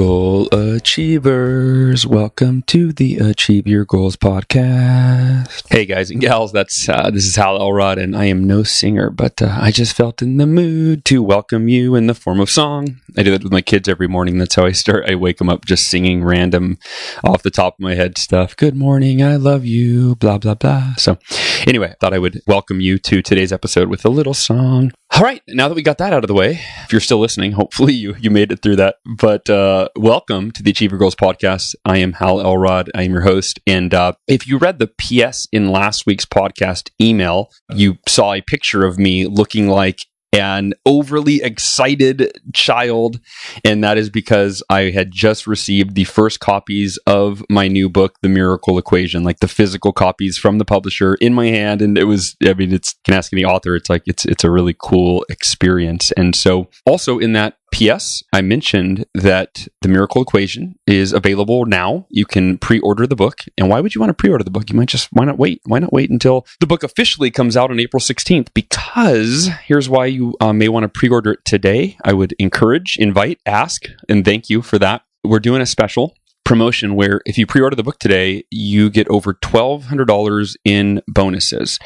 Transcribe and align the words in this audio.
Goal 0.00 0.48
Achievers, 0.70 2.06
welcome 2.06 2.62
to 2.68 2.92
the 2.92 3.18
Achieve 3.18 3.66
Your 3.66 3.84
Goals 3.84 4.16
podcast. 4.16 5.64
Hey 5.68 5.84
guys 5.84 6.12
and 6.12 6.20
gals, 6.20 6.52
that's 6.52 6.88
uh, 6.88 7.10
this 7.10 7.24
is 7.24 7.34
Hal 7.34 7.60
Elrod, 7.60 7.98
and 7.98 8.16
I 8.16 8.26
am 8.26 8.44
no 8.46 8.62
singer, 8.62 9.10
but 9.10 9.42
uh, 9.42 9.58
I 9.60 9.72
just 9.72 9.96
felt 9.96 10.22
in 10.22 10.36
the 10.36 10.46
mood 10.46 11.04
to 11.06 11.24
welcome 11.24 11.68
you 11.68 11.96
in 11.96 12.06
the 12.06 12.14
form 12.14 12.38
of 12.38 12.50
song. 12.50 13.00
I 13.18 13.24
do 13.24 13.32
that 13.32 13.42
with 13.42 13.52
my 13.52 13.62
kids 13.62 13.88
every 13.88 14.06
morning. 14.06 14.38
That's 14.38 14.54
how 14.54 14.64
I 14.64 14.70
start. 14.70 15.10
I 15.10 15.16
wake 15.16 15.38
them 15.38 15.48
up 15.48 15.64
just 15.64 15.88
singing 15.88 16.22
random, 16.22 16.78
off 17.24 17.42
the 17.42 17.50
top 17.50 17.74
of 17.74 17.80
my 17.80 17.96
head 17.96 18.16
stuff. 18.16 18.56
Good 18.56 18.76
morning, 18.76 19.24
I 19.24 19.36
love 19.36 19.64
you, 19.64 20.14
blah 20.14 20.38
blah 20.38 20.54
blah. 20.54 20.94
So, 20.98 21.18
anyway, 21.66 21.90
I 21.90 21.94
thought 22.00 22.14
I 22.14 22.18
would 22.20 22.42
welcome 22.46 22.80
you 22.80 22.98
to 22.98 23.22
today's 23.22 23.52
episode 23.52 23.88
with 23.88 24.04
a 24.04 24.10
little 24.10 24.34
song. 24.34 24.92
All 25.12 25.22
right, 25.22 25.42
now 25.48 25.66
that 25.66 25.74
we 25.74 25.82
got 25.82 25.98
that 25.98 26.12
out 26.12 26.22
of 26.22 26.28
the 26.28 26.34
way, 26.34 26.60
if 26.84 26.92
you're 26.92 27.00
still 27.00 27.18
listening, 27.18 27.52
hopefully 27.52 27.92
you 27.92 28.14
you 28.20 28.30
made 28.30 28.52
it 28.52 28.62
through 28.62 28.76
that. 28.76 28.96
But 29.04 29.50
uh, 29.50 29.88
welcome 29.96 30.52
to 30.60 30.64
the 30.64 30.70
Achieve 30.70 30.90
Your 30.90 30.98
Goals 30.98 31.14
podcast. 31.14 31.74
I 31.86 31.98
am 31.98 32.12
Hal 32.12 32.38
Elrod. 32.40 32.90
I 32.94 33.04
am 33.04 33.12
your 33.12 33.22
host. 33.22 33.58
And 33.66 33.94
uh, 33.94 34.12
if 34.28 34.46
you 34.46 34.58
read 34.58 34.78
the 34.78 34.88
PS 34.88 35.48
in 35.52 35.70
last 35.70 36.04
week's 36.04 36.26
podcast 36.26 36.90
email, 37.00 37.50
you 37.74 37.96
saw 38.06 38.34
a 38.34 38.42
picture 38.42 38.84
of 38.84 38.98
me 38.98 39.26
looking 39.26 39.68
like 39.68 40.00
an 40.32 40.74
overly 40.86 41.42
excited 41.42 42.30
child. 42.54 43.20
And 43.64 43.82
that 43.82 43.98
is 43.98 44.10
because 44.10 44.62
I 44.68 44.90
had 44.90 45.10
just 45.10 45.46
received 45.46 45.94
the 45.94 46.04
first 46.04 46.40
copies 46.40 46.98
of 47.06 47.42
my 47.48 47.66
new 47.66 47.88
book, 47.88 48.16
The 48.22 48.28
Miracle 48.28 48.78
Equation, 48.78 49.24
like 49.24 49.40
the 49.40 49.48
physical 49.48 49.92
copies 49.92 50.38
from 50.38 50.58
the 50.58 50.64
publisher 50.64 51.14
in 51.14 51.34
my 51.34 51.46
hand. 51.46 51.82
And 51.82 51.98
it 51.98 52.04
was, 52.04 52.36
I 52.44 52.54
mean, 52.54 52.72
it's, 52.72 52.94
can 53.04 53.14
ask 53.14 53.32
any 53.32 53.44
author, 53.44 53.74
it's 53.74 53.90
like, 53.90 54.02
it's, 54.06 54.24
it's 54.26 54.44
a 54.44 54.50
really 54.50 54.76
cool 54.78 55.24
experience. 55.30 56.12
And 56.12 56.36
so 56.36 56.68
also 56.86 57.18
in 57.18 57.32
that 57.32 57.54
P.S. 57.80 58.22
I 58.30 58.42
mentioned 58.42 59.06
that 59.14 59.66
the 59.80 59.88
Miracle 59.88 60.20
Equation 60.20 60.78
is 60.86 61.14
available 61.14 61.64
now. 61.64 62.06
You 62.10 62.26
can 62.26 62.58
pre-order 62.58 63.06
the 63.06 63.16
book. 63.16 63.38
And 63.56 63.70
why 63.70 63.80
would 63.80 63.94
you 63.94 64.02
want 64.02 64.10
to 64.10 64.14
pre-order 64.14 64.44
the 64.44 64.50
book? 64.50 64.68
You 64.68 64.76
might 64.76 64.90
just 64.90 65.08
why 65.12 65.24
not 65.24 65.38
wait? 65.38 65.62
Why 65.64 65.78
not 65.78 65.90
wait 65.90 66.10
until 66.10 66.44
the 66.60 66.66
book 66.66 66.82
officially 66.82 67.30
comes 67.30 67.56
out 67.56 67.70
on 67.70 67.80
April 67.80 67.98
16th? 67.98 68.48
Because 68.52 69.48
here's 69.64 69.88
why 69.88 70.04
you 70.06 70.36
uh, 70.42 70.52
may 70.52 70.68
want 70.68 70.84
to 70.84 70.90
pre-order 70.90 71.32
it 71.32 71.44
today. 71.46 71.96
I 72.04 72.12
would 72.12 72.34
encourage, 72.38 72.98
invite, 72.98 73.40
ask, 73.46 73.86
and 74.10 74.26
thank 74.26 74.50
you 74.50 74.60
for 74.60 74.78
that. 74.78 75.00
We're 75.24 75.40
doing 75.40 75.62
a 75.62 75.66
special 75.66 76.14
promotion 76.44 76.96
where 76.96 77.22
if 77.24 77.38
you 77.38 77.46
pre-order 77.46 77.76
the 77.76 77.82
book 77.82 77.98
today, 77.98 78.44
you 78.50 78.90
get 78.90 79.08
over 79.08 79.32
$1,200 79.32 80.56
in 80.66 81.00
bonuses. 81.08 81.78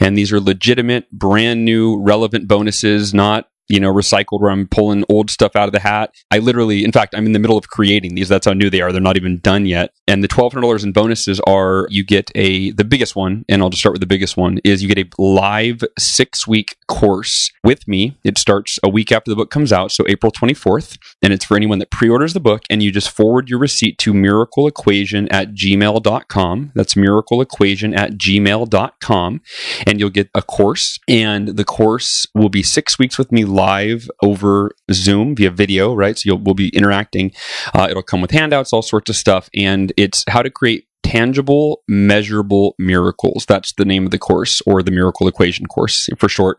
And 0.00 0.18
these 0.18 0.32
are 0.32 0.40
legitimate, 0.40 1.08
brand 1.12 1.64
new, 1.64 2.02
relevant 2.02 2.48
bonuses, 2.48 3.14
not 3.14 3.48
you 3.68 3.80
know, 3.80 3.92
recycled 3.92 4.40
where 4.40 4.50
I'm 4.50 4.66
pulling 4.66 5.04
old 5.08 5.30
stuff 5.30 5.56
out 5.56 5.68
of 5.68 5.72
the 5.72 5.80
hat. 5.80 6.14
I 6.30 6.38
literally, 6.38 6.84
in 6.84 6.92
fact, 6.92 7.14
I'm 7.14 7.26
in 7.26 7.32
the 7.32 7.38
middle 7.38 7.58
of 7.58 7.68
creating 7.68 8.14
these. 8.14 8.28
That's 8.28 8.46
how 8.46 8.52
new 8.52 8.70
they 8.70 8.80
are. 8.80 8.92
They're 8.92 9.00
not 9.00 9.16
even 9.16 9.38
done 9.38 9.66
yet. 9.66 9.92
And 10.08 10.22
the 10.22 10.28
$1,200 10.28 10.84
in 10.84 10.92
bonuses 10.92 11.40
are 11.46 11.86
you 11.90 12.04
get 12.04 12.30
a, 12.34 12.70
the 12.72 12.84
biggest 12.84 13.16
one, 13.16 13.44
and 13.48 13.62
I'll 13.62 13.70
just 13.70 13.80
start 13.80 13.94
with 13.94 14.00
the 14.00 14.06
biggest 14.06 14.36
one, 14.36 14.58
is 14.64 14.82
you 14.82 14.92
get 14.92 14.98
a 14.98 15.22
live 15.22 15.82
six 15.98 16.46
week 16.46 16.76
course 16.86 17.50
with 17.64 17.86
me. 17.88 18.16
It 18.24 18.38
starts 18.38 18.78
a 18.82 18.88
week 18.88 19.10
after 19.10 19.30
the 19.30 19.36
book 19.36 19.50
comes 19.50 19.72
out, 19.72 19.90
so 19.90 20.04
April 20.08 20.30
24th. 20.30 20.98
And 21.22 21.32
it's 21.32 21.44
for 21.44 21.56
anyone 21.56 21.78
that 21.80 21.90
pre 21.90 22.08
orders 22.08 22.34
the 22.34 22.40
book, 22.40 22.62
and 22.70 22.82
you 22.82 22.92
just 22.92 23.10
forward 23.10 23.48
your 23.48 23.58
receipt 23.58 23.98
to 23.98 24.12
miracleequation 24.12 25.28
at 25.30 25.54
gmail.com. 25.54 26.72
That's 26.74 26.94
miracleequation 26.94 27.96
at 27.96 28.12
gmail.com. 28.12 29.40
And 29.86 30.00
you'll 30.00 30.10
get 30.10 30.30
a 30.34 30.42
course, 30.42 30.98
and 31.08 31.48
the 31.48 31.64
course 31.64 32.26
will 32.34 32.48
be 32.48 32.62
six 32.62 32.98
weeks 32.98 33.18
with 33.18 33.32
me 33.32 33.44
live 33.56 34.08
over 34.22 34.70
Zoom 34.92 35.34
via 35.34 35.50
video, 35.50 35.94
right? 35.94 36.18
So 36.18 36.34
we'll 36.36 36.54
be 36.54 36.68
interacting. 36.68 37.32
Uh, 37.74 37.88
it'll 37.90 38.02
come 38.02 38.20
with 38.20 38.30
handouts, 38.30 38.72
all 38.72 38.82
sorts 38.82 39.10
of 39.10 39.16
stuff. 39.16 39.48
And 39.54 39.92
it's 39.96 40.24
how 40.28 40.42
to 40.42 40.50
create 40.50 40.86
tangible, 41.02 41.82
measurable 41.88 42.74
miracles. 42.78 43.46
That's 43.46 43.72
the 43.74 43.84
name 43.84 44.04
of 44.06 44.10
the 44.10 44.18
course 44.18 44.60
or 44.66 44.82
the 44.82 44.90
miracle 44.90 45.28
equation 45.28 45.66
course 45.66 46.08
for 46.18 46.28
short. 46.28 46.58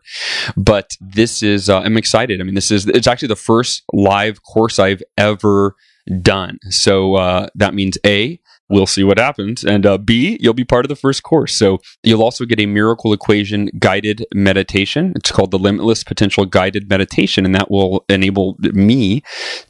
But 0.56 0.96
this 1.00 1.42
is, 1.42 1.68
uh, 1.68 1.80
I'm 1.80 1.98
excited. 1.98 2.40
I 2.40 2.44
mean, 2.44 2.54
this 2.54 2.70
is, 2.70 2.86
it's 2.86 3.06
actually 3.06 3.28
the 3.28 3.36
first 3.36 3.82
live 3.92 4.42
course 4.42 4.78
I've 4.78 5.02
ever 5.16 5.76
done. 6.22 6.58
So 6.70 7.14
uh, 7.16 7.48
that 7.56 7.74
means 7.74 7.98
A, 8.06 8.40
we'll 8.68 8.86
see 8.86 9.04
what 9.04 9.18
happens. 9.18 9.64
And 9.64 9.86
uh, 9.86 9.98
B, 9.98 10.36
you'll 10.40 10.54
be 10.54 10.64
part 10.64 10.84
of 10.84 10.88
the 10.88 10.96
first 10.96 11.22
course. 11.22 11.54
So 11.54 11.78
you'll 12.02 12.22
also 12.22 12.44
get 12.44 12.60
a 12.60 12.66
miracle 12.66 13.12
equation 13.12 13.70
guided 13.78 14.26
meditation. 14.34 15.12
It's 15.16 15.32
called 15.32 15.50
the 15.50 15.58
Limitless 15.58 16.04
Potential 16.04 16.44
Guided 16.44 16.88
Meditation, 16.88 17.44
and 17.44 17.54
that 17.54 17.70
will 17.70 18.04
enable 18.08 18.56
me 18.60 19.22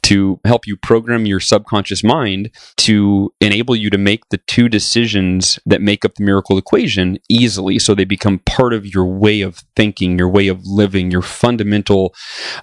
to 0.03 0.39
help 0.45 0.67
you 0.67 0.75
program 0.77 1.25
your 1.25 1.39
subconscious 1.39 2.03
mind 2.03 2.51
to 2.77 3.33
enable 3.39 3.75
you 3.75 3.89
to 3.89 3.97
make 3.97 4.27
the 4.29 4.37
two 4.47 4.67
decisions 4.69 5.59
that 5.65 5.81
make 5.81 6.03
up 6.03 6.15
the 6.15 6.23
miracle 6.23 6.57
equation 6.57 7.17
easily 7.29 7.79
so 7.79 7.93
they 7.93 8.05
become 8.05 8.39
part 8.39 8.73
of 8.73 8.85
your 8.85 9.05
way 9.05 9.41
of 9.41 9.63
thinking, 9.75 10.17
your 10.17 10.29
way 10.29 10.47
of 10.47 10.65
living, 10.65 11.11
your 11.11 11.21
fundamental 11.21 12.13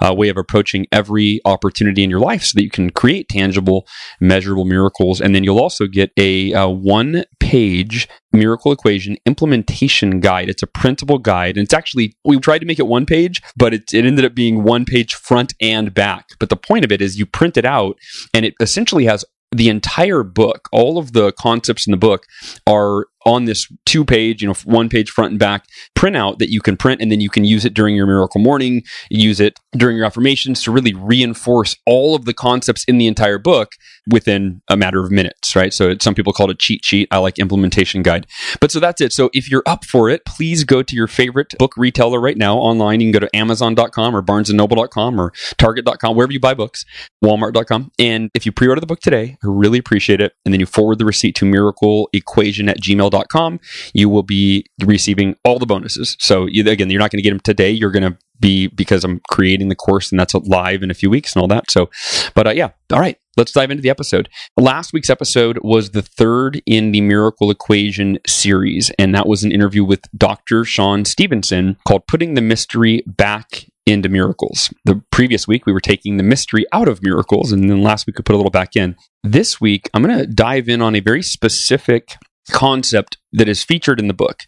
uh, 0.01 0.15
way 0.15 0.29
of 0.29 0.37
approaching 0.37 0.87
every 0.93 1.41
opportunity 1.45 2.03
in 2.03 2.11
your 2.11 2.21
life 2.21 2.43
so 2.43 2.53
that 2.57 2.65
you 2.65 2.71
can 2.71 2.91
create 2.91 3.29
tangible, 3.29 3.87
measurable 4.21 4.65
miracles. 4.65 5.21
And 5.21 5.35
then 5.35 5.45
you'll 5.45 5.61
also 5.61 5.87
get 5.87 6.11
a 6.17 6.26
a, 6.27 6.53
uh, 6.53 6.67
a 6.67 6.71
one 6.71 7.25
page 7.39 8.09
miracle 8.33 8.73
equation 8.73 9.17
implementation 9.25 10.21
guide. 10.21 10.49
It's 10.49 10.63
a 10.63 10.67
printable 10.67 11.19
guide. 11.19 11.57
And 11.57 11.65
it's 11.65 11.75
actually, 11.75 12.17
we 12.25 12.39
tried 12.39 12.59
to 12.59 12.67
make 12.67 12.79
it 12.79 12.87
one 12.87 13.07
page, 13.07 13.41
but 13.57 13.73
it, 13.73 13.95
it 13.95 14.05
ended 14.05 14.25
up 14.25 14.35
being 14.35 14.65
one 14.65 14.85
page 14.85 15.15
front 15.15 15.55
and 15.61 15.95
back. 15.95 16.27
But 16.41 16.49
the 16.49 16.57
point 16.57 16.85
of 16.85 16.91
it 16.93 17.01
is 17.01 17.19
you 17.19 17.27
print 17.27 17.57
it 17.57 17.65
out 17.65 17.99
and 18.35 18.45
it 18.45 18.55
essentially 18.61 19.05
has 19.05 19.25
the 19.55 19.69
entire 19.69 20.25
book, 20.25 20.69
all 20.73 20.99
of 20.99 21.13
the 21.13 21.33
concepts 21.33 21.87
in 21.87 21.93
the 21.93 21.97
book 21.97 22.27
are 22.67 23.07
on 23.27 23.45
this 23.45 23.67
two 23.85 24.05
page, 24.05 24.41
you 24.41 24.49
know, 24.49 24.55
one 24.65 24.89
page 24.89 25.11
front 25.11 25.33
and 25.33 25.39
back 25.39 25.67
printout 25.97 26.39
that 26.39 26.49
you 26.49 26.61
can 26.61 26.77
print 26.77 27.03
and 27.03 27.11
then 27.11 27.21
you 27.21 27.29
can 27.29 27.45
use 27.45 27.65
it 27.65 27.75
during 27.75 27.97
your 27.97 28.07
miracle 28.07 28.41
morning, 28.41 28.83
use 29.11 29.41
it 29.41 29.59
during 29.73 29.97
your 29.97 30.07
affirmations 30.07 30.63
to 30.63 30.71
really 30.71 30.95
reinforce 30.95 31.77
all 31.87 32.15
of 32.15 32.25
the 32.25 32.33
concepts 32.33 32.85
in 32.85 32.99
the 32.99 33.09
entire 33.09 33.39
book 33.39 33.73
within 34.09 34.63
a 34.69 34.77
matter 34.77 35.01
of 35.01 35.11
minutes, 35.11 35.57
right? 35.57 35.75
So 35.75 35.97
some 36.01 36.15
people 36.15 36.33
call 36.33 36.49
it 36.49 36.55
a 36.55 36.57
cheat 36.57 36.85
sheet. 36.85 37.09
I 37.11 37.19
like 37.19 37.41
implementation 37.41 38.03
guide. 38.03 38.29
But 38.61 38.71
so 38.71 38.79
that's 38.79 39.01
it. 39.01 39.13
So 39.13 39.29
if 39.35 39.51
you're 39.51 39.65
up 39.67 39.85
for 39.85 40.09
it, 40.09 40.25
please 40.25 40.63
go 40.63 40.85
to 40.85 40.95
your 40.95 41.09
favorite 41.09 41.55
book 41.59 41.73
retailer 41.77 42.21
right 42.21 42.37
now 42.37 42.57
online. 42.57 43.01
You 43.01 43.07
can 43.07 43.21
go 43.21 43.27
to 43.27 43.37
amazon.com 43.37 44.15
or 44.15 44.23
barnesandnoble.com 44.23 45.21
or 45.21 45.33
target.com, 45.59 46.15
wherever 46.15 46.33
you 46.33 46.39
buy 46.39 46.55
books, 46.55 46.85
walmart.com. 47.25 47.91
And 47.99 48.31
if 48.35 48.47
you 48.47 48.53
pre-order 48.53 48.81
the 48.81 48.87
book 48.87 49.01
today, 49.01 49.37
I 49.43 49.47
really 49.49 49.79
appreciate 49.79 50.21
it. 50.21 50.35
And 50.45 50.55
then 50.55 50.61
you 50.61 50.67
forward 50.67 50.99
the 50.99 51.05
receipt 51.05 51.35
to 51.37 51.45
miracleequation 51.45 52.71
at 52.71 52.81
gmail.com 52.81 53.16
com, 53.25 53.61
you 53.95 54.09
will 54.09 54.23
be 54.23 54.67
receiving 54.85 55.37
all 55.45 55.59
the 55.59 55.67
bonuses. 55.67 56.17
So 56.21 56.47
you, 56.47 56.69
again, 56.69 56.91
you're 56.91 57.01
not 57.01 57.11
going 57.11 57.19
to 57.19 57.23
get 57.23 57.31
them 57.31 57.41
today. 57.41 57.71
You're 57.71 57.91
going 57.91 58.11
to 58.11 58.19
be 58.41 58.69
because 58.69 59.05
I'm 59.05 59.21
creating 59.31 59.69
the 59.69 59.75
course 59.75 60.11
and 60.11 60.21
that's 60.21 60.35
live 60.35 60.83
in 60.83 60.91
a 60.91 60.95
few 60.95 61.11
weeks 61.11 61.35
and 61.35 61.41
all 61.41 61.49
that. 61.49 61.71
So, 61.71 61.91
but 62.35 62.47
uh, 62.47 62.51
yeah, 62.51 62.71
all 62.93 63.01
right. 63.01 63.17
Let's 63.37 63.53
dive 63.53 63.71
into 63.71 63.83
the 63.83 63.91
episode. 63.91 64.31
Last 64.57 64.95
week's 64.95 65.11
episode 65.11 65.59
was 65.63 65.91
the 65.91 66.01
third 66.01 66.63
in 66.65 66.93
the 66.93 67.03
Miracle 67.03 67.51
Equation 67.51 68.19
series, 68.27 68.91
and 68.99 69.15
that 69.15 69.27
was 69.27 69.45
an 69.45 69.53
interview 69.53 69.85
with 69.85 70.01
Dr. 70.17 70.65
Shawn 70.65 71.05
Stevenson 71.05 71.77
called 71.87 72.07
Putting 72.07 72.33
the 72.33 72.41
Mystery 72.41 73.03
Back 73.07 73.67
into 73.85 74.09
miracles. 74.09 74.73
The 74.87 75.03
previous 75.13 75.47
week, 75.47 75.67
we 75.67 75.73
were 75.75 75.81
taking 75.81 76.17
the 76.17 76.23
mystery 76.23 76.65
out 76.73 76.89
of 76.89 77.03
miracles, 77.03 77.53
and 77.53 77.69
then 77.69 77.83
last 77.83 78.07
week, 78.07 78.19
we 78.19 78.23
put 78.23 78.35
a 78.35 78.39
little 78.39 78.51
back 78.51 78.75
in. 78.75 78.97
This 79.23 79.61
week, 79.61 79.91
I'm 79.93 80.03
going 80.03 80.19
to 80.19 80.27
dive 80.27 80.69
in 80.71 80.81
on 80.81 80.97
a 80.97 81.01
very 81.01 81.23
specific 81.23 82.17
concept 82.51 83.19
that 83.33 83.49
is 83.49 83.63
featured 83.63 84.01
in 84.01 84.09
the 84.09 84.15
book. 84.15 84.45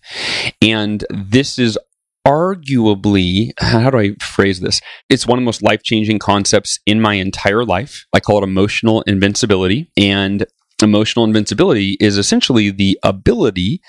And 0.62 1.04
this 1.10 1.58
is 1.58 1.78
arguably, 2.26 3.52
how 3.58 3.90
do 3.90 3.98
I 3.98 4.14
phrase 4.20 4.60
this? 4.60 4.80
It's 5.08 5.26
one 5.26 5.38
of 5.38 5.42
the 5.42 5.46
most 5.46 5.62
life 5.62 5.82
changing 5.82 6.18
concepts 6.18 6.78
in 6.84 7.00
my 7.00 7.14
entire 7.14 7.64
life. 7.64 8.04
I 8.12 8.20
call 8.20 8.38
it 8.38 8.44
emotional 8.44 9.02
invincibility. 9.02 9.90
And 9.96 10.44
emotional 10.82 11.24
invincibility 11.24 11.96
is 12.00 12.18
essentially 12.18 12.70
the 12.70 12.98
ability 13.02 13.80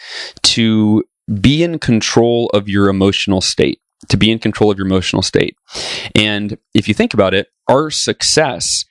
to 0.44 1.04
be 1.42 1.64
in 1.64 1.80
control 1.80 2.50
of 2.54 2.68
your 2.68 2.90
emotional 2.90 3.42
state. 3.42 3.80
to 4.08 4.18
be 4.18 4.32
in 4.32 4.40
control 4.40 4.72
of 4.72 4.78
your 4.78 4.88
emotional 4.88 5.22
state. 5.22 5.58
And 6.16 6.58
if 6.74 6.88
you 6.88 6.94
think 6.94 7.14
about 7.14 7.34
it, 7.34 7.48
our 7.68 7.92
success 7.92 8.86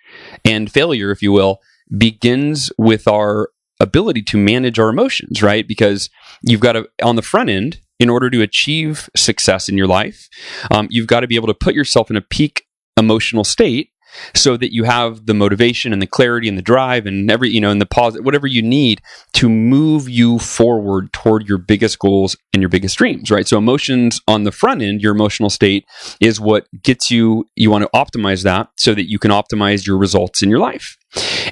and 0.45 0.71
failure, 0.71 1.11
if 1.11 1.23
you 1.23 1.33
will, 1.33 1.61
begins 1.97 2.71
with 2.77 3.09
our 3.09 3.49
ability 3.81 4.23
to 4.23 4.37
manage 4.37 4.79
our 4.79 4.89
emotions, 4.89 5.43
right? 5.43 5.67
Because 5.67 6.11
you've 6.43 6.61
got 6.61 6.73
to, 6.73 6.89
on 7.03 7.17
the 7.17 7.23
front 7.23 7.51
end, 7.51 7.81
in 7.99 8.09
order 8.09 8.31
to 8.31 8.43
achieve 8.43 9.09
success 9.17 9.69
in 9.69 9.77
your 9.77 9.87
life, 9.87 10.29
um, 10.71 10.87
you've 10.91 11.07
got 11.07 11.21
to 11.21 11.27
be 11.27 11.37
able 11.37 11.49
to 11.49 11.55
put 11.55 11.75
yourself 11.75 12.11
in 12.11 12.17
a 12.17 12.21
peak 12.21 12.65
emotional 12.97 13.45
state 13.45 13.91
so 14.35 14.57
that 14.57 14.73
you 14.73 14.85
have 14.85 15.27
the 15.27 15.35
motivation 15.35 15.93
and 15.93 16.01
the 16.01 16.07
clarity 16.07 16.49
and 16.49 16.59
the 16.59 16.63
drive 16.63 17.07
and 17.07 17.31
every 17.31 17.51
you 17.51 17.61
know 17.61 17.71
and 17.71 17.81
the 17.81 17.87
positive 17.87 18.25
whatever 18.25 18.47
you 18.47 18.63
need 18.63 19.01
to 19.33 19.49
move 19.49 20.09
you 20.09 20.39
forward 20.39 21.13
toward 21.13 21.49
your 21.49 21.59
biggest 21.59 21.99
goals 21.99 22.37
and 22.53 22.63
your 22.63 22.69
biggest 22.69 22.97
dreams 22.99 23.31
right 23.31 23.49
so 23.49 23.59
emotions 23.59 24.21
on 24.29 24.45
the 24.45 24.53
front 24.53 24.83
end 24.83 25.01
your 25.01 25.15
emotional 25.15 25.51
state 25.51 25.85
is 26.21 26.41
what 26.41 26.67
gets 26.83 27.11
you 27.11 27.47
you 27.57 27.71
want 27.71 27.83
to 27.83 27.91
optimize 27.95 28.43
that 28.43 28.69
so 28.77 28.95
that 28.95 29.09
you 29.09 29.19
can 29.19 29.31
optimize 29.31 29.87
your 29.87 29.99
results 29.99 30.43
in 30.43 30.51
your 30.51 30.59
life 30.59 30.97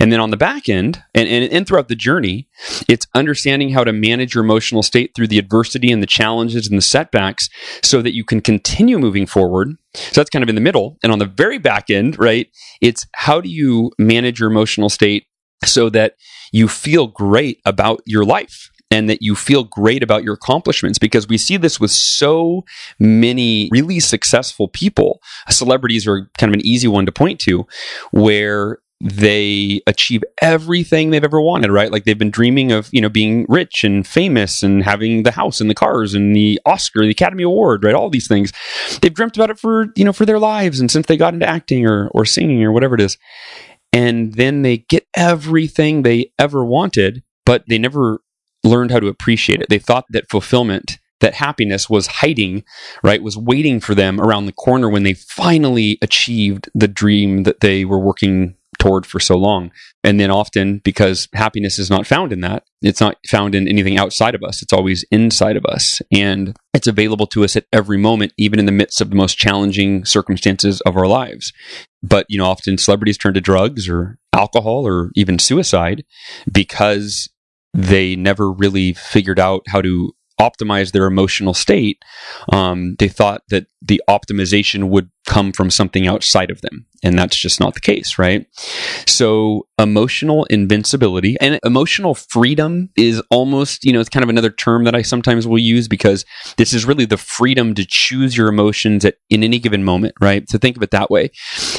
and 0.00 0.12
then 0.12 0.20
on 0.20 0.30
the 0.30 0.36
back 0.36 0.68
end, 0.68 1.02
and, 1.14 1.28
and, 1.28 1.50
and 1.50 1.66
throughout 1.66 1.88
the 1.88 1.96
journey, 1.96 2.48
it's 2.88 3.06
understanding 3.14 3.70
how 3.70 3.84
to 3.84 3.92
manage 3.92 4.34
your 4.34 4.44
emotional 4.44 4.82
state 4.82 5.12
through 5.14 5.28
the 5.28 5.38
adversity 5.38 5.90
and 5.90 6.02
the 6.02 6.06
challenges 6.06 6.68
and 6.68 6.76
the 6.76 6.82
setbacks 6.82 7.48
so 7.82 8.02
that 8.02 8.14
you 8.14 8.24
can 8.24 8.40
continue 8.40 8.98
moving 8.98 9.26
forward. 9.26 9.76
So 9.96 10.20
that's 10.20 10.30
kind 10.30 10.42
of 10.42 10.48
in 10.48 10.54
the 10.54 10.60
middle. 10.60 10.98
And 11.02 11.12
on 11.12 11.18
the 11.18 11.26
very 11.26 11.58
back 11.58 11.90
end, 11.90 12.18
right, 12.18 12.48
it's 12.80 13.06
how 13.14 13.40
do 13.40 13.48
you 13.48 13.92
manage 13.98 14.40
your 14.40 14.50
emotional 14.50 14.88
state 14.88 15.26
so 15.64 15.88
that 15.90 16.14
you 16.52 16.68
feel 16.68 17.06
great 17.06 17.60
about 17.64 18.02
your 18.06 18.24
life 18.24 18.70
and 18.90 19.10
that 19.10 19.20
you 19.20 19.34
feel 19.34 19.64
great 19.64 20.02
about 20.02 20.22
your 20.22 20.34
accomplishments 20.34 20.98
because 20.98 21.26
we 21.26 21.38
see 21.38 21.56
this 21.56 21.80
with 21.80 21.90
so 21.90 22.64
many 23.00 23.68
really 23.72 23.98
successful 24.00 24.68
people. 24.68 25.20
Celebrities 25.48 26.06
are 26.06 26.30
kind 26.38 26.54
of 26.54 26.54
an 26.54 26.66
easy 26.66 26.86
one 26.86 27.06
to 27.06 27.12
point 27.12 27.40
to 27.40 27.66
where 28.12 28.78
they 29.00 29.82
achieve 29.86 30.24
everything 30.40 31.10
they've 31.10 31.24
ever 31.24 31.40
wanted, 31.40 31.70
right? 31.70 31.92
Like 31.92 32.04
they've 32.04 32.18
been 32.18 32.30
dreaming 32.30 32.72
of, 32.72 32.88
you 32.92 33.00
know, 33.00 33.10
being 33.10 33.44
rich 33.48 33.84
and 33.84 34.06
famous 34.06 34.62
and 34.62 34.82
having 34.82 35.22
the 35.22 35.32
house 35.32 35.60
and 35.60 35.68
the 35.68 35.74
cars 35.74 36.14
and 36.14 36.34
the 36.34 36.58
Oscar, 36.64 37.02
the 37.02 37.10
Academy 37.10 37.42
Award, 37.42 37.84
right? 37.84 37.94
All 37.94 38.08
these 38.08 38.28
things. 38.28 38.52
They've 39.02 39.12
dreamt 39.12 39.36
about 39.36 39.50
it 39.50 39.58
for, 39.58 39.88
you 39.96 40.04
know, 40.04 40.14
for 40.14 40.24
their 40.24 40.38
lives 40.38 40.80
and 40.80 40.90
since 40.90 41.06
they 41.06 41.16
got 41.16 41.34
into 41.34 41.48
acting 41.48 41.86
or 41.86 42.08
or 42.08 42.24
singing 42.24 42.62
or 42.62 42.72
whatever 42.72 42.94
it 42.94 43.00
is. 43.02 43.18
And 43.92 44.34
then 44.34 44.62
they 44.62 44.78
get 44.78 45.06
everything 45.14 46.02
they 46.02 46.32
ever 46.38 46.64
wanted, 46.64 47.22
but 47.44 47.64
they 47.68 47.78
never 47.78 48.20
learned 48.64 48.90
how 48.90 49.00
to 49.00 49.08
appreciate 49.08 49.60
it. 49.60 49.68
They 49.68 49.78
thought 49.78 50.06
that 50.10 50.30
fulfillment 50.30 50.98
that 51.20 51.34
happiness 51.34 51.88
was 51.88 52.06
hiding, 52.06 52.62
right, 53.02 53.22
was 53.22 53.38
waiting 53.38 53.80
for 53.80 53.94
them 53.94 54.20
around 54.20 54.46
the 54.46 54.52
corner 54.52 54.88
when 54.88 55.02
they 55.02 55.14
finally 55.14 55.98
achieved 56.02 56.68
the 56.74 56.88
dream 56.88 57.44
that 57.44 57.60
they 57.60 57.84
were 57.84 57.98
working 57.98 58.54
toward 58.78 59.06
for 59.06 59.20
so 59.20 59.36
long. 59.36 59.70
And 60.04 60.20
then 60.20 60.30
often, 60.30 60.80
because 60.84 61.28
happiness 61.32 61.78
is 61.78 61.90
not 61.90 62.06
found 62.06 62.32
in 62.32 62.40
that, 62.40 62.64
it's 62.82 63.00
not 63.00 63.16
found 63.26 63.54
in 63.54 63.68
anything 63.68 63.98
outside 63.98 64.34
of 64.34 64.42
us, 64.42 64.62
it's 64.62 64.72
always 64.72 65.04
inside 65.10 65.56
of 65.56 65.64
us. 65.66 66.00
And 66.12 66.56
it's 66.74 66.86
available 66.86 67.26
to 67.28 67.44
us 67.44 67.56
at 67.56 67.66
every 67.72 67.98
moment, 67.98 68.32
even 68.38 68.58
in 68.58 68.66
the 68.66 68.72
midst 68.72 69.00
of 69.00 69.10
the 69.10 69.16
most 69.16 69.36
challenging 69.36 70.04
circumstances 70.04 70.80
of 70.82 70.96
our 70.96 71.06
lives. 71.06 71.52
But, 72.02 72.26
you 72.28 72.38
know, 72.38 72.46
often 72.46 72.78
celebrities 72.78 73.18
turn 73.18 73.34
to 73.34 73.40
drugs 73.40 73.88
or 73.88 74.18
alcohol 74.32 74.86
or 74.86 75.10
even 75.16 75.38
suicide 75.38 76.04
because 76.50 77.28
they 77.74 78.16
never 78.16 78.50
really 78.50 78.94
figured 78.94 79.38
out 79.38 79.62
how 79.68 79.82
to 79.82 80.12
optimize 80.40 80.92
their 80.92 81.06
emotional 81.06 81.54
state, 81.54 82.02
um, 82.52 82.96
they 82.98 83.08
thought 83.08 83.42
that 83.48 83.66
the 83.82 84.02
optimization 84.08 84.88
would 84.88 85.10
come 85.26 85.52
from 85.52 85.70
something 85.70 86.06
outside 86.06 86.50
of 86.50 86.60
them. 86.62 86.86
And 87.02 87.18
that's 87.18 87.36
just 87.36 87.60
not 87.60 87.74
the 87.74 87.80
case, 87.80 88.18
right? 88.18 88.46
So, 89.06 89.66
emotional 89.78 90.44
invincibility 90.44 91.36
and 91.40 91.60
emotional 91.64 92.14
freedom 92.14 92.90
is 92.96 93.22
almost, 93.30 93.84
you 93.84 93.92
know, 93.92 94.00
it's 94.00 94.08
kind 94.08 94.24
of 94.24 94.30
another 94.30 94.50
term 94.50 94.84
that 94.84 94.94
I 94.94 95.02
sometimes 95.02 95.46
will 95.46 95.58
use 95.58 95.88
because 95.88 96.24
this 96.56 96.72
is 96.72 96.84
really 96.84 97.04
the 97.04 97.18
freedom 97.18 97.74
to 97.74 97.84
choose 97.86 98.36
your 98.36 98.48
emotions 98.48 99.04
at 99.04 99.16
in 99.28 99.44
any 99.44 99.58
given 99.58 99.84
moment, 99.84 100.14
right? 100.20 100.48
So, 100.48 100.58
think 100.58 100.76
of 100.76 100.82
it 100.82 100.90
that 100.90 101.10
way. 101.10 101.30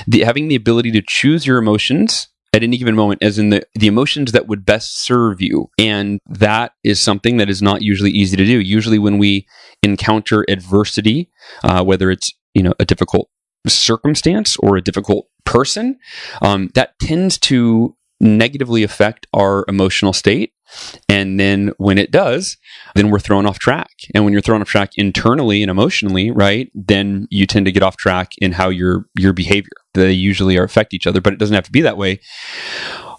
The, 0.08 0.24
having 0.24 0.48
the 0.48 0.56
ability 0.56 0.92
to 0.92 1.02
choose 1.02 1.46
your 1.46 1.58
emotions 1.58 2.28
at 2.54 2.64
any 2.64 2.78
given 2.78 2.96
moment 2.96 3.22
as 3.22 3.38
in 3.38 3.50
the, 3.50 3.62
the 3.76 3.88
emotions 3.88 4.32
that 4.32 4.48
would 4.48 4.66
best 4.66 5.04
serve 5.04 5.42
you. 5.42 5.70
And 5.78 6.20
that 6.28 6.74
is 6.84 7.00
something 7.00 7.38
that 7.38 7.50
is 7.50 7.62
not 7.62 7.82
usually 7.82 8.12
easy 8.12 8.38
to 8.38 8.46
do. 8.46 8.60
Usually 8.60 9.00
when 9.00 9.18
we 9.18 9.48
encounter 9.84 10.46
adversity, 10.48 11.30
uh, 11.64 11.84
whether 11.84 12.10
it's, 12.10 12.32
you 12.54 12.64
know, 12.64 12.74
a 12.80 12.86
difficult 12.86 13.30
circumstance 13.68 14.58
or 14.58 14.78
a 14.78 14.82
difficult 14.82 15.28
person, 15.46 16.00
um, 16.42 16.70
that 16.74 16.98
tends 17.00 17.38
to 17.38 17.96
negatively 18.20 18.84
affect 18.84 19.28
our 19.34 19.66
emotional 19.68 20.14
state. 20.14 20.54
And 21.10 21.40
then 21.40 21.72
when 21.78 21.98
it 21.98 22.12
does, 22.12 22.58
then 22.96 23.10
we're 23.10 23.20
thrown 23.20 23.46
off 23.46 23.60
track. 23.60 23.92
And 24.14 24.24
when 24.24 24.34
you're 24.34 24.42
thrown 24.42 24.62
off 24.62 24.68
track 24.68 24.92
internally 24.96 25.62
and 25.62 25.72
emotionally, 25.72 26.32
right, 26.32 26.72
then 26.74 27.28
you 27.30 27.46
tend 27.46 27.66
to 27.66 27.72
get 27.72 27.84
off 27.84 27.98
track 27.98 28.32
in 28.40 28.54
how 28.54 28.70
your 28.70 29.06
your 29.18 29.34
behavior. 29.34 29.70
They 29.94 30.12
usually 30.12 30.58
are 30.58 30.64
affect 30.64 30.94
each 30.94 31.08
other, 31.08 31.22
but 31.22 31.34
it 31.34 31.40
doesn't 31.40 31.56
have 31.56 31.66
to 31.66 31.72
be 31.72 31.82
that 31.82 31.98
way. 31.98 32.20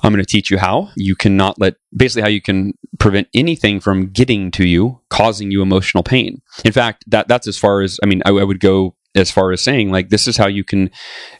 I'm 0.03 0.13
going 0.13 0.25
to 0.25 0.31
teach 0.31 0.51
you 0.51 0.59
how 0.59 0.91
you 0.97 1.17
cannot 1.17 1.59
let 1.59 1.75
basically 1.97 2.23
how 2.23 2.29
you 2.29 2.41
can 2.41 2.75
prevent 3.01 3.27
anything 3.35 3.81
from 3.81 4.11
getting 4.11 4.51
to 4.53 4.67
you, 4.67 5.01
causing 5.11 5.51
you 5.51 5.61
emotional 5.61 6.05
pain. 6.05 6.41
In 6.65 6.73
fact, 6.73 7.05
that 7.09 7.27
that's 7.27 7.49
as 7.49 7.59
far 7.59 7.81
as 7.81 7.99
I 8.03 8.07
mean, 8.07 8.23
I, 8.25 8.31
I 8.31 8.45
would 8.45 8.61
go 8.61 8.95
as 9.15 9.31
far 9.31 9.53
as 9.53 9.63
saying 9.63 9.91
like 9.91 10.11
this 10.11 10.29
is 10.29 10.37
how 10.37 10.47
you 10.47 10.65
can 10.65 10.91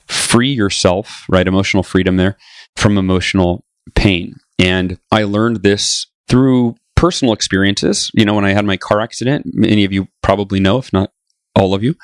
free 0.07 0.51
yourself, 0.53 1.25
right? 1.29 1.47
Emotional 1.47 1.83
freedom 1.83 2.17
there 2.17 2.37
from 2.77 2.99
emotional 2.99 3.65
pain. 3.95 4.37
And 4.59 4.99
I 5.11 5.25
learned 5.25 5.63
this 5.63 6.07
through 6.29 6.77
personal 6.97 7.33
experiences. 7.33 8.11
You 8.15 8.25
know, 8.25 8.35
when 8.35 8.45
I 8.45 8.53
had 8.53 8.65
my 8.65 8.77
car 8.77 9.01
accident, 9.01 9.47
many 9.53 9.85
of 9.85 9.93
you 9.93 10.09
probably 10.23 10.61
know, 10.61 10.79
if 10.79 10.93
not 10.93 11.13
all 11.59 11.75
of 11.75 11.83
you. 11.83 11.95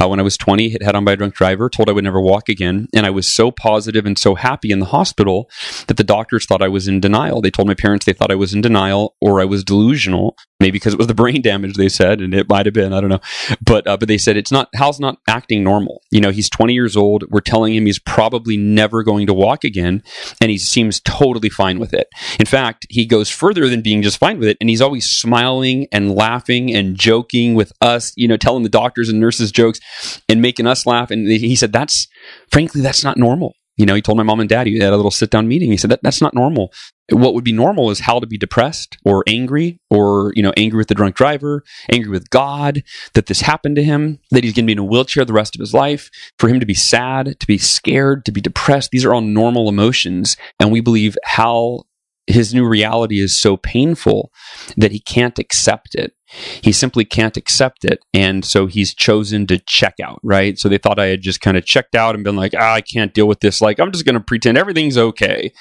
Uh, 0.00 0.08
when 0.08 0.18
I 0.18 0.22
was 0.22 0.36
20, 0.36 0.70
hit 0.70 0.82
head 0.82 0.96
on 0.96 1.04
by 1.04 1.12
a 1.12 1.16
drunk 1.16 1.34
driver, 1.34 1.68
told 1.68 1.88
I 1.88 1.92
would 1.92 2.04
never 2.04 2.20
walk 2.20 2.48
again. 2.48 2.88
And 2.94 3.06
I 3.06 3.10
was 3.10 3.30
so 3.30 3.50
positive 3.50 4.06
and 4.06 4.18
so 4.18 4.34
happy 4.34 4.70
in 4.70 4.80
the 4.80 4.86
hospital 4.86 5.50
that 5.86 5.96
the 5.96 6.04
doctors 6.04 6.46
thought 6.46 6.62
I 6.62 6.68
was 6.68 6.88
in 6.88 7.00
denial. 7.00 7.40
They 7.40 7.50
told 7.50 7.68
my 7.68 7.74
parents 7.74 8.06
they 8.06 8.12
thought 8.12 8.30
I 8.32 8.36
was 8.36 8.54
in 8.54 8.60
denial 8.60 9.14
or 9.20 9.40
I 9.40 9.44
was 9.44 9.64
delusional, 9.64 10.36
maybe 10.60 10.72
because 10.72 10.94
it 10.94 10.98
was 10.98 11.06
the 11.06 11.14
brain 11.26 11.42
damage 11.42 11.74
they 11.74 11.88
said, 11.88 12.20
and 12.20 12.34
it 12.34 12.48
might 12.48 12.66
have 12.66 12.74
been, 12.74 12.92
I 12.92 13.00
don't 13.00 13.10
know. 13.10 13.20
But, 13.64 13.86
uh, 13.86 13.96
but 13.96 14.08
they 14.08 14.18
said 14.18 14.36
it's 14.36 14.52
not, 14.52 14.68
Hal's 14.74 15.00
not 15.00 15.18
acting 15.28 15.62
normal. 15.62 16.02
You 16.10 16.20
know, 16.20 16.30
he's 16.30 16.50
20 16.50 16.72
years 16.72 16.96
old. 16.96 17.24
We're 17.28 17.40
telling 17.40 17.74
him 17.74 17.86
he's 17.86 17.98
probably 17.98 18.56
never 18.56 19.02
going 19.02 19.26
to 19.26 19.34
walk 19.34 19.64
again. 19.64 20.02
And 20.40 20.50
he 20.50 20.58
seems 20.58 21.00
totally 21.00 21.50
fine 21.50 21.78
with 21.78 21.92
it. 21.92 22.08
In 22.40 22.46
fact, 22.46 22.86
he 22.88 23.06
goes 23.06 23.30
further 23.30 23.68
than 23.68 23.82
being 23.82 24.02
just 24.02 24.18
fine 24.18 24.38
with 24.38 24.48
it. 24.48 24.56
And 24.60 24.70
he's 24.70 24.80
always 24.80 25.06
smiling 25.10 25.86
and 25.92 26.14
laughing 26.14 26.74
and 26.74 26.96
joking 26.96 27.54
with 27.54 27.72
us, 27.80 28.12
you 28.16 28.28
know, 28.28 28.36
telling 28.36 28.62
the 28.62 28.68
doctor 28.68 28.85
doctors 28.86 29.08
and 29.08 29.20
nurses 29.20 29.50
jokes 29.50 29.80
and 30.28 30.40
making 30.40 30.66
us 30.66 30.86
laugh. 30.86 31.10
And 31.10 31.28
he 31.28 31.56
said, 31.56 31.72
that's 31.72 32.06
frankly, 32.52 32.80
that's 32.80 33.04
not 33.04 33.16
normal. 33.16 33.54
You 33.76 33.84
know, 33.84 33.94
he 33.94 34.00
told 34.00 34.16
my 34.16 34.24
mom 34.24 34.40
and 34.40 34.48
dad, 34.48 34.66
he 34.66 34.78
had 34.78 34.94
a 34.94 34.96
little 34.96 35.10
sit 35.10 35.30
down 35.30 35.48
meeting. 35.48 35.70
He 35.70 35.76
said, 35.76 35.90
that, 35.90 36.00
that's 36.02 36.22
not 36.22 36.32
normal. 36.32 36.72
What 37.10 37.34
would 37.34 37.44
be 37.44 37.52
normal 37.52 37.90
is 37.90 38.00
Hal 38.00 38.22
to 38.22 38.26
be 38.26 38.38
depressed 38.38 38.96
or 39.04 39.22
angry 39.26 39.78
or, 39.90 40.32
you 40.34 40.42
know, 40.42 40.54
angry 40.56 40.78
with 40.78 40.88
the 40.88 40.94
drunk 40.94 41.14
driver, 41.14 41.62
angry 41.92 42.10
with 42.10 42.30
God 42.30 42.82
that 43.12 43.26
this 43.26 43.42
happened 43.42 43.76
to 43.76 43.84
him, 43.84 44.18
that 44.30 44.44
he's 44.44 44.54
going 44.54 44.64
to 44.64 44.66
be 44.66 44.72
in 44.72 44.78
a 44.78 44.84
wheelchair 44.84 45.26
the 45.26 45.34
rest 45.34 45.54
of 45.54 45.60
his 45.60 45.74
life, 45.74 46.10
for 46.38 46.48
him 46.48 46.58
to 46.58 46.66
be 46.66 46.74
sad, 46.74 47.38
to 47.38 47.46
be 47.46 47.58
scared, 47.58 48.24
to 48.24 48.32
be 48.32 48.40
depressed. 48.40 48.90
These 48.92 49.04
are 49.04 49.12
all 49.12 49.20
normal 49.20 49.68
emotions. 49.68 50.38
And 50.58 50.72
we 50.72 50.80
believe 50.80 51.18
Hal 51.24 51.86
his 52.26 52.52
new 52.52 52.66
reality 52.66 53.20
is 53.20 53.40
so 53.40 53.56
painful 53.56 54.32
that 54.76 54.92
he 54.92 55.00
can't 55.00 55.38
accept 55.38 55.94
it. 55.94 56.12
He 56.60 56.72
simply 56.72 57.04
can't 57.04 57.36
accept 57.36 57.84
it. 57.84 58.04
And 58.12 58.44
so 58.44 58.66
he's 58.66 58.94
chosen 58.94 59.46
to 59.46 59.58
check 59.58 59.94
out, 60.02 60.18
right? 60.24 60.58
So 60.58 60.68
they 60.68 60.78
thought 60.78 60.98
I 60.98 61.06
had 61.06 61.20
just 61.20 61.40
kind 61.40 61.56
of 61.56 61.64
checked 61.64 61.94
out 61.94 62.14
and 62.16 62.24
been 62.24 62.34
like, 62.34 62.52
ah, 62.58 62.74
I 62.74 62.80
can't 62.80 63.14
deal 63.14 63.28
with 63.28 63.40
this. 63.40 63.60
Like, 63.60 63.78
I'm 63.78 63.92
just 63.92 64.04
going 64.04 64.16
to 64.16 64.20
pretend 64.20 64.58
everything's 64.58 64.98
okay 64.98 65.52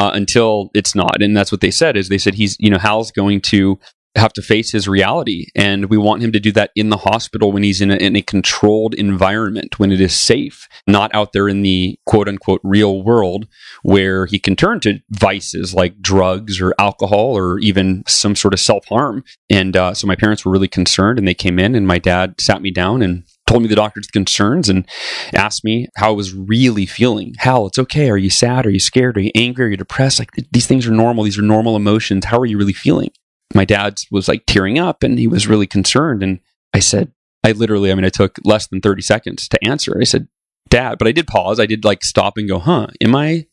uh, 0.00 0.10
until 0.12 0.70
it's 0.74 0.96
not. 0.96 1.22
And 1.22 1.36
that's 1.36 1.52
what 1.52 1.60
they 1.60 1.70
said 1.70 1.96
is 1.96 2.08
they 2.08 2.18
said 2.18 2.34
he's, 2.34 2.56
you 2.58 2.70
know, 2.70 2.78
Hal's 2.78 3.12
going 3.12 3.40
to 3.42 3.78
have 4.16 4.32
to 4.32 4.42
face 4.42 4.72
his 4.72 4.88
reality. 4.88 5.46
And 5.54 5.88
we 5.88 5.96
want 5.96 6.22
him 6.22 6.32
to 6.32 6.40
do 6.40 6.50
that 6.52 6.70
in 6.74 6.90
the 6.90 6.96
hospital 6.96 7.52
when 7.52 7.62
he's 7.62 7.80
in 7.80 7.90
a, 7.90 7.96
in 7.96 8.16
a 8.16 8.22
controlled 8.22 8.94
environment, 8.94 9.78
when 9.78 9.92
it 9.92 10.00
is 10.00 10.14
safe, 10.14 10.68
not 10.86 11.14
out 11.14 11.32
there 11.32 11.48
in 11.48 11.62
the 11.62 11.98
quote 12.06 12.28
unquote 12.28 12.60
real 12.64 13.02
world 13.02 13.46
where 13.82 14.26
he 14.26 14.38
can 14.38 14.56
turn 14.56 14.80
to 14.80 15.00
vices 15.10 15.74
like 15.74 16.00
drugs 16.00 16.60
or 16.60 16.74
alcohol 16.78 17.36
or 17.36 17.58
even 17.60 18.02
some 18.06 18.34
sort 18.34 18.52
of 18.54 18.60
self 18.60 18.84
harm. 18.86 19.22
And 19.48 19.76
uh, 19.76 19.94
so 19.94 20.06
my 20.06 20.16
parents 20.16 20.44
were 20.44 20.52
really 20.52 20.68
concerned 20.68 21.18
and 21.18 21.28
they 21.28 21.34
came 21.34 21.58
in 21.58 21.74
and 21.74 21.86
my 21.86 21.98
dad 21.98 22.40
sat 22.40 22.62
me 22.62 22.70
down 22.70 23.02
and 23.02 23.24
told 23.46 23.62
me 23.62 23.68
the 23.68 23.74
doctor's 23.74 24.06
concerns 24.06 24.68
and 24.68 24.86
asked 25.34 25.64
me 25.64 25.88
how 25.96 26.10
I 26.10 26.14
was 26.14 26.32
really 26.32 26.86
feeling. 26.86 27.34
Hal, 27.38 27.66
it's 27.66 27.78
okay. 27.80 28.08
Are 28.08 28.16
you 28.16 28.30
sad? 28.30 28.64
Are 28.64 28.70
you 28.70 28.78
scared? 28.78 29.16
Are 29.16 29.20
you 29.20 29.32
angry? 29.34 29.66
Are 29.66 29.70
you 29.70 29.76
depressed? 29.76 30.20
Like 30.20 30.30
these 30.52 30.66
things 30.66 30.86
are 30.86 30.92
normal. 30.92 31.24
These 31.24 31.38
are 31.38 31.42
normal 31.42 31.74
emotions. 31.74 32.24
How 32.24 32.38
are 32.38 32.46
you 32.46 32.58
really 32.58 32.72
feeling? 32.72 33.10
My 33.54 33.64
dad 33.64 34.00
was 34.10 34.28
like 34.28 34.44
tearing 34.46 34.78
up 34.78 35.02
and 35.02 35.18
he 35.18 35.26
was 35.26 35.46
really 35.46 35.66
concerned. 35.66 36.22
And 36.22 36.40
I 36.74 36.78
said, 36.78 37.12
I 37.44 37.52
literally, 37.52 37.90
I 37.90 37.94
mean, 37.94 38.04
I 38.04 38.10
took 38.10 38.38
less 38.44 38.66
than 38.66 38.80
30 38.80 39.02
seconds 39.02 39.48
to 39.48 39.64
answer. 39.64 39.96
I 40.00 40.04
said, 40.04 40.28
Dad, 40.68 40.98
but 40.98 41.08
I 41.08 41.12
did 41.12 41.26
pause. 41.26 41.58
I 41.58 41.66
did 41.66 41.84
like 41.84 42.04
stop 42.04 42.36
and 42.36 42.48
go, 42.48 42.58
huh, 42.58 42.86
am 43.00 43.16
I 43.16 43.46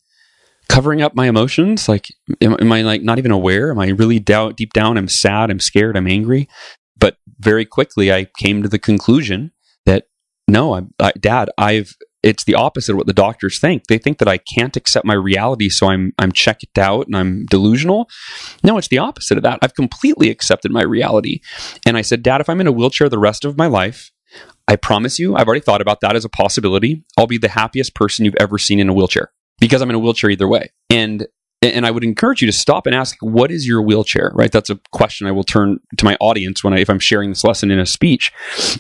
covering 0.70 1.02
up 1.02 1.16
my 1.16 1.28
emotions? 1.28 1.90
Like, 1.90 2.08
am, 2.42 2.56
am 2.60 2.72
I 2.72 2.84
like 2.84 3.02
not 3.02 3.18
even 3.18 3.32
aware? 3.32 3.72
Am 3.72 3.80
I 3.80 3.90
really 3.90 4.20
down, 4.20 4.54
deep 4.54 4.74
down? 4.74 4.98
I'm 4.98 5.08
sad, 5.08 5.50
I'm 5.50 5.60
scared, 5.60 5.98
I'm 5.98 6.08
angry. 6.08 6.48
But 7.00 7.18
very 7.40 7.66
quickly, 7.66 8.12
I 8.14 8.26
came 8.38 8.62
to 8.62 8.70
the 8.70 8.80
conclusion 8.80 9.52
that 9.86 10.08
no, 10.48 10.76
I'm, 10.76 10.94
I, 11.00 11.12
Dad, 11.20 11.50
I've 11.58 11.96
it's 12.28 12.44
the 12.44 12.56
opposite 12.56 12.92
of 12.92 12.98
what 12.98 13.08
the 13.08 13.14
doctors 13.14 13.58
think. 13.60 13.88
They 13.88 13.98
think 13.98 14.18
that 14.18 14.28
I 14.28 14.38
can't 14.38 14.76
accept 14.76 15.06
my 15.06 15.14
reality, 15.14 15.70
so 15.70 15.88
I'm 15.88 16.14
I'm 16.20 16.32
checked 16.32 16.78
out 16.78 17.08
and 17.08 17.16
I'm 17.16 17.46
delusional. 17.46 18.10
No, 18.64 18.78
it's 18.78 18.90
the 18.90 18.98
opposite 18.98 19.38
of 19.38 19.44
that. 19.44 19.60
I've 19.62 19.76
completely 19.76 20.30
accepted 20.30 20.72
my 20.72 20.84
reality. 20.84 21.40
And 21.86 21.98
I 21.98 22.02
said, 22.02 22.24
Dad, 22.24 22.42
if 22.42 22.50
I'm 22.50 22.62
in 22.62 22.68
a 22.68 22.72
wheelchair 22.72 23.10
the 23.10 23.18
rest 23.18 23.46
of 23.46 23.58
my 23.58 23.68
life, 23.68 24.12
I 24.68 24.76
promise 24.76 25.18
you, 25.18 25.36
I've 25.36 25.48
already 25.48 25.62
thought 25.62 25.82
about 25.82 26.02
that 26.02 26.16
as 26.16 26.26
a 26.26 26.30
possibility. 26.30 27.06
I'll 27.18 27.28
be 27.28 27.38
the 27.38 27.48
happiest 27.48 27.96
person 27.96 28.26
you've 28.26 28.36
ever 28.40 28.58
seen 28.58 28.80
in 28.80 28.90
a 28.90 28.94
wheelchair 28.94 29.32
because 29.60 29.82
I'm 29.82 29.90
in 29.90 29.96
a 29.96 30.00
wheelchair 30.00 30.30
either 30.30 30.48
way. 30.48 30.72
And 30.90 31.28
and 31.64 31.88
I 31.88 31.92
would 31.92 32.04
encourage 32.04 32.42
you 32.42 32.46
to 32.46 32.54
stop 32.54 32.86
and 32.86 32.94
ask, 32.94 33.16
what 33.22 33.50
is 33.50 33.68
your 33.68 33.82
wheelchair? 33.82 34.32
Right? 34.36 34.52
That's 34.52 34.70
a 34.70 34.80
question 34.92 35.26
I 35.26 35.32
will 35.32 35.44
turn 35.44 35.80
to 35.98 36.06
my 36.06 36.16
audience 36.20 36.64
when 36.64 36.74
I, 36.74 36.80
if 36.80 36.90
I'm 36.90 37.00
sharing 37.00 37.30
this 37.30 37.44
lesson 37.44 37.72
in 37.72 37.80
a 37.80 37.86
speech. 37.86 38.32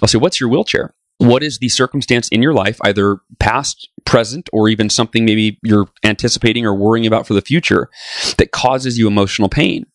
I'll 0.01 0.08
say, 0.08 0.20
what's 0.20 0.39
your 0.39 0.50
wheelchair? 0.50 0.94
What 1.18 1.44
is 1.44 1.60
the 1.60 1.70
circumstance 1.70 2.28
in 2.30 2.42
your 2.42 2.54
life, 2.54 2.78
either 2.84 3.18
past, 3.40 3.90
present, 4.06 4.50
or 4.54 4.70
even 4.70 4.90
something 4.90 5.26
maybe 5.26 5.60
you're 5.64 5.88
anticipating 6.04 6.66
or 6.66 6.74
worrying 6.74 7.08
about 7.08 7.28
for 7.28 7.34
the 7.34 7.42
future 7.42 7.90
that 8.38 8.52
causes 8.52 8.98
you 8.98 9.08
emotional 9.08 9.50
pain? 9.50 9.86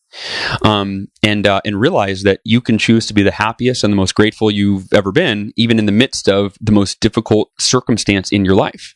um, 0.64 1.09
and 1.23 1.47
uh, 1.47 1.61
and 1.64 1.81
realize 1.81 2.23
that 2.23 2.41
you 2.45 2.61
can 2.61 2.79
choose 2.79 3.07
to 3.07 3.14
be 3.14 3.23
the 3.23 3.31
happiest 3.31 3.85
and 3.85 3.93
the 3.93 3.97
most 3.97 4.14
grateful 4.14 4.50
you've 4.50 4.93
ever 4.93 5.12
been, 5.12 5.52
even 5.57 5.79
in 5.79 5.87
the 5.87 5.93
midst 5.93 6.29
of 6.29 6.57
the 6.61 6.73
most 6.73 7.00
difficult 7.00 7.50
circumstance 7.59 8.31
in 8.31 8.45
your 8.45 8.55
life. 8.55 8.95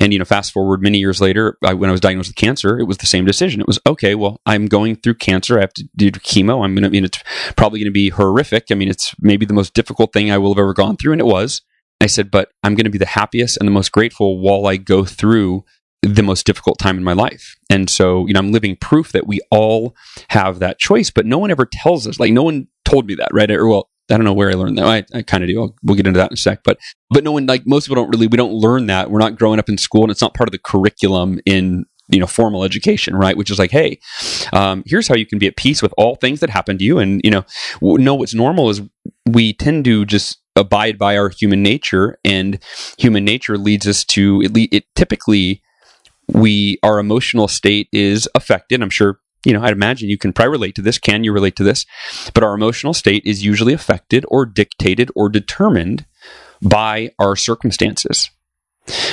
And 0.00 0.12
you 0.12 0.18
know, 0.18 0.24
fast 0.24 0.52
forward 0.52 0.82
many 0.82 0.98
years 0.98 1.20
later, 1.20 1.58
I, 1.64 1.74
when 1.74 1.90
I 1.90 1.92
was 1.92 2.00
diagnosed 2.00 2.30
with 2.30 2.36
cancer, 2.36 2.78
it 2.78 2.84
was 2.84 2.98
the 2.98 3.06
same 3.06 3.24
decision. 3.24 3.60
It 3.60 3.66
was 3.66 3.78
okay. 3.86 4.14
Well, 4.14 4.40
I'm 4.46 4.66
going 4.66 4.96
through 4.96 5.14
cancer. 5.14 5.58
I 5.58 5.62
have 5.62 5.74
to 5.74 5.88
do 5.96 6.10
chemo. 6.10 6.64
I'm 6.64 6.74
going 6.74 6.82
to. 6.82 6.88
I 6.88 6.90
mean, 6.90 7.04
it's 7.04 7.22
probably 7.56 7.80
going 7.80 7.86
to 7.86 7.92
be 7.92 8.10
horrific. 8.10 8.66
I 8.70 8.74
mean, 8.74 8.88
it's 8.88 9.14
maybe 9.20 9.46
the 9.46 9.54
most 9.54 9.74
difficult 9.74 10.12
thing 10.12 10.30
I 10.30 10.38
will 10.38 10.52
have 10.52 10.58
ever 10.58 10.74
gone 10.74 10.96
through, 10.96 11.12
and 11.12 11.20
it 11.20 11.26
was. 11.26 11.62
I 12.00 12.06
said, 12.06 12.30
but 12.30 12.50
I'm 12.62 12.74
going 12.74 12.84
to 12.84 12.90
be 12.90 12.98
the 12.98 13.06
happiest 13.06 13.56
and 13.56 13.66
the 13.66 13.72
most 13.72 13.92
grateful 13.92 14.38
while 14.38 14.66
I 14.66 14.76
go 14.76 15.04
through 15.04 15.64
the 16.02 16.22
most 16.22 16.46
difficult 16.46 16.78
time 16.78 16.98
in 16.98 17.04
my 17.04 17.14
life. 17.14 17.56
And 17.68 17.90
so, 17.90 18.26
you 18.26 18.34
know, 18.34 18.38
I'm 18.38 18.52
living 18.52 18.76
proof 18.76 19.12
that 19.12 19.26
we 19.26 19.40
all 19.50 19.96
have 20.28 20.58
that 20.60 20.78
choice, 20.78 21.10
but 21.10 21.26
no 21.26 21.38
one 21.38 21.50
ever 21.50 21.66
tells 21.66 22.06
us. 22.06 22.20
Like, 22.20 22.32
no 22.32 22.42
one 22.42 22.68
told 22.84 23.06
me 23.06 23.14
that, 23.16 23.30
right? 23.32 23.50
Or, 23.50 23.66
well, 23.66 23.90
I 24.10 24.16
don't 24.16 24.24
know 24.24 24.34
where 24.34 24.50
I 24.50 24.54
learned 24.54 24.78
that. 24.78 24.86
I, 24.86 25.04
I 25.12 25.22
kind 25.22 25.42
of 25.42 25.48
do. 25.48 25.60
I'll, 25.60 25.74
we'll 25.82 25.96
get 25.96 26.06
into 26.06 26.18
that 26.18 26.30
in 26.30 26.34
a 26.34 26.36
sec. 26.36 26.60
But, 26.64 26.78
but 27.10 27.24
no 27.24 27.32
one, 27.32 27.46
like, 27.46 27.66
most 27.66 27.86
people 27.88 28.00
don't 28.00 28.10
really, 28.10 28.28
we 28.28 28.36
don't 28.36 28.52
learn 28.52 28.86
that. 28.86 29.10
We're 29.10 29.18
not 29.18 29.36
growing 29.36 29.58
up 29.58 29.68
in 29.68 29.78
school 29.78 30.02
and 30.02 30.10
it's 30.12 30.20
not 30.20 30.34
part 30.34 30.48
of 30.48 30.52
the 30.52 30.58
curriculum 30.58 31.40
in, 31.44 31.86
you 32.08 32.20
know, 32.20 32.26
formal 32.26 32.62
education, 32.62 33.16
right? 33.16 33.36
Which 33.36 33.50
is 33.50 33.58
like, 33.58 33.72
hey, 33.72 33.98
um, 34.52 34.84
here's 34.86 35.08
how 35.08 35.16
you 35.16 35.26
can 35.26 35.40
be 35.40 35.48
at 35.48 35.56
peace 35.56 35.82
with 35.82 35.92
all 35.96 36.14
things 36.14 36.38
that 36.38 36.50
happen 36.50 36.78
to 36.78 36.84
you. 36.84 36.98
And, 36.98 37.20
you 37.24 37.32
know, 37.32 37.44
know 37.82 38.14
what's 38.14 38.34
normal 38.34 38.70
is 38.70 38.80
we 39.26 39.54
tend 39.54 39.86
to 39.86 40.04
just 40.04 40.38
abide 40.56 40.98
by 40.98 41.16
our 41.16 41.28
human 41.28 41.62
nature 41.62 42.18
and 42.24 42.58
human 42.98 43.24
nature 43.24 43.58
leads 43.58 43.86
us 43.86 44.04
to 44.04 44.42
it, 44.42 44.68
it 44.72 44.84
typically 44.94 45.62
we 46.28 46.78
our 46.82 46.98
emotional 46.98 47.48
state 47.48 47.88
is 47.92 48.28
affected. 48.34 48.82
I'm 48.82 48.90
sure 48.90 49.20
you 49.46 49.52
know, 49.52 49.62
I'd 49.62 49.72
imagine 49.72 50.08
you 50.08 50.18
can 50.18 50.32
probably 50.32 50.50
relate 50.50 50.74
to 50.74 50.82
this. 50.82 50.98
Can 50.98 51.22
you 51.22 51.32
relate 51.32 51.54
to 51.56 51.62
this? 51.62 51.86
But 52.34 52.42
our 52.42 52.52
emotional 52.52 52.92
state 52.92 53.22
is 53.24 53.44
usually 53.44 53.72
affected 53.72 54.24
or 54.26 54.44
dictated 54.44 55.08
or 55.14 55.28
determined 55.28 56.04
by 56.60 57.10
our 57.20 57.36
circumstances. 57.36 58.28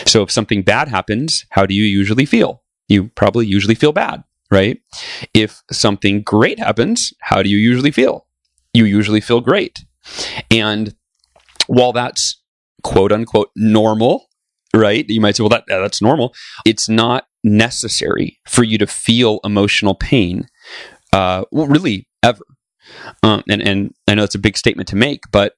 So 0.06 0.24
if 0.24 0.32
something 0.32 0.64
bad 0.64 0.88
happens, 0.88 1.46
how 1.52 1.68
do 1.68 1.76
you 1.76 1.84
usually 1.84 2.26
feel? 2.26 2.64
You 2.88 3.10
probably 3.10 3.46
usually 3.46 3.76
feel 3.76 3.92
bad, 3.92 4.24
right? 4.50 4.82
If 5.36 5.62
something 5.72 6.24
great 6.24 6.58
happens, 6.58 7.14
how 7.22 7.44
do 7.44 7.50
you 7.50 7.58
usually 7.58 7.92
feel? 7.92 8.26
You 8.74 8.86
usually 8.86 9.22
feel 9.22 9.40
great. 9.40 9.86
And 10.50 10.96
while 11.68 11.94
that's 11.94 12.42
quote 12.84 13.12
unquote 13.12 13.50
normal, 13.56 14.28
right? 14.76 15.06
You 15.08 15.22
might 15.22 15.36
say, 15.36 15.44
well, 15.44 15.50
that, 15.50 15.66
that's 15.68 16.02
normal. 16.02 16.34
It's 16.66 16.90
not 16.90 17.26
necessary 17.44 18.40
for 18.48 18.64
you 18.64 18.78
to 18.78 18.88
feel 18.88 19.40
emotional 19.44 19.96
pain, 19.96 20.48
uh, 21.12 21.46
well, 21.52 21.68
really 21.68 22.08
ever. 22.24 22.44
Um, 23.22 23.44
and 23.50 23.62
and 23.62 23.94
I 24.08 24.16
know 24.16 24.24
it's 24.24 24.36
a 24.36 24.40
big 24.40 24.58
statement 24.58 24.90
to 24.90 24.96
make, 24.96 25.22
but 25.32 25.54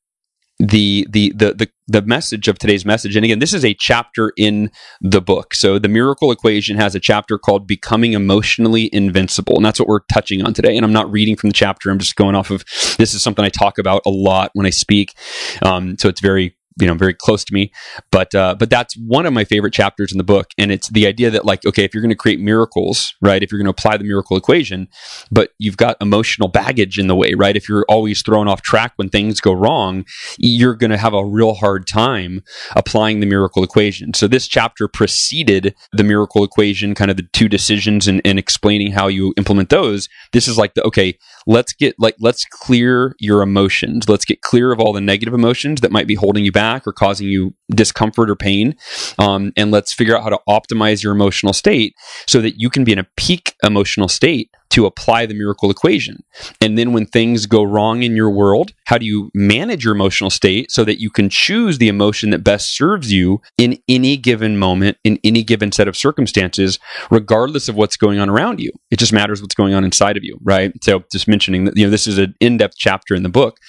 the, 0.60 1.06
the 1.10 1.34
the 1.36 1.54
the 1.54 1.70
the 1.88 2.02
message 2.02 2.48
of 2.48 2.58
today's 2.58 2.86
message, 2.86 3.16
and 3.16 3.26
again, 3.26 3.40
this 3.40 3.54
is 3.54 3.66
a 3.66 3.74
chapter 3.74 4.32
in 4.38 4.72
the 5.02 5.22
book. 5.22 5.54
So 5.54 5.78
the 5.78 5.90
miracle 5.90 6.32
equation 6.32 6.78
has 6.78 6.96
a 6.96 7.00
chapter 7.00 7.38
called 7.38 7.68
"Becoming 7.68 8.14
Emotionally 8.14 8.90
Invincible," 8.94 9.58
and 9.58 9.66
that's 9.66 9.80
what 9.80 9.90
we're 9.90 10.00
touching 10.12 10.44
on 10.46 10.54
today. 10.54 10.78
And 10.78 10.86
I'm 10.86 10.94
not 10.94 11.12
reading 11.12 11.36
from 11.36 11.50
the 11.50 11.54
chapter; 11.54 11.92
I'm 11.92 12.00
just 12.00 12.16
going 12.16 12.36
off 12.36 12.52
of 12.52 12.64
this 12.98 13.14
is 13.14 13.22
something 13.22 13.44
I 13.44 13.50
talk 13.50 13.78
about 13.78 14.02
a 14.06 14.10
lot 14.10 14.52
when 14.54 14.66
I 14.66 14.70
speak. 14.70 15.14
Um, 15.62 15.98
so 15.98 16.08
it's 16.08 16.22
very 16.22 16.55
you 16.80 16.88
know 16.88 16.94
very 16.94 17.14
close 17.14 17.44
to 17.46 17.54
me. 17.54 17.72
But 18.12 18.34
uh, 18.36 18.56
but 18.58 18.70
that's 18.70 18.96
one 18.98 19.26
of 19.26 19.34
my 19.34 19.44
favorite 19.44 19.74
chapters 19.74 20.12
in 20.12 20.18
the 20.18 20.24
book. 20.24 20.48
And 20.58 20.72
it's 20.72 20.90
the 20.90 21.08
idea 21.08 21.30
that 21.32 21.46
like 21.46 21.66
okay 21.66 21.84
if 21.84 21.94
you're 21.94 22.02
going 22.02 22.10
to 22.10 22.16
create 22.16 22.40
miracles 22.40 23.16
right 23.22 23.42
if 23.42 23.52
you're 23.52 23.60
going 23.60 23.66
to 23.66 23.72
apply 23.72 23.98
the 23.98 24.04
miracle 24.04 24.38
equation 24.38 24.88
but 25.32 25.52
you've 25.58 25.78
got 25.78 25.98
emotional 26.02 26.48
baggage 26.48 27.00
in 27.00 27.08
the 27.08 27.16
way 27.16 27.34
right? 27.36 27.56
If 27.56 27.70
you're 27.70 27.86
always 27.90 28.22
thrown 28.22 28.48
off 28.48 28.62
track 28.62 28.94
when 28.98 29.10
things 29.10 29.40
go 29.40 29.54
wrong 29.54 30.06
you're 30.38 30.76
going 30.76 30.92
to 30.92 30.98
have 30.98 31.14
a 31.14 31.26
real 31.26 31.54
hard 31.54 31.88
time 31.88 32.44
applying 32.76 33.20
the 33.20 33.26
miracle 33.26 33.64
equation. 33.64 34.14
So 34.14 34.28
this 34.28 34.48
chapter 34.48 34.88
preceded 34.88 35.76
the 35.92 36.04
miracle 36.04 36.44
equation 36.44 36.96
kind 36.96 37.12
of 37.12 37.18
the 37.18 37.28
two 37.34 37.48
decisions 37.48 38.08
and, 38.08 38.22
and 38.26 38.40
explaining 38.40 38.92
how 38.92 39.08
you 39.08 39.34
implement 39.38 39.70
those. 39.70 40.10
This 40.32 40.48
is 40.48 40.58
like 40.58 40.74
the 40.74 40.84
okay 40.84 41.18
let's 41.48 41.74
get 41.74 41.96
like 42.00 42.16
let's 42.20 42.46
clear 42.46 43.16
your 43.20 43.42
emotions. 43.42 44.10
Let's 44.10 44.26
get 44.26 44.42
clear 44.42 44.72
of 44.72 44.80
all 44.80 44.94
the 44.94 45.02
negative 45.02 45.34
emotions 45.34 45.82
that 45.82 45.92
might 45.92 46.08
be 46.08 46.16
holding 46.16 46.46
you 46.46 46.52
back 46.52 46.88
or 46.88 46.94
causing 46.94 47.28
you 47.28 47.54
discomfort 47.72 48.30
or 48.30 48.36
pain 48.36 48.76
um, 49.20 49.52
and 49.58 49.72
let's 49.72 49.94
figure 49.94 50.16
out 50.16 50.24
how 50.24 50.30
to 50.30 50.40
optimize 50.48 51.04
your 51.04 51.12
emotional 51.12 51.54
state 51.54 51.96
so 52.28 52.42
that 52.42 52.60
you 52.60 52.70
can 52.70 52.84
be 52.84 52.92
in 52.92 53.00
a 53.00 53.08
peak 53.16 53.56
emotional 53.64 54.08
state 54.08 54.50
to 54.70 54.86
apply 54.86 55.26
the 55.26 55.34
miracle 55.34 55.72
equation. 55.72 56.24
And 56.60 56.78
then 56.78 56.92
when 56.92 57.06
things 57.06 57.46
go 57.46 57.64
wrong 57.64 58.04
in 58.04 58.16
your 58.16 58.30
world, 58.30 58.74
how 58.86 58.98
do 58.98 59.06
you 59.06 59.32
manage 59.34 59.86
your 59.86 59.96
emotional 59.96 60.30
state 60.30 60.72
so 60.72 60.84
that 60.84 61.00
you 61.00 61.10
can 61.10 61.30
choose 61.30 61.78
the 61.78 61.88
emotion 61.88 62.32
that 62.32 62.44
best 62.44 62.76
serves 62.76 63.12
you 63.12 63.42
in 63.58 63.78
any 63.88 64.18
given 64.18 64.58
moment, 64.58 64.98
in 65.04 65.20
any 65.24 65.44
given 65.44 65.72
set 65.72 65.88
of 65.88 65.96
circumstances, 65.96 66.78
regardless 67.10 67.70
of 67.70 67.76
what's 67.76 67.96
going 67.96 68.20
on 68.20 68.30
around 68.30 68.60
you? 68.60 68.72
It 68.92 69.00
just 69.00 69.14
matters 69.14 69.42
what's 69.42 69.56
going 69.56 69.74
on 69.74 69.86
inside 69.86 70.18
of 70.18 70.24
you, 70.24 70.38
right? 70.44 70.74
So 70.84 71.04
just 71.12 71.28
mentioning 71.28 71.66
that, 71.66 71.78
you 71.78 71.86
know, 71.86 71.92
this 71.92 72.08
is 72.08 72.18
an 72.18 72.36
in-depth 72.42 72.76
chapter 72.78 73.16
in 73.16 73.24
the 73.24 73.30
book, 73.30 73.60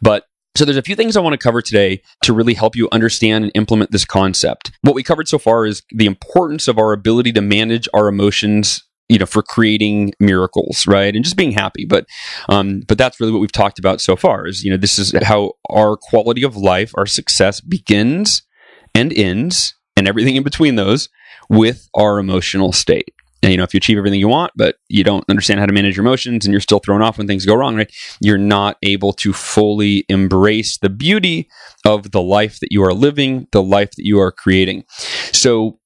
but 0.00 0.24
so 0.56 0.64
there's 0.64 0.76
a 0.76 0.82
few 0.82 0.94
things 0.94 1.16
I 1.16 1.20
want 1.20 1.34
to 1.34 1.38
cover 1.38 1.60
today 1.60 2.00
to 2.22 2.32
really 2.32 2.54
help 2.54 2.76
you 2.76 2.88
understand 2.92 3.44
and 3.44 3.52
implement 3.54 3.90
this 3.90 4.04
concept. 4.04 4.70
What 4.82 4.94
we 4.94 5.02
covered 5.02 5.26
so 5.26 5.38
far 5.38 5.66
is 5.66 5.82
the 5.90 6.06
importance 6.06 6.68
of 6.68 6.78
our 6.78 6.92
ability 6.92 7.32
to 7.32 7.40
manage 7.40 7.88
our 7.92 8.08
emotions 8.08 8.82
you 9.10 9.18
know 9.18 9.26
for 9.26 9.42
creating 9.42 10.12
miracles 10.18 10.86
right 10.86 11.14
and 11.14 11.22
just 11.22 11.36
being 11.36 11.52
happy 11.52 11.84
but 11.84 12.06
um 12.48 12.80
but 12.88 12.96
that's 12.96 13.20
really 13.20 13.32
what 13.32 13.40
we've 13.40 13.52
talked 13.52 13.78
about 13.78 14.00
so 14.00 14.16
far 14.16 14.46
is 14.46 14.64
you 14.64 14.70
know 14.70 14.78
this 14.78 14.98
is 14.98 15.14
how 15.24 15.52
our 15.68 15.94
quality 15.94 16.42
of 16.42 16.56
life 16.56 16.90
our 16.96 17.04
success 17.04 17.60
begins 17.60 18.42
and 18.94 19.12
ends 19.12 19.74
and 19.94 20.08
everything 20.08 20.36
in 20.36 20.42
between 20.42 20.76
those 20.76 21.10
with 21.50 21.86
our 21.94 22.18
emotional 22.18 22.72
state 22.72 23.12
you 23.50 23.56
know 23.56 23.62
if 23.64 23.74
you 23.74 23.78
achieve 23.78 23.98
everything 23.98 24.20
you 24.20 24.28
want 24.28 24.52
but 24.56 24.76
you 24.88 25.04
don't 25.04 25.24
understand 25.28 25.60
how 25.60 25.66
to 25.66 25.72
manage 25.72 25.96
your 25.96 26.04
emotions 26.04 26.44
and 26.44 26.52
you're 26.52 26.60
still 26.60 26.78
thrown 26.78 27.02
off 27.02 27.18
when 27.18 27.26
things 27.26 27.46
go 27.46 27.54
wrong 27.54 27.76
right 27.76 27.92
you're 28.20 28.38
not 28.38 28.76
able 28.82 29.12
to 29.12 29.32
fully 29.32 30.04
embrace 30.08 30.78
the 30.78 30.90
beauty 30.90 31.48
of 31.84 32.10
the 32.12 32.22
life 32.22 32.60
that 32.60 32.72
you 32.72 32.82
are 32.82 32.94
living 32.94 33.46
the 33.52 33.62
life 33.62 33.90
that 33.92 34.04
you 34.04 34.18
are 34.20 34.32
creating 34.32 34.84
so 35.32 35.78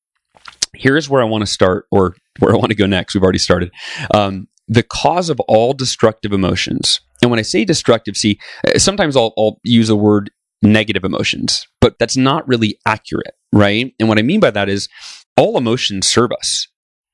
here's 0.78 1.08
where 1.08 1.22
I 1.22 1.24
want 1.24 1.42
to 1.42 1.46
start, 1.46 1.86
or 1.90 2.16
where 2.38 2.52
I 2.52 2.56
want 2.56 2.70
to 2.70 2.76
go 2.76 2.86
next. 2.86 3.14
We've 3.14 3.22
already 3.22 3.38
started. 3.38 3.72
Um, 4.14 4.48
the 4.68 4.82
cause 4.82 5.30
of 5.30 5.40
all 5.40 5.72
destructive 5.72 6.32
emotions. 6.32 7.00
And 7.22 7.30
when 7.30 7.40
I 7.40 7.42
say 7.42 7.64
destructive, 7.64 8.16
see, 8.16 8.38
uh, 8.66 8.78
sometimes 8.78 9.16
I'll, 9.16 9.32
I'll 9.36 9.60
use 9.64 9.88
the 9.88 9.96
word 9.96 10.30
negative 10.62 11.04
emotions, 11.04 11.66
but 11.80 11.98
that's 11.98 12.16
not 12.16 12.46
really 12.46 12.78
accurate, 12.86 13.34
right? 13.52 13.94
And 13.98 14.08
what 14.08 14.18
I 14.18 14.22
mean 14.22 14.40
by 14.40 14.50
that 14.50 14.68
is 14.68 14.88
all 15.36 15.56
emotions 15.56 16.06
serve 16.06 16.32
us, 16.32 16.68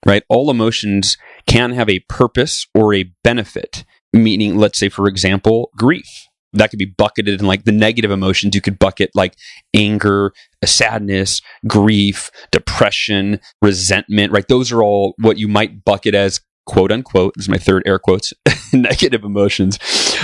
right? 0.07 0.23
All 0.29 0.51
emotions 0.51 1.17
can 1.47 1.73
have 1.73 1.89
a 1.89 2.01
purpose 2.09 2.67
or 2.75 2.95
a 2.95 3.11
benefit, 3.23 3.85
meaning, 4.13 4.57
let's 4.57 4.79
say, 4.79 4.89
for 4.89 5.09
example, 5.09 5.71
grief 5.77 6.29
that 6.55 6.71
could 6.71 6.79
be 6.79 6.85
bucketed 6.85 7.41
in 7.41 7.47
like 7.47 7.65
the 7.65 7.73
negative 7.73 8.11
emotions. 8.11 8.55
You 8.55 8.61
could 8.61 8.79
bucket 8.79 9.11
like 9.15 9.37
anger, 9.75 10.33
sadness, 10.65 11.43
grief, 11.67 12.31
depression, 12.51 13.41
resentment, 13.61 14.33
right? 14.33 14.47
Those 14.49 14.73
are 14.73 14.83
all 14.83 15.15
what 15.19 15.37
you 15.37 15.49
might 15.49 15.85
bucket 15.85 16.15
as 16.15 16.41
quote 16.67 16.91
unquote, 16.91 17.35
this 17.37 17.45
is 17.45 17.49
my 17.49 17.59
third 17.59 17.83
air 17.85 17.99
quotes, 17.99 18.33
negative 18.73 19.25
emotions. 19.25 19.79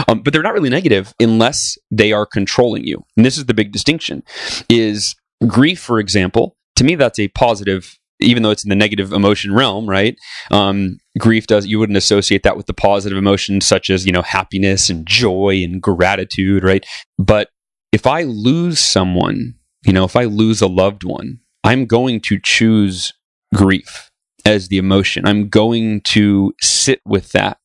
Um, 0.09 0.23
but 0.23 0.33
they're 0.33 0.43
not 0.43 0.55
really 0.55 0.71
negative 0.71 1.13
unless 1.21 1.77
they 1.91 2.13
are 2.13 2.25
controlling 2.25 2.85
you. 2.85 3.05
And 3.17 3.27
this 3.27 3.37
is 3.37 3.47
the 3.47 3.55
big 3.55 3.73
distinction 3.73 4.23
is 4.69 5.15
grief, 5.47 5.81
for 5.81 5.99
example, 5.99 6.57
to 6.77 6.85
me, 6.85 6.95
that's 6.95 7.19
a 7.19 7.29
positive 7.29 7.99
even 8.21 8.43
though 8.43 8.51
it's 8.51 8.65
in 8.65 8.69
the 8.69 8.77
negative 8.77 9.13
emotion 9.13 9.55
realm, 9.55 9.89
right? 9.89 10.17
Um, 10.51 10.99
grief 11.19 11.47
does 11.47 11.67
you 11.67 11.79
wouldn't 11.79 11.97
associate 11.97 12.43
that 12.43 12.57
with 12.57 12.67
the 12.67 12.75
positive 12.75 13.19
emotions 13.19 13.67
such 13.67 13.91
as 13.91 14.07
you 14.07 14.13
know 14.13 14.23
happiness 14.23 14.91
and 14.91 15.07
joy 15.07 15.63
and 15.65 15.81
gratitude, 15.83 16.65
right? 16.65 16.85
But 17.19 17.49
if 17.93 18.07
I 18.07 18.23
lose 18.23 18.79
someone, 18.79 19.55
you 19.85 19.93
know, 19.93 20.05
if 20.05 20.17
I 20.17 20.25
lose 20.25 20.61
a 20.61 20.69
loved 20.69 21.05
one, 21.05 21.41
I'm 21.65 21.87
going 21.87 22.21
to 22.23 22.39
choose 22.39 23.13
grief 23.55 24.10
as 24.51 24.69
the 24.69 24.79
emotion. 24.79 25.25
I'm 25.27 25.49
going 25.49 26.01
to 26.03 26.53
sit 26.61 27.01
with 27.07 27.31
that. 27.33 27.59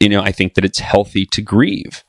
You 0.00 0.08
know, 0.08 0.20
I 0.20 0.32
think 0.32 0.54
that 0.54 0.64
it's 0.64 0.80
healthy 0.80 1.24
to 1.26 1.40
grieve. 1.40 2.02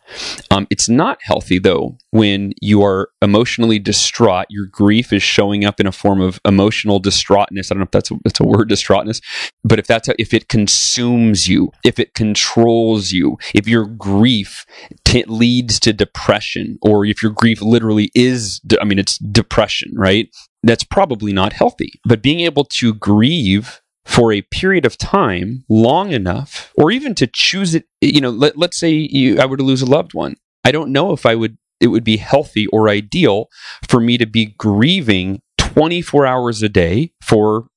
Um, 0.49 0.65
it's 0.71 0.89
not 0.89 1.19
healthy 1.21 1.59
though 1.59 1.97
when 2.09 2.53
you 2.59 2.81
are 2.83 3.09
emotionally 3.21 3.77
distraught. 3.77 4.47
Your 4.49 4.65
grief 4.65 5.13
is 5.13 5.21
showing 5.21 5.63
up 5.63 5.79
in 5.79 5.85
a 5.85 5.91
form 5.91 6.19
of 6.19 6.39
emotional 6.43 6.99
distraughtness. 6.99 7.69
I 7.69 7.75
don't 7.75 7.81
know 7.81 7.83
if 7.83 7.91
that's 7.91 8.09
a, 8.09 8.15
that's 8.23 8.39
a 8.39 8.45
word, 8.45 8.69
distraughtness, 8.69 9.21
but 9.63 9.77
if 9.77 9.85
that's 9.85 10.07
a, 10.07 10.19
if 10.19 10.33
it 10.33 10.47
consumes 10.47 11.47
you, 11.47 11.71
if 11.83 11.99
it 11.99 12.15
controls 12.15 13.11
you, 13.11 13.37
if 13.53 13.67
your 13.67 13.85
grief 13.85 14.65
t- 15.05 15.25
leads 15.27 15.79
to 15.81 15.93
depression, 15.93 16.79
or 16.81 17.05
if 17.05 17.21
your 17.21 17.31
grief 17.31 17.61
literally 17.61 18.09
is, 18.15 18.59
de- 18.61 18.81
I 18.81 18.85
mean, 18.85 18.97
it's 18.97 19.19
depression, 19.19 19.91
right? 19.95 20.29
That's 20.63 20.83
probably 20.83 21.31
not 21.31 21.53
healthy. 21.53 21.91
But 22.05 22.23
being 22.23 22.39
able 22.39 22.65
to 22.79 22.95
grieve 22.95 23.82
for 24.05 24.31
a 24.31 24.41
period 24.41 24.85
of 24.85 24.97
time 24.97 25.63
long 25.69 26.11
enough 26.11 26.71
or 26.77 26.91
even 26.91 27.15
to 27.15 27.27
choose 27.27 27.73
it 27.73 27.85
you 28.01 28.19
know 28.21 28.29
let, 28.29 28.57
let's 28.57 28.77
say 28.77 28.91
you, 28.91 29.39
i 29.39 29.45
were 29.45 29.57
to 29.57 29.63
lose 29.63 29.81
a 29.81 29.85
loved 29.85 30.13
one. 30.13 30.35
I 30.65 30.71
don't 30.71 30.91
know 30.91 31.11
if 31.11 31.25
i 31.25 31.35
would 31.35 31.57
it 31.79 31.87
would 31.87 32.03
be 32.03 32.17
healthy 32.17 32.67
or 32.67 32.89
ideal 32.89 33.47
for 33.87 33.99
me 33.99 34.17
to 34.17 34.25
be 34.25 34.53
grieving 34.57 35.41
24 35.57 36.25
hours 36.25 36.63
a 36.63 36.69
day 36.69 37.11
for 37.21 37.67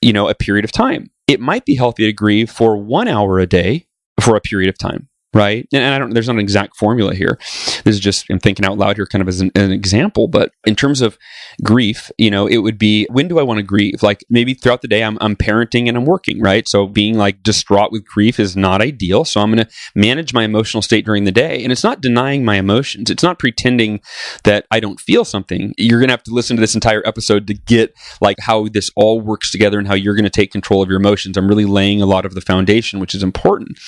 you 0.00 0.12
know 0.12 0.28
a 0.28 0.34
period 0.34 0.64
of 0.64 0.72
time. 0.72 1.10
It 1.26 1.40
might 1.40 1.64
be 1.64 1.74
healthy 1.74 2.04
to 2.06 2.12
grieve 2.12 2.50
for 2.50 2.76
one 2.76 3.08
hour 3.08 3.38
a 3.40 3.46
day 3.46 3.86
for 4.20 4.36
a 4.36 4.40
period 4.40 4.68
of 4.68 4.78
time 4.78 5.08
right? 5.36 5.68
And, 5.72 5.84
I 5.94 5.98
don't. 5.98 6.14
There's 6.14 6.26
not 6.26 6.36
an 6.36 6.40
exact 6.40 6.76
formula 6.76 7.14
here. 7.14 7.38
This 7.84 7.94
is 7.94 8.00
just 8.00 8.26
I'm 8.30 8.38
thinking 8.38 8.64
out 8.64 8.78
loud 8.78 8.96
here, 8.96 9.06
kind 9.06 9.20
of 9.20 9.28
as 9.28 9.40
an, 9.40 9.50
an, 9.54 9.70
example. 9.70 10.28
But 10.28 10.52
in 10.66 10.74
terms 10.74 11.02
of 11.02 11.18
grief, 11.62 12.10
you 12.16 12.30
know, 12.30 12.46
it 12.46 12.58
would 12.58 12.78
be 12.78 13.06
when 13.10 13.28
do 13.28 13.38
I 13.38 13.42
want 13.42 13.58
to 13.58 13.62
grieve? 13.62 14.02
Like 14.02 14.24
maybe 14.30 14.54
throughout 14.54 14.82
the 14.82 14.88
day, 14.88 15.04
I'm 15.04 15.18
I'm 15.20 15.36
parenting 15.36 15.88
and 15.88 15.96
I'm 15.96 16.06
working, 16.06 16.40
right? 16.40 16.66
So 16.66 16.86
being 16.86 17.16
like 17.18 17.42
distraught 17.42 17.92
with 17.92 18.06
grief 18.06 18.40
is 18.40 18.56
not 18.56 18.80
ideal. 18.80 19.24
So 19.24 19.40
I'm 19.40 19.52
going 19.52 19.64
to 19.64 19.72
manage 19.94 20.32
my 20.32 20.44
emotional 20.44 20.82
state 20.82 21.04
during 21.04 21.24
the 21.24 21.32
day, 21.32 21.62
and 21.62 21.70
it's 21.70 21.84
not 21.84 22.00
denying 22.00 22.44
my 22.44 22.56
emotions. 22.56 23.10
It's 23.10 23.22
not 23.22 23.38
pretending 23.38 24.00
that 24.44 24.66
I 24.70 24.80
don't 24.80 24.98
feel 24.98 25.24
something. 25.24 25.74
You're 25.76 26.00
going 26.00 26.08
to 26.08 26.14
have 26.14 26.22
to 26.24 26.34
listen 26.34 26.56
to 26.56 26.60
this 26.62 26.74
entire 26.74 27.06
episode 27.06 27.46
to 27.48 27.54
get 27.54 27.94
like 28.22 28.38
how 28.40 28.68
this 28.68 28.90
all 28.96 29.20
works 29.20 29.50
together 29.50 29.78
and 29.78 29.86
how 29.86 29.94
you're 29.94 30.14
going 30.14 30.24
to 30.24 30.30
take 30.30 30.50
control 30.50 30.82
of 30.82 30.88
your 30.88 30.98
emotions. 30.98 31.36
I'm 31.36 31.48
really 31.48 31.66
laying 31.66 32.00
a 32.00 32.06
lot 32.06 32.24
of 32.24 32.34
the 32.34 32.40
foundation, 32.40 33.00
which 33.00 33.14
is 33.14 33.22
important. 33.22 33.78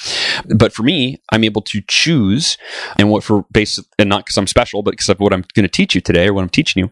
But 0.55 0.73
for 0.75 0.83
me, 0.83 1.23
I'm 1.33 1.38
able 1.45 1.63
to 1.63 1.83
choose, 1.87 2.57
and 2.99 3.11
what 3.11 3.25
for 3.25 3.45
base 3.53 3.79
and 3.99 4.09
not 4.09 4.25
because 4.25 4.37
I'm 4.37 4.47
special, 4.47 4.83
but 4.83 4.93
because 4.93 5.09
of 5.09 5.21
what 5.21 5.33
I'm 5.33 5.45
going 5.55 5.65
to 5.65 5.69
teach 5.69 5.95
you 5.95 6.01
today 6.01 6.29
or 6.29 6.35
what 6.35 6.43
I'm 6.43 6.49
teaching 6.49 6.83
you, 6.83 6.91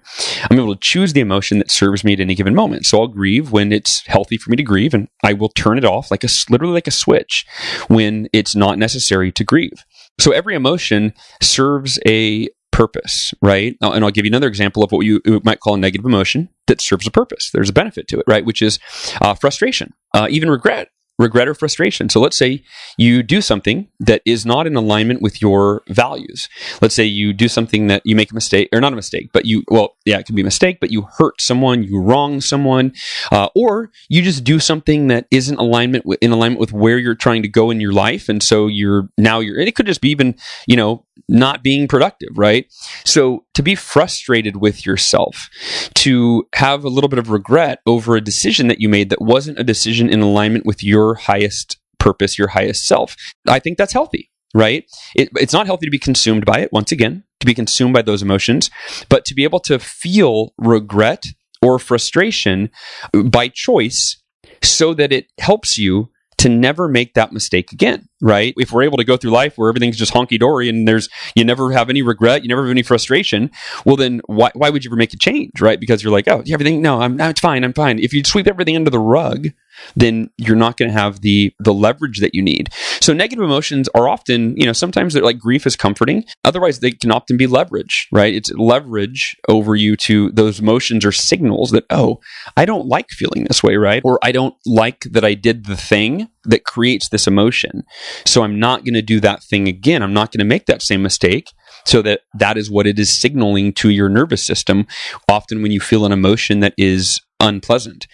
I'm 0.51 0.59
able 0.59 0.75
to 0.75 0.81
choose 0.81 1.13
the 1.13 1.21
emotion 1.21 1.59
that 1.59 1.71
serves 1.71 2.05
me 2.05 2.13
at 2.13 2.21
any 2.21 2.35
given 2.35 2.55
moment. 2.55 2.87
So 2.87 3.01
I'll 3.01 3.09
grieve 3.09 3.53
when 3.53 3.73
it's 3.73 4.07
healthy 4.07 4.37
for 4.37 4.51
me 4.51 4.57
to 4.57 4.63
grieve, 4.63 4.95
and 4.95 5.09
I 5.25 5.33
will 5.33 5.51
turn 5.51 5.79
it 5.79 5.85
off 5.85 6.11
like 6.11 6.25
a 6.25 6.29
literally 6.51 6.75
like 6.75 6.87
a 6.87 6.93
switch 6.93 7.47
when 7.89 8.29
it's 8.33 8.55
not 8.55 8.79
necessary 8.79 9.33
to 9.33 9.45
grieve. 9.45 9.85
So 10.19 10.33
every 10.33 10.55
emotion 10.55 11.13
serves 11.43 11.99
a 12.07 12.49
purpose, 12.77 13.33
right? 13.41 13.75
And 13.81 14.05
I'll 14.05 14.11
give 14.11 14.27
you 14.27 14.31
another 14.31 14.49
example 14.49 14.85
of 14.85 14.93
what 14.93 15.07
you 15.07 15.21
might 15.45 15.61
call 15.61 15.75
a 15.75 15.79
negative 15.79 16.05
emotion 16.05 16.51
that 16.67 16.81
serves 16.81 17.07
a 17.07 17.11
purpose. 17.11 17.51
There's 17.51 17.71
a 17.71 17.73
benefit 17.73 18.07
to 18.09 18.19
it, 18.19 18.25
right? 18.27 18.45
Which 18.45 18.61
is 18.61 18.79
uh, 19.23 19.35
frustration, 19.35 19.95
uh, 20.15 20.27
even 20.29 20.51
regret 20.51 20.91
regret 21.19 21.49
or 21.49 21.55
frustration. 21.55 22.09
So 22.09 22.21
let's 22.21 22.37
say 22.37 22.63
you 22.99 23.23
do 23.23 23.41
something 23.41 23.89
that 24.01 24.21
is 24.27 24.45
not 24.45 24.67
in 24.67 24.77
alignment 24.77 25.23
with 25.23 25.41
your 25.41 25.83
values. 25.89 26.49
Let's 26.83 26.95
say 26.95 27.05
you 27.05 27.33
do 27.33 27.49
something 27.49 27.87
that 27.87 28.03
you 28.05 28.15
make 28.15 28.31
a 28.31 28.35
mistake, 28.35 28.69
or 28.73 28.81
not 28.81 28.93
a 28.93 28.97
mistake, 28.97 29.31
but 29.33 29.47
you, 29.47 29.65
well, 29.69 29.97
yeah, 30.05 30.19
it 30.19 30.27
can 30.27 30.35
be 30.35 30.43
a 30.43 30.45
mistake, 30.45 30.79
but 30.79 30.91
you 30.91 31.09
hurt 31.19 31.41
someone, 31.41 31.83
you 31.83 32.01
wrong 32.01 32.43
someone, 32.43 32.93
uh, 33.33 33.49
or 33.55 33.91
you 34.11 34.21
just 34.21 34.45
do 34.45 34.61
something 34.61 35.07
that 35.07 35.27
isn't 35.31 35.57
alignment 35.57 36.05
with, 36.05 36.19
in 36.21 36.33
alignment 36.33 36.61
with 36.61 36.73
where 36.73 36.99
you're 36.99 37.15
trying 37.15 37.43
to 37.43 37.49
go 37.49 37.71
in 37.71 37.81
your 37.81 37.93
life. 37.93 38.29
And 38.29 38.43
so 38.43 38.67
you're 38.67 39.09
now 39.17 39.41
you're, 39.41 39.59
it 39.59 39.75
could 39.75 39.87
just 39.87 40.03
be 40.03 40.11
even, 40.11 40.35
you 40.67 40.77
know, 40.77 41.06
not 41.29 41.63
being 41.63 41.89
productive, 41.89 42.31
right? 42.37 42.67
So 43.05 43.45
to 43.55 43.63
be 43.63 43.75
frustrated 43.75 44.57
with 44.57 44.87
yourself, 44.87 45.49
to 45.97 46.47
have 46.55 46.85
a 46.85 46.89
little 46.89 47.09
bit 47.09 47.19
of 47.19 47.31
regret 47.31 47.81
over 47.87 48.17
a 48.17 48.21
decision 48.21 48.69
that 48.69 48.81
you 48.81 48.89
made 48.89 49.11
that 49.11 49.21
wasn't 49.21 49.59
a 49.59 49.65
decision 49.65 50.09
in 50.09 50.21
alignment 50.21 50.67
with 50.67 50.83
your 50.83 51.15
highest 51.15 51.79
purpose, 51.99 52.39
your 52.39 52.49
highest 52.49 52.87
self, 52.87 53.17
I 53.49 53.59
think 53.59 53.79
that's 53.79 53.93
healthy, 53.93 54.31
right? 54.55 54.85
It, 55.15 55.31
it's 55.35 55.53
not 55.53 55.67
healthy 55.67 55.87
to 55.87 55.91
be 55.91 55.99
consumed 55.99 56.45
by 56.45 56.61
it, 56.61 56.73
once 56.73 56.93
again, 56.93 57.25
to 57.41 57.47
be 57.47 57.55
consumed 57.55 57.95
by 57.95 58.03
those 58.03 58.23
emotions, 58.23 58.71
but 59.09 59.25
to 59.25 59.35
be 59.35 59.45
able 59.45 59.61
to 59.61 59.79
feel 59.79 60.55
regret 60.59 61.25
or 61.63 61.79
frustration 61.79 62.71
by 63.13 63.49
choice 63.49 64.23
so 64.63 64.95
that 64.95 65.13
it 65.13 65.27
helps 65.39 65.79
you 65.79 66.11
to 66.47 66.53
never 66.57 66.87
make 66.87 67.15
that 67.15 67.33
mistake 67.33 67.73
again, 67.73 68.09
right? 68.21 68.55
If 68.57 68.71
we're 68.71 68.85
able 68.85 68.99
to 68.99 69.05
go 69.05 69.17
through 69.17 69.33
life 69.33 69.59
where 69.59 69.69
everything's 69.69 69.97
just 69.97 70.13
honky 70.13 70.39
dory 70.39 70.69
and 70.69 70.87
there's, 70.87 71.09
you 71.35 71.45
never 71.45 71.73
have 71.73 71.91
any 71.91 72.03
regret, 72.03 72.43
you 72.43 72.49
never 72.49 72.63
have 72.63 72.71
any 72.71 72.85
frustration, 72.85 73.51
well, 73.85 73.97
then 73.97 74.21
why, 74.27 74.53
why 74.55 74.71
would 74.71 74.85
you 74.85 74.91
ever 74.91 74.97
make 74.97 75.13
a 75.13 75.17
change, 75.17 75.61
right? 75.61 75.81
Because 75.81 76.05
you're 76.05 76.13
like, 76.13 76.29
oh, 76.29 76.45
everything, 76.49 76.81
no, 76.81 77.01
I'm, 77.01 77.21
it's 77.21 77.41
fine, 77.41 77.65
I'm 77.65 77.73
fine. 77.73 77.99
If 77.99 78.13
you 78.13 78.23
sweep 78.23 78.47
everything 78.47 78.77
under 78.77 78.91
the 78.91 79.01
rug, 79.01 79.49
then 79.95 80.31
you're 80.37 80.57
not 80.57 80.77
going 80.77 80.91
to 80.91 80.99
have 80.99 81.21
the 81.21 81.53
the 81.59 81.75
leverage 81.75 82.21
that 82.21 82.35
you 82.35 82.43
need. 82.43 82.71
So 83.01 83.13
negative 83.13 83.45
emotions 83.45 83.89
are 83.95 84.09
often, 84.09 84.57
you 84.57 84.67
know, 84.67 84.73
sometimes 84.73 85.15
they're 85.15 85.23
like 85.23 85.39
grief 85.39 85.67
is 85.67 85.77
comforting. 85.77 86.25
Otherwise, 86.45 86.81
they 86.81 86.93
can 86.93 87.11
often 87.11 87.37
be 87.37 87.47
leverage, 87.47 88.09
right? 88.13 88.35
It's 88.35 88.51
leverage 88.53 89.37
over 89.49 89.75
you 89.75 89.97
to 89.97 90.31
those 90.33 90.61
emotions 90.61 91.05
or 91.05 91.13
signals 91.13 91.71
that 91.71 91.85
oh, 91.91 92.21
I 92.57 92.65
don't 92.65 92.87
like 92.87 93.11
feeling 93.11 93.45
this 93.45 93.63
way, 93.63 93.77
right? 93.77 94.03
Or 94.05 94.19
I 94.23 94.33
don't 94.33 94.55
like 94.65 95.01
that 95.11 95.25
I 95.25 95.35
did 95.35 95.67
the 95.67 95.77
thing 95.77 96.29
that 96.45 96.65
creates 96.65 97.09
this 97.09 97.27
emotion. 97.27 97.85
So 98.25 98.43
I'm 98.43 98.59
not 98.59 98.85
going 98.85 98.95
to 98.95 99.03
do 99.03 99.21
that 99.21 99.43
thing 99.43 99.69
again. 99.69 100.03
I'm 100.03 100.15
not 100.15 100.33
going 100.33 100.39
to 100.39 100.45
make 100.45 100.67
that 100.67 100.83
same 100.83 101.03
mistake 101.03 101.51
so 101.87 102.03
that 102.03 102.21
that 102.35 102.57
is 102.59 102.71
what 102.71 102.87
it 102.87 102.99
is 102.99 103.17
signaling 103.17 103.73
to 103.75 103.91
your 103.91 104.09
nervous 104.09 104.43
system 104.43 104.87
often 105.29 105.63
when 105.63 105.73
you 105.73 105.81
feel 105.81 106.05
an 106.05 106.13
emotion 106.13 106.61
that 106.61 106.75
is 106.77 107.21
unpleasant 107.41 108.07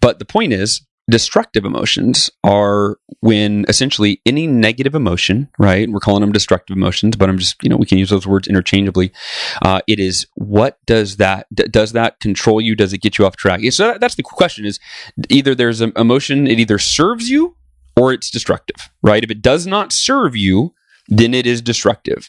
but 0.00 0.18
the 0.18 0.24
point 0.24 0.52
is 0.52 0.85
destructive 1.08 1.64
emotions 1.64 2.30
are 2.42 2.98
when 3.20 3.64
essentially 3.68 4.20
any 4.26 4.46
negative 4.46 4.94
emotion, 4.94 5.48
right? 5.58 5.84
And 5.84 5.92
we're 5.92 6.00
calling 6.00 6.20
them 6.20 6.32
destructive 6.32 6.76
emotions, 6.76 7.16
but 7.16 7.28
I'm 7.28 7.38
just, 7.38 7.62
you 7.62 7.68
know, 7.68 7.76
we 7.76 7.86
can 7.86 7.98
use 7.98 8.10
those 8.10 8.26
words 8.26 8.48
interchangeably. 8.48 9.12
Uh, 9.62 9.80
it 9.86 10.00
is 10.00 10.26
what 10.34 10.78
does 10.86 11.16
that, 11.16 11.46
d- 11.54 11.68
does 11.70 11.92
that 11.92 12.18
control 12.20 12.60
you? 12.60 12.74
Does 12.74 12.92
it 12.92 12.98
get 12.98 13.18
you 13.18 13.26
off 13.26 13.36
track? 13.36 13.60
So 13.70 13.86
that, 13.86 14.00
that's 14.00 14.16
the 14.16 14.22
question 14.22 14.64
is 14.64 14.80
either 15.28 15.54
there's 15.54 15.80
an 15.80 15.92
emotion, 15.96 16.46
it 16.46 16.58
either 16.58 16.78
serves 16.78 17.28
you 17.28 17.56
or 17.96 18.12
it's 18.12 18.30
destructive, 18.30 18.90
right? 19.02 19.22
If 19.22 19.30
it 19.30 19.42
does 19.42 19.66
not 19.66 19.92
serve 19.92 20.36
you, 20.36 20.74
then 21.08 21.34
it 21.34 21.46
is 21.46 21.62
destructive. 21.62 22.28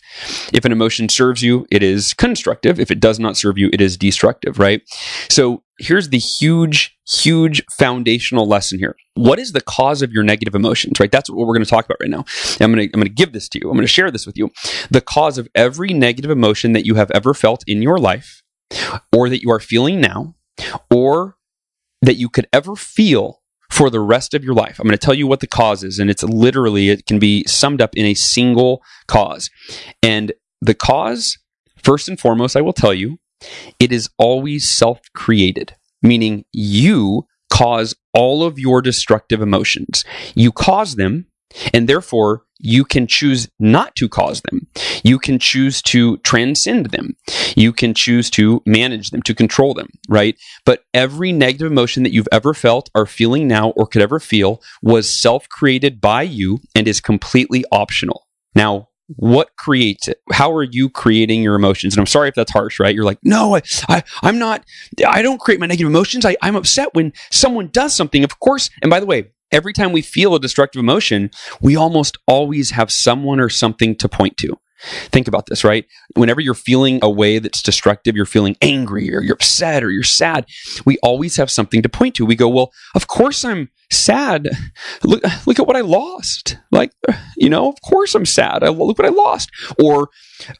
If 0.53 0.65
an 0.65 0.71
emotion 0.71 1.09
serves 1.09 1.41
you, 1.41 1.65
it 1.71 1.83
is 1.83 2.13
constructive. 2.13 2.79
If 2.79 2.91
it 2.91 2.99
does 2.99 3.19
not 3.19 3.37
serve 3.37 3.57
you, 3.57 3.69
it 3.73 3.81
is 3.81 3.97
destructive, 3.97 4.59
right? 4.59 4.81
So 5.29 5.63
here's 5.79 6.09
the 6.09 6.17
huge, 6.17 6.97
huge 7.07 7.63
foundational 7.71 8.47
lesson 8.47 8.79
here. 8.79 8.95
What 9.15 9.39
is 9.39 9.51
the 9.51 9.61
cause 9.61 10.01
of 10.01 10.11
your 10.11 10.23
negative 10.23 10.55
emotions, 10.55 10.99
right? 10.99 11.11
That's 11.11 11.29
what 11.29 11.37
we're 11.39 11.53
going 11.53 11.63
to 11.63 11.69
talk 11.69 11.85
about 11.85 11.97
right 12.01 12.09
now. 12.09 12.25
I'm 12.59 12.71
going 12.71 12.89
to, 12.89 12.93
I'm 12.93 13.01
going 13.01 13.03
to 13.03 13.09
give 13.09 13.33
this 13.33 13.49
to 13.49 13.59
you. 13.59 13.69
I'm 13.69 13.75
going 13.75 13.83
to 13.83 13.87
share 13.87 14.11
this 14.11 14.25
with 14.25 14.37
you. 14.37 14.51
The 14.89 15.01
cause 15.01 15.37
of 15.37 15.47
every 15.55 15.89
negative 15.89 16.31
emotion 16.31 16.73
that 16.73 16.85
you 16.85 16.95
have 16.95 17.11
ever 17.11 17.33
felt 17.33 17.63
in 17.67 17.81
your 17.81 17.97
life 17.97 18.43
or 19.15 19.29
that 19.29 19.41
you 19.41 19.51
are 19.51 19.59
feeling 19.59 20.01
now 20.01 20.35
or 20.93 21.37
that 22.01 22.15
you 22.15 22.29
could 22.29 22.47
ever 22.53 22.75
feel 22.75 23.36
for 23.77 23.91
the 23.91 23.99
rest 23.99 24.33
of 24.33 24.43
your 24.43 24.55
life. 24.55 24.79
I'm 24.79 24.87
going 24.87 24.97
to 24.97 25.05
tell 25.05 25.13
you 25.13 25.27
what 25.27 25.39
the 25.39 25.45
cause 25.45 25.83
is, 25.83 25.99
and 25.99 26.09
it's 26.09 26.23
literally, 26.23 26.89
it 26.89 27.05
can 27.05 27.19
be 27.19 27.43
summed 27.45 27.79
up 27.79 27.95
in 27.95 28.07
a 28.07 28.15
single 28.15 28.81
cause. 29.07 29.51
And 30.01 30.31
the 30.61 30.73
cause, 30.73 31.37
first 31.83 32.09
and 32.09 32.19
foremost, 32.19 32.57
I 32.57 32.61
will 32.61 32.73
tell 32.73 32.93
you, 32.93 33.19
it 33.79 33.91
is 33.91 34.09
always 34.17 34.67
self 34.67 34.99
created, 35.13 35.75
meaning 36.01 36.43
you 36.51 37.27
cause 37.51 37.95
all 38.15 38.43
of 38.43 38.57
your 38.57 38.81
destructive 38.81 39.43
emotions. 39.43 40.03
You 40.33 40.51
cause 40.51 40.95
them, 40.95 41.27
and 41.71 41.87
therefore 41.87 42.45
you 42.59 42.85
can 42.85 43.07
choose 43.07 43.47
not 43.59 43.95
to 43.95 44.09
cause 44.09 44.41
them. 44.41 44.67
You 45.03 45.19
can 45.19 45.39
choose 45.39 45.81
to 45.83 46.17
transcend 46.17 46.87
them. 46.87 47.15
You 47.55 47.73
can 47.73 47.93
choose 47.93 48.29
to 48.31 48.61
manage 48.65 49.11
them, 49.11 49.21
to 49.23 49.35
control 49.35 49.73
them, 49.73 49.89
right? 50.09 50.37
But 50.65 50.83
every 50.93 51.31
negative 51.31 51.71
emotion 51.71 52.03
that 52.03 52.13
you've 52.13 52.27
ever 52.31 52.53
felt, 52.53 52.89
are 52.95 53.05
feeling 53.05 53.47
now, 53.47 53.69
or 53.71 53.85
could 53.85 54.01
ever 54.01 54.19
feel 54.19 54.61
was 54.81 55.09
self 55.09 55.47
created 55.49 56.01
by 56.01 56.23
you 56.23 56.59
and 56.75 56.87
is 56.87 57.01
completely 57.01 57.63
optional. 57.71 58.27
Now, 58.55 58.89
what 59.15 59.55
creates 59.55 60.09
it 60.09 60.21
how 60.33 60.51
are 60.51 60.63
you 60.63 60.89
creating 60.89 61.41
your 61.41 61.55
emotions 61.55 61.93
and 61.93 61.99
i'm 62.01 62.05
sorry 62.05 62.27
if 62.27 62.35
that's 62.35 62.51
harsh 62.51 62.77
right 62.77 62.93
you're 62.93 63.05
like 63.05 63.19
no 63.23 63.55
i, 63.55 63.61
I 63.87 64.03
i'm 64.21 64.37
not 64.37 64.65
i 65.07 65.21
don't 65.21 65.39
create 65.39 65.61
my 65.61 65.65
negative 65.65 65.87
emotions 65.87 66.25
I, 66.25 66.35
i'm 66.41 66.57
upset 66.57 66.93
when 66.93 67.13
someone 67.31 67.69
does 67.69 67.95
something 67.95 68.25
of 68.25 68.39
course 68.39 68.69
and 68.81 68.89
by 68.89 68.99
the 68.99 69.05
way 69.05 69.31
every 69.51 69.73
time 69.73 69.91
we 69.91 70.01
feel 70.01 70.35
a 70.35 70.39
destructive 70.39 70.79
emotion 70.79 71.29
we 71.61 71.75
almost 71.75 72.17
always 72.27 72.71
have 72.71 72.91
someone 72.91 73.39
or 73.39 73.49
something 73.49 73.95
to 73.95 74.09
point 74.09 74.37
to 74.37 74.57
Think 75.09 75.27
about 75.27 75.47
this, 75.47 75.63
right? 75.63 75.85
Whenever 76.15 76.39
you're 76.39 76.53
feeling 76.53 76.99
a 77.01 77.09
way 77.09 77.39
that's 77.39 77.63
destructive, 77.63 78.15
you're 78.15 78.25
feeling 78.25 78.55
angry 78.61 79.13
or 79.13 79.21
you're 79.21 79.33
upset 79.33 79.83
or 79.83 79.89
you're 79.89 80.03
sad, 80.03 80.45
we 80.85 80.97
always 81.01 81.35
have 81.37 81.49
something 81.49 81.81
to 81.81 81.89
point 81.89 82.15
to. 82.15 82.25
We 82.25 82.35
go, 82.35 82.47
well, 82.47 82.71
of 82.93 83.07
course 83.07 83.43
I'm 83.43 83.69
sad. 83.91 84.49
Look, 85.03 85.23
look 85.47 85.59
at 85.59 85.65
what 85.65 85.75
I 85.75 85.81
lost. 85.81 86.57
Like, 86.71 86.91
you 87.37 87.49
know, 87.49 87.69
of 87.69 87.81
course 87.81 88.13
I'm 88.13 88.25
sad. 88.25 88.63
I, 88.63 88.69
look 88.69 88.99
what 88.99 89.07
I 89.07 89.11
lost. 89.11 89.49
Or, 89.83 90.09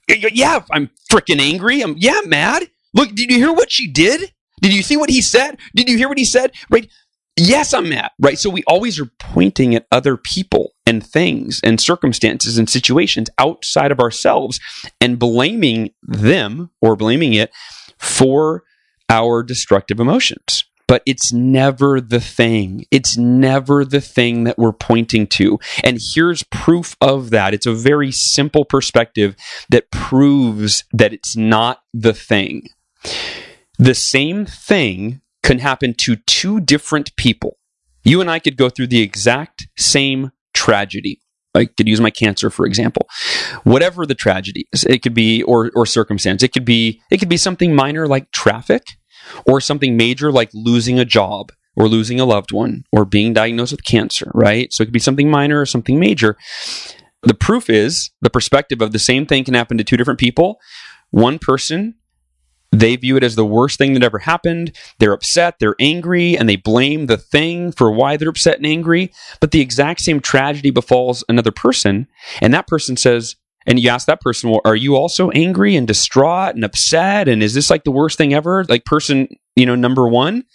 yeah, 0.10 0.64
I'm 0.72 0.90
freaking 1.12 1.40
angry. 1.40 1.82
I'm, 1.82 1.96
yeah, 1.98 2.22
mad. 2.26 2.64
Look, 2.94 3.10
did 3.10 3.30
you 3.30 3.38
hear 3.38 3.54
what 3.54 3.72
she 3.72 3.88
did? 3.88 4.34
Did 4.62 4.74
you 4.74 4.82
see 4.82 4.98
what 4.98 5.12
he 5.12 5.22
said? 5.22 5.60
Did 5.76 5.88
you 5.88 5.98
hear 5.98 6.10
what 6.10 6.18
he 6.18 6.26
said? 6.26 6.52
Right? 6.72 6.90
Yes, 7.38 7.74
I'm 7.74 7.90
mad. 7.90 8.10
Right? 8.20 8.40
So 8.40 8.50
we 8.50 8.64
always 8.66 9.00
are 9.00 9.12
pointing 9.20 9.76
at 9.76 9.86
other 9.92 10.18
people 10.18 10.74
and 10.86 11.06
things 11.06 11.62
and 11.64 11.80
circumstances 11.80 12.58
and 12.58 12.70
situations 12.70 13.30
outside 13.38 13.92
of 13.92 14.00
ourselves 14.00 14.60
and 15.00 15.20
blaming 15.20 15.92
them 16.02 16.72
or 16.82 16.96
blaming 16.96 17.34
it 17.34 17.52
for 18.00 18.64
our 19.10 19.44
destructive 19.44 20.00
emotions. 20.00 20.64
But 20.88 21.04
it's 21.06 21.34
never 21.34 22.00
the 22.00 22.22
thing. 22.22 22.86
It's 22.92 23.18
never 23.18 23.84
the 23.84 24.00
thing 24.00 24.46
that 24.46 24.58
we're 24.58 24.72
pointing 24.72 25.28
to. 25.28 25.60
And 25.84 26.00
here's 26.02 26.44
proof 26.44 26.96
of 27.02 27.30
that. 27.32 27.54
It's 27.54 27.66
a 27.66 27.74
very 27.74 28.12
simple 28.12 28.64
perspective 28.64 29.36
that 29.70 29.92
proves 29.92 30.86
that 30.94 31.12
it's 31.14 31.36
not 31.36 31.82
the 31.94 32.14
thing. 32.14 32.70
The 33.78 33.96
same 33.96 34.46
thing 34.46 35.22
can 35.48 35.60
happen 35.60 35.94
to 35.94 36.18
two 36.18 36.60
different 36.60 37.16
people. 37.16 37.58
You 38.04 38.20
and 38.20 38.30
I 38.30 38.38
could 38.38 38.58
go 38.58 38.70
through 38.70 38.88
the 38.88 39.02
exact 39.02 39.66
same 39.78 40.32
tragedy. 40.54 41.22
I 41.56 41.66
could 41.66 41.88
use 41.88 42.02
my 42.02 42.10
cancer 42.10 42.50
for 42.50 42.66
example. 42.66 43.08
Whatever 43.64 44.06
the 44.06 44.14
tragedy 44.14 44.68
is, 44.74 44.84
it 44.84 45.02
could 45.02 45.14
be 45.14 45.42
or 45.44 45.72
or 45.74 45.86
circumstance. 45.86 46.44
It 46.44 46.52
could 46.52 46.66
be 46.66 47.02
it 47.10 47.20
could 47.20 47.30
be 47.30 47.38
something 47.38 47.74
minor 47.74 48.08
like 48.08 48.30
traffic 48.32 48.84
or 49.46 49.62
something 49.62 49.96
major 49.96 50.34
like 50.34 50.50
losing 50.54 51.00
a 51.00 51.06
job 51.06 51.54
or 51.78 51.88
losing 51.88 52.20
a 52.20 52.26
loved 52.26 52.52
one 52.52 52.84
or 52.92 53.06
being 53.06 53.32
diagnosed 53.32 53.72
with 53.72 53.86
cancer, 53.86 54.30
right? 54.34 54.74
So 54.74 54.82
it 54.82 54.88
could 54.88 54.94
be 54.94 55.00
something 55.00 55.32
minor 55.32 55.62
or 55.62 55.66
something 55.66 55.98
major. 55.98 56.36
The 57.24 57.34
proof 57.34 57.70
is 57.70 58.12
the 58.22 58.30
perspective 58.30 58.82
of 58.82 58.92
the 58.92 59.00
same 59.00 59.26
thing 59.26 59.46
can 59.46 59.54
happen 59.54 59.78
to 59.78 59.86
two 59.86 59.96
different 59.96 60.20
people. 60.20 60.60
One 61.12 61.40
person 61.40 61.96
they 62.72 62.96
view 62.96 63.18
it 63.18 63.24
as 63.24 63.36
the 63.36 63.46
worst 63.46 63.78
thing 63.78 63.94
that 63.94 64.04
ever 64.04 64.20
happened. 64.20 64.76
They're 65.00 65.14
upset, 65.14 65.56
they're 65.60 65.76
angry, 65.80 66.38
and 66.38 66.50
they 66.50 66.58
blame 66.58 67.06
the 67.06 67.18
thing 67.18 67.72
for 67.72 67.92
why 67.92 68.18
they're 68.18 68.30
upset 68.30 68.58
and 68.58 68.66
angry. 68.66 69.12
But 69.40 69.52
the 69.52 69.62
exact 69.62 70.02
same 70.02 70.20
tragedy 70.20 70.72
befalls 70.72 71.24
another 71.30 71.52
person, 71.52 72.08
and 72.42 72.54
that 72.54 72.68
person 72.68 72.98
says, 72.98 73.36
and 73.66 73.80
you 73.80 73.90
ask 73.90 74.08
that 74.08 74.22
person, 74.22 74.50
well, 74.50 74.62
are 74.64 74.78
you 74.78 74.96
also 74.96 75.30
angry 75.32 75.76
and 75.76 75.86
distraught 75.86 76.56
and 76.56 76.64
upset? 76.64 77.28
And 77.28 77.44
is 77.44 77.54
this 77.54 77.70
like 77.70 77.84
the 77.84 77.92
worst 77.92 78.18
thing 78.18 78.34
ever? 78.34 78.64
Like 78.64 78.86
person, 78.86 79.28
you 79.58 79.66
know, 79.66 79.76
number 79.76 80.08
one? 80.08 80.46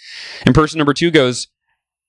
And 0.46 0.55
person 0.55 0.79
number 0.79 0.94
two 0.94 1.11
goes, 1.11 1.48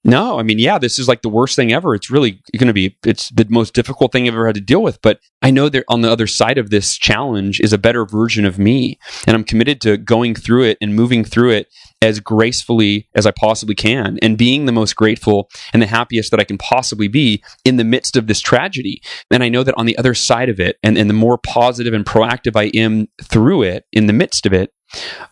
no, 0.06 0.38
I 0.38 0.44
mean, 0.44 0.60
yeah, 0.60 0.78
this 0.78 1.00
is 1.00 1.08
like 1.08 1.22
the 1.22 1.30
worst 1.30 1.56
thing 1.56 1.72
ever. 1.72 1.96
It's 1.96 2.12
really 2.12 2.42
going 2.58 2.68
to 2.68 2.74
be, 2.74 2.98
it's 3.06 3.30
the 3.30 3.46
most 3.50 3.74
difficult 3.74 4.12
thing 4.12 4.28
I've 4.28 4.34
ever 4.34 4.48
had 4.48 4.56
to 4.56 4.62
deal 4.62 4.84
with. 4.84 5.02
But 5.02 5.20
I 5.42 5.50
know 5.50 5.70
that 5.70 5.86
on 5.88 6.02
the 6.02 6.12
other 6.12 6.28
side 6.28 6.58
of 6.58 6.70
this 6.70 6.98
challenge 6.98 7.62
is 7.62 7.72
a 7.72 7.78
better 7.78 8.06
version 8.06 8.44
of 8.44 8.60
me. 8.60 9.00
And 9.26 9.36
I'm 9.36 9.46
committed 9.46 9.80
to 9.82 9.98
going 9.98 10.36
through 10.36 10.64
it 10.64 10.78
and 10.82 10.94
moving 10.94 11.24
through 11.24 11.52
it 11.52 11.68
as 12.02 12.20
gracefully 12.20 13.08
as 13.16 13.26
I 13.26 13.32
possibly 13.32 13.76
can 13.76 14.20
and 14.22 14.38
being 14.38 14.66
the 14.66 14.74
most 14.74 14.98
grateful 14.98 15.50
and 15.72 15.82
the 15.82 15.88
happiest 15.88 16.32
that 16.32 16.40
I 16.40 16.44
can 16.44 16.58
possibly 16.58 17.08
be 17.08 17.42
in 17.64 17.78
the 17.78 17.86
midst 17.86 18.18
of 18.18 18.28
this 18.28 18.42
tragedy. 18.42 19.02
And 19.32 19.42
I 19.42 19.48
know 19.48 19.64
that 19.64 19.78
on 19.78 19.86
the 19.86 19.98
other 19.98 20.14
side 20.14 20.50
of 20.50 20.60
it, 20.60 20.78
and, 20.84 20.98
and 20.98 21.10
the 21.10 21.14
more 21.14 21.38
positive 21.38 21.94
and 21.94 22.06
proactive 22.06 22.58
I 22.58 22.78
am 22.78 23.08
through 23.24 23.64
it, 23.64 23.86
in 23.94 24.08
the 24.08 24.14
midst 24.14 24.46
of 24.46 24.52
it, 24.52 24.74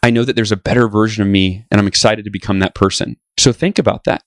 I 0.01 0.11
know 0.11 0.23
that 0.23 0.37
there's 0.37 0.51
a 0.51 0.57
better 0.57 0.87
version 0.87 1.21
of 1.21 1.27
me 1.27 1.65
and 1.69 1.79
I'm 1.79 1.87
excited 1.87 2.23
to 2.23 2.31
become 2.31 2.59
that 2.59 2.73
person. 2.73 3.17
So 3.37 3.51
think 3.51 3.77
about 3.77 4.05
that. 4.05 4.23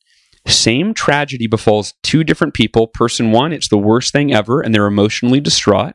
Same 0.46 0.92
tragedy 0.94 1.46
befalls 1.46 1.94
two 2.02 2.22
different 2.22 2.54
people. 2.54 2.86
Person 2.86 3.32
one, 3.32 3.52
it's 3.52 3.68
the 3.68 3.78
worst 3.78 4.12
thing 4.12 4.32
ever, 4.32 4.60
and 4.60 4.74
they're 4.74 4.86
emotionally 4.86 5.40
distraught. 5.40 5.94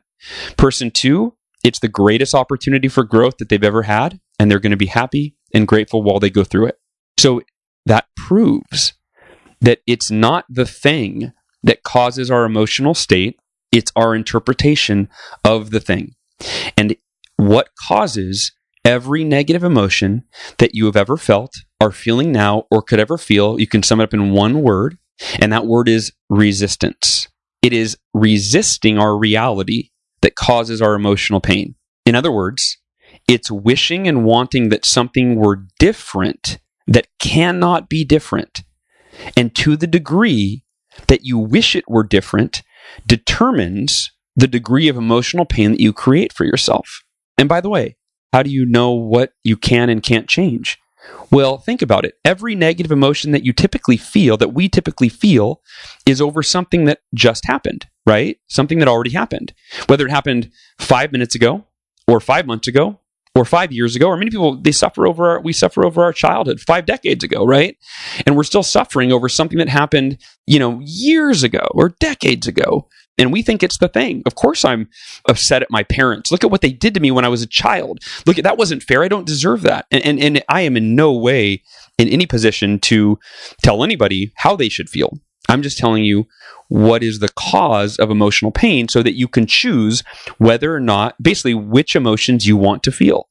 Person 0.56 0.90
two, 0.90 1.34
it's 1.62 1.78
the 1.78 1.88
greatest 1.88 2.34
opportunity 2.34 2.88
for 2.88 3.04
growth 3.04 3.36
that 3.38 3.48
they've 3.48 3.62
ever 3.62 3.82
had, 3.82 4.20
and 4.38 4.50
they're 4.50 4.58
going 4.58 4.70
to 4.70 4.76
be 4.76 4.86
happy 4.86 5.36
and 5.54 5.68
grateful 5.68 6.02
while 6.02 6.18
they 6.18 6.30
go 6.30 6.44
through 6.44 6.66
it. 6.66 6.78
So 7.18 7.42
that 7.86 8.06
proves 8.16 8.94
that 9.60 9.80
it's 9.86 10.10
not 10.10 10.46
the 10.48 10.66
thing 10.66 11.32
that 11.62 11.82
causes 11.82 12.30
our 12.30 12.44
emotional 12.44 12.94
state, 12.94 13.38
it's 13.70 13.92
our 13.94 14.14
interpretation 14.14 15.08
of 15.44 15.70
the 15.70 15.80
thing. 15.80 16.14
And 16.76 16.96
what 17.36 17.68
causes 17.86 18.52
every 18.84 19.24
negative 19.24 19.64
emotion 19.64 20.24
that 20.58 20.74
you 20.74 20.86
have 20.86 20.96
ever 20.96 21.16
felt, 21.16 21.54
are 21.80 21.92
feeling 21.92 22.32
now, 22.32 22.64
or 22.70 22.82
could 22.82 23.00
ever 23.00 23.16
feel, 23.16 23.58
you 23.58 23.66
can 23.66 23.82
sum 23.82 24.00
it 24.00 24.04
up 24.04 24.14
in 24.14 24.32
one 24.32 24.62
word, 24.62 24.98
and 25.40 25.52
that 25.52 25.66
word 25.66 25.88
is 25.88 26.12
resistance. 26.28 27.28
It 27.62 27.72
is 27.72 27.96
resisting 28.14 28.98
our 28.98 29.16
reality 29.16 29.90
that 30.22 30.34
causes 30.34 30.80
our 30.80 30.94
emotional 30.94 31.40
pain. 31.40 31.74
In 32.06 32.14
other 32.14 32.32
words, 32.32 32.78
it's 33.28 33.50
wishing 33.50 34.08
and 34.08 34.24
wanting 34.24 34.68
that 34.70 34.84
something 34.84 35.36
were 35.36 35.66
different 35.78 36.58
that 36.86 37.06
cannot 37.18 37.88
be 37.88 38.04
different. 38.04 38.62
And 39.36 39.54
to 39.56 39.76
the 39.76 39.86
degree 39.86 40.64
that 41.06 41.24
you 41.24 41.38
wish 41.38 41.76
it 41.76 41.88
were 41.88 42.02
different, 42.02 42.62
determines 43.06 44.10
the 44.34 44.48
degree 44.48 44.88
of 44.88 44.96
emotional 44.96 45.44
pain 45.44 45.72
that 45.72 45.80
you 45.80 45.92
create 45.92 46.32
for 46.32 46.44
yourself. 46.44 47.02
And 47.38 47.48
by 47.48 47.60
the 47.60 47.68
way, 47.68 47.96
how 48.32 48.42
do 48.42 48.50
you 48.50 48.64
know 48.64 48.92
what 48.92 49.32
you 49.44 49.56
can 49.56 49.88
and 49.88 50.02
can't 50.02 50.28
change? 50.28 50.78
Well, 51.30 51.58
think 51.58 51.82
about 51.82 52.04
it. 52.04 52.14
Every 52.24 52.54
negative 52.54 52.92
emotion 52.92 53.32
that 53.32 53.44
you 53.44 53.52
typically 53.52 53.96
feel, 53.96 54.36
that 54.36 54.52
we 54.52 54.68
typically 54.68 55.08
feel, 55.08 55.62
is 56.06 56.20
over 56.20 56.42
something 56.42 56.84
that 56.84 57.00
just 57.14 57.46
happened, 57.46 57.86
right? 58.06 58.38
Something 58.48 58.78
that 58.80 58.88
already 58.88 59.10
happened. 59.10 59.54
Whether 59.86 60.06
it 60.06 60.10
happened 60.10 60.50
five 60.78 61.12
minutes 61.12 61.34
ago, 61.34 61.64
or 62.06 62.20
five 62.20 62.46
months 62.46 62.66
ago, 62.66 62.98
or 63.36 63.44
five 63.44 63.72
years 63.72 63.94
ago, 63.94 64.08
or 64.08 64.16
many 64.16 64.30
people, 64.30 64.56
they 64.60 64.72
suffer 64.72 65.06
over 65.06 65.30
our, 65.30 65.40
we 65.40 65.52
suffer 65.52 65.84
over 65.84 66.02
our 66.02 66.12
childhood 66.12 66.60
five 66.60 66.84
decades 66.84 67.22
ago, 67.22 67.46
right? 67.46 67.76
And 68.26 68.36
we're 68.36 68.42
still 68.42 68.64
suffering 68.64 69.12
over 69.12 69.28
something 69.28 69.58
that 69.58 69.68
happened, 69.68 70.18
you 70.46 70.58
know, 70.58 70.80
years 70.82 71.44
ago 71.44 71.66
or 71.70 71.90
decades 72.00 72.48
ago 72.48 72.88
and 73.20 73.32
we 73.32 73.42
think 73.42 73.62
it's 73.62 73.78
the 73.78 73.88
thing. 73.88 74.22
Of 74.24 74.34
course, 74.34 74.64
I'm 74.64 74.88
upset 75.28 75.62
at 75.62 75.70
my 75.70 75.82
parents. 75.82 76.32
Look 76.32 76.42
at 76.42 76.50
what 76.50 76.62
they 76.62 76.72
did 76.72 76.94
to 76.94 77.00
me 77.00 77.10
when 77.10 77.24
I 77.24 77.28
was 77.28 77.42
a 77.42 77.46
child. 77.46 78.00
Look 78.26 78.38
at 78.38 78.44
that 78.44 78.56
wasn't 78.56 78.82
fair. 78.82 79.02
I 79.02 79.08
don't 79.08 79.26
deserve 79.26 79.60
that. 79.62 79.86
And, 79.90 80.04
and, 80.04 80.18
and 80.18 80.44
I 80.48 80.62
am 80.62 80.76
in 80.76 80.94
no 80.94 81.12
way 81.12 81.62
in 81.98 82.08
any 82.08 82.26
position 82.26 82.78
to 82.80 83.18
tell 83.62 83.84
anybody 83.84 84.32
how 84.36 84.56
they 84.56 84.70
should 84.70 84.88
feel. 84.88 85.18
I'm 85.50 85.62
just 85.62 85.78
telling 85.78 86.04
you 86.04 86.26
what 86.68 87.02
is 87.02 87.18
the 87.18 87.28
cause 87.28 87.98
of 87.98 88.10
emotional 88.10 88.52
pain 88.52 88.88
so 88.88 89.02
that 89.02 89.16
you 89.16 89.28
can 89.28 89.46
choose 89.46 90.02
whether 90.38 90.74
or 90.74 90.80
not, 90.80 91.20
basically, 91.22 91.54
which 91.54 91.94
emotions 91.94 92.46
you 92.46 92.56
want 92.56 92.82
to 92.84 92.92
feel. 92.92 93.28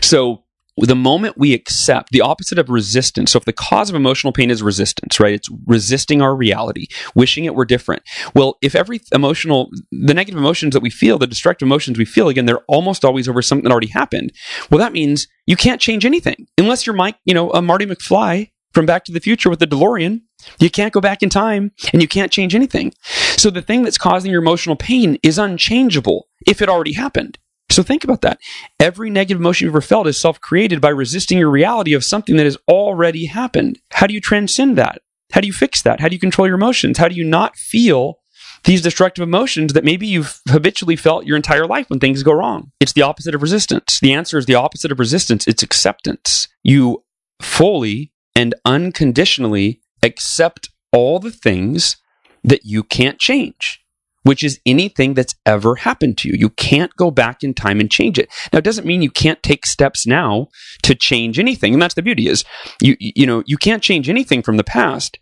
So, 0.00 0.43
the 0.76 0.96
moment 0.96 1.38
we 1.38 1.54
accept 1.54 2.10
the 2.10 2.20
opposite 2.20 2.58
of 2.58 2.68
resistance, 2.68 3.32
so 3.32 3.38
if 3.38 3.44
the 3.44 3.52
cause 3.52 3.90
of 3.90 3.96
emotional 3.96 4.32
pain 4.32 4.50
is 4.50 4.62
resistance, 4.62 5.20
right? 5.20 5.34
It's 5.34 5.48
resisting 5.66 6.20
our 6.20 6.34
reality, 6.34 6.88
wishing 7.14 7.44
it 7.44 7.54
were 7.54 7.64
different. 7.64 8.02
Well, 8.34 8.56
if 8.60 8.74
every 8.74 9.00
emotional, 9.12 9.70
the 9.92 10.14
negative 10.14 10.38
emotions 10.38 10.74
that 10.74 10.82
we 10.82 10.90
feel, 10.90 11.18
the 11.18 11.26
destructive 11.26 11.66
emotions 11.66 11.98
we 11.98 12.04
feel, 12.04 12.28
again, 12.28 12.46
they're 12.46 12.64
almost 12.66 13.04
always 13.04 13.28
over 13.28 13.40
something 13.40 13.64
that 13.64 13.72
already 13.72 13.88
happened. 13.88 14.32
Well, 14.70 14.78
that 14.78 14.92
means 14.92 15.28
you 15.46 15.56
can't 15.56 15.80
change 15.80 16.04
anything 16.04 16.46
unless 16.58 16.86
you're 16.86 16.96
Mike, 16.96 17.16
you 17.24 17.34
know, 17.34 17.50
a 17.50 17.62
Marty 17.62 17.86
McFly 17.86 18.50
from 18.72 18.86
Back 18.86 19.04
to 19.04 19.12
the 19.12 19.20
Future 19.20 19.50
with 19.50 19.60
the 19.60 19.66
DeLorean. 19.66 20.22
You 20.58 20.68
can't 20.70 20.92
go 20.92 21.00
back 21.00 21.22
in 21.22 21.30
time 21.30 21.72
and 21.92 22.02
you 22.02 22.08
can't 22.08 22.32
change 22.32 22.54
anything. 22.54 22.92
So 23.36 23.48
the 23.48 23.62
thing 23.62 23.82
that's 23.82 23.96
causing 23.96 24.30
your 24.30 24.42
emotional 24.42 24.76
pain 24.76 25.18
is 25.22 25.38
unchangeable 25.38 26.28
if 26.46 26.60
it 26.60 26.68
already 26.68 26.92
happened. 26.92 27.38
So 27.74 27.82
think 27.82 28.04
about 28.04 28.20
that. 28.20 28.38
Every 28.78 29.10
negative 29.10 29.40
emotion 29.40 29.66
you've 29.66 29.72
ever 29.72 29.80
felt 29.80 30.06
is 30.06 30.20
self 30.20 30.40
created 30.40 30.80
by 30.80 30.90
resisting 30.90 31.38
your 31.38 31.50
reality 31.50 31.92
of 31.92 32.04
something 32.04 32.36
that 32.36 32.44
has 32.44 32.56
already 32.68 33.26
happened. 33.26 33.80
How 33.90 34.06
do 34.06 34.14
you 34.14 34.20
transcend 34.20 34.78
that? 34.78 35.02
How 35.32 35.40
do 35.40 35.48
you 35.48 35.52
fix 35.52 35.82
that? 35.82 35.98
How 35.98 36.06
do 36.06 36.14
you 36.14 36.20
control 36.20 36.46
your 36.46 36.54
emotions? 36.54 36.98
How 36.98 37.08
do 37.08 37.16
you 37.16 37.24
not 37.24 37.56
feel 37.56 38.20
these 38.62 38.80
destructive 38.80 39.24
emotions 39.24 39.72
that 39.72 39.84
maybe 39.84 40.06
you've 40.06 40.40
habitually 40.48 40.94
felt 40.94 41.26
your 41.26 41.36
entire 41.36 41.66
life 41.66 41.90
when 41.90 41.98
things 41.98 42.22
go 42.22 42.32
wrong. 42.32 42.70
It's 42.80 42.94
the 42.94 43.02
opposite 43.02 43.34
of 43.34 43.42
resistance. 43.42 44.00
The 44.00 44.14
answer 44.14 44.38
is 44.38 44.46
the 44.46 44.54
opposite 44.54 44.90
of 44.90 44.98
resistance. 44.98 45.46
It's 45.46 45.62
acceptance. 45.62 46.48
You 46.62 47.02
fully 47.42 48.12
and 48.34 48.54
unconditionally 48.64 49.80
accept 50.02 50.70
all 50.92 51.18
the 51.18 51.30
things 51.32 51.96
that 52.42 52.64
you 52.64 52.84
can't 52.84 53.18
change 53.18 53.83
which 54.24 54.42
is 54.42 54.60
anything 54.66 55.14
that's 55.14 55.34
ever 55.46 55.76
happened 55.76 56.18
to 56.18 56.28
you. 56.28 56.34
You 56.36 56.50
can't 56.50 56.94
go 56.96 57.10
back 57.10 57.42
in 57.42 57.54
time 57.54 57.78
and 57.78 57.90
change 57.90 58.18
it. 58.18 58.30
Now, 58.52 58.58
it 58.58 58.64
doesn't 58.64 58.86
mean 58.86 59.02
you 59.02 59.10
can't 59.10 59.42
take 59.42 59.64
steps 59.66 60.06
now 60.06 60.48
to 60.82 60.94
change 60.94 61.38
anything. 61.38 61.72
And 61.72 61.80
that's 61.80 61.94
the 61.94 62.02
beauty 62.02 62.28
is 62.28 62.44
you, 62.80 62.96
you 62.98 63.26
know, 63.26 63.42
you 63.46 63.56
can't 63.56 63.82
change 63.82 64.08
anything 64.08 64.42
from 64.42 64.56
the 64.56 64.64
past, 64.64 65.18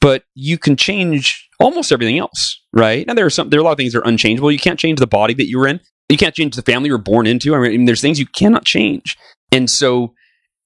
but 0.00 0.24
you 0.34 0.58
can 0.58 0.76
change 0.76 1.48
almost 1.58 1.90
everything 1.90 2.18
else, 2.18 2.60
right? 2.72 3.06
Now, 3.06 3.14
there 3.14 3.26
are 3.26 3.30
some, 3.30 3.50
there 3.50 3.58
are 3.58 3.62
a 3.62 3.64
lot 3.64 3.72
of 3.72 3.78
things 3.78 3.94
that 3.94 4.00
are 4.00 4.08
unchangeable. 4.08 4.52
You 4.52 4.58
can't 4.58 4.78
change 4.78 5.00
the 5.00 5.06
body 5.06 5.34
that 5.34 5.48
you 5.48 5.58
were 5.58 5.66
in. 5.66 5.80
You 6.08 6.16
can't 6.16 6.34
change 6.34 6.54
the 6.56 6.62
family 6.62 6.88
you 6.88 6.94
were 6.94 6.98
born 6.98 7.26
into. 7.26 7.54
I 7.54 7.60
mean, 7.60 7.84
there's 7.84 8.00
things 8.00 8.18
you 8.18 8.26
cannot 8.26 8.64
change. 8.64 9.16
And 9.52 9.68
so 9.68 10.14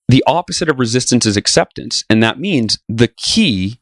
the 0.09 0.23
opposite 0.27 0.69
of 0.69 0.79
resistance 0.79 1.27
is 1.27 1.37
acceptance. 1.37 2.05
And 2.11 2.23
that 2.23 2.39
means 2.39 2.79
the 2.89 3.09
key 3.09 3.81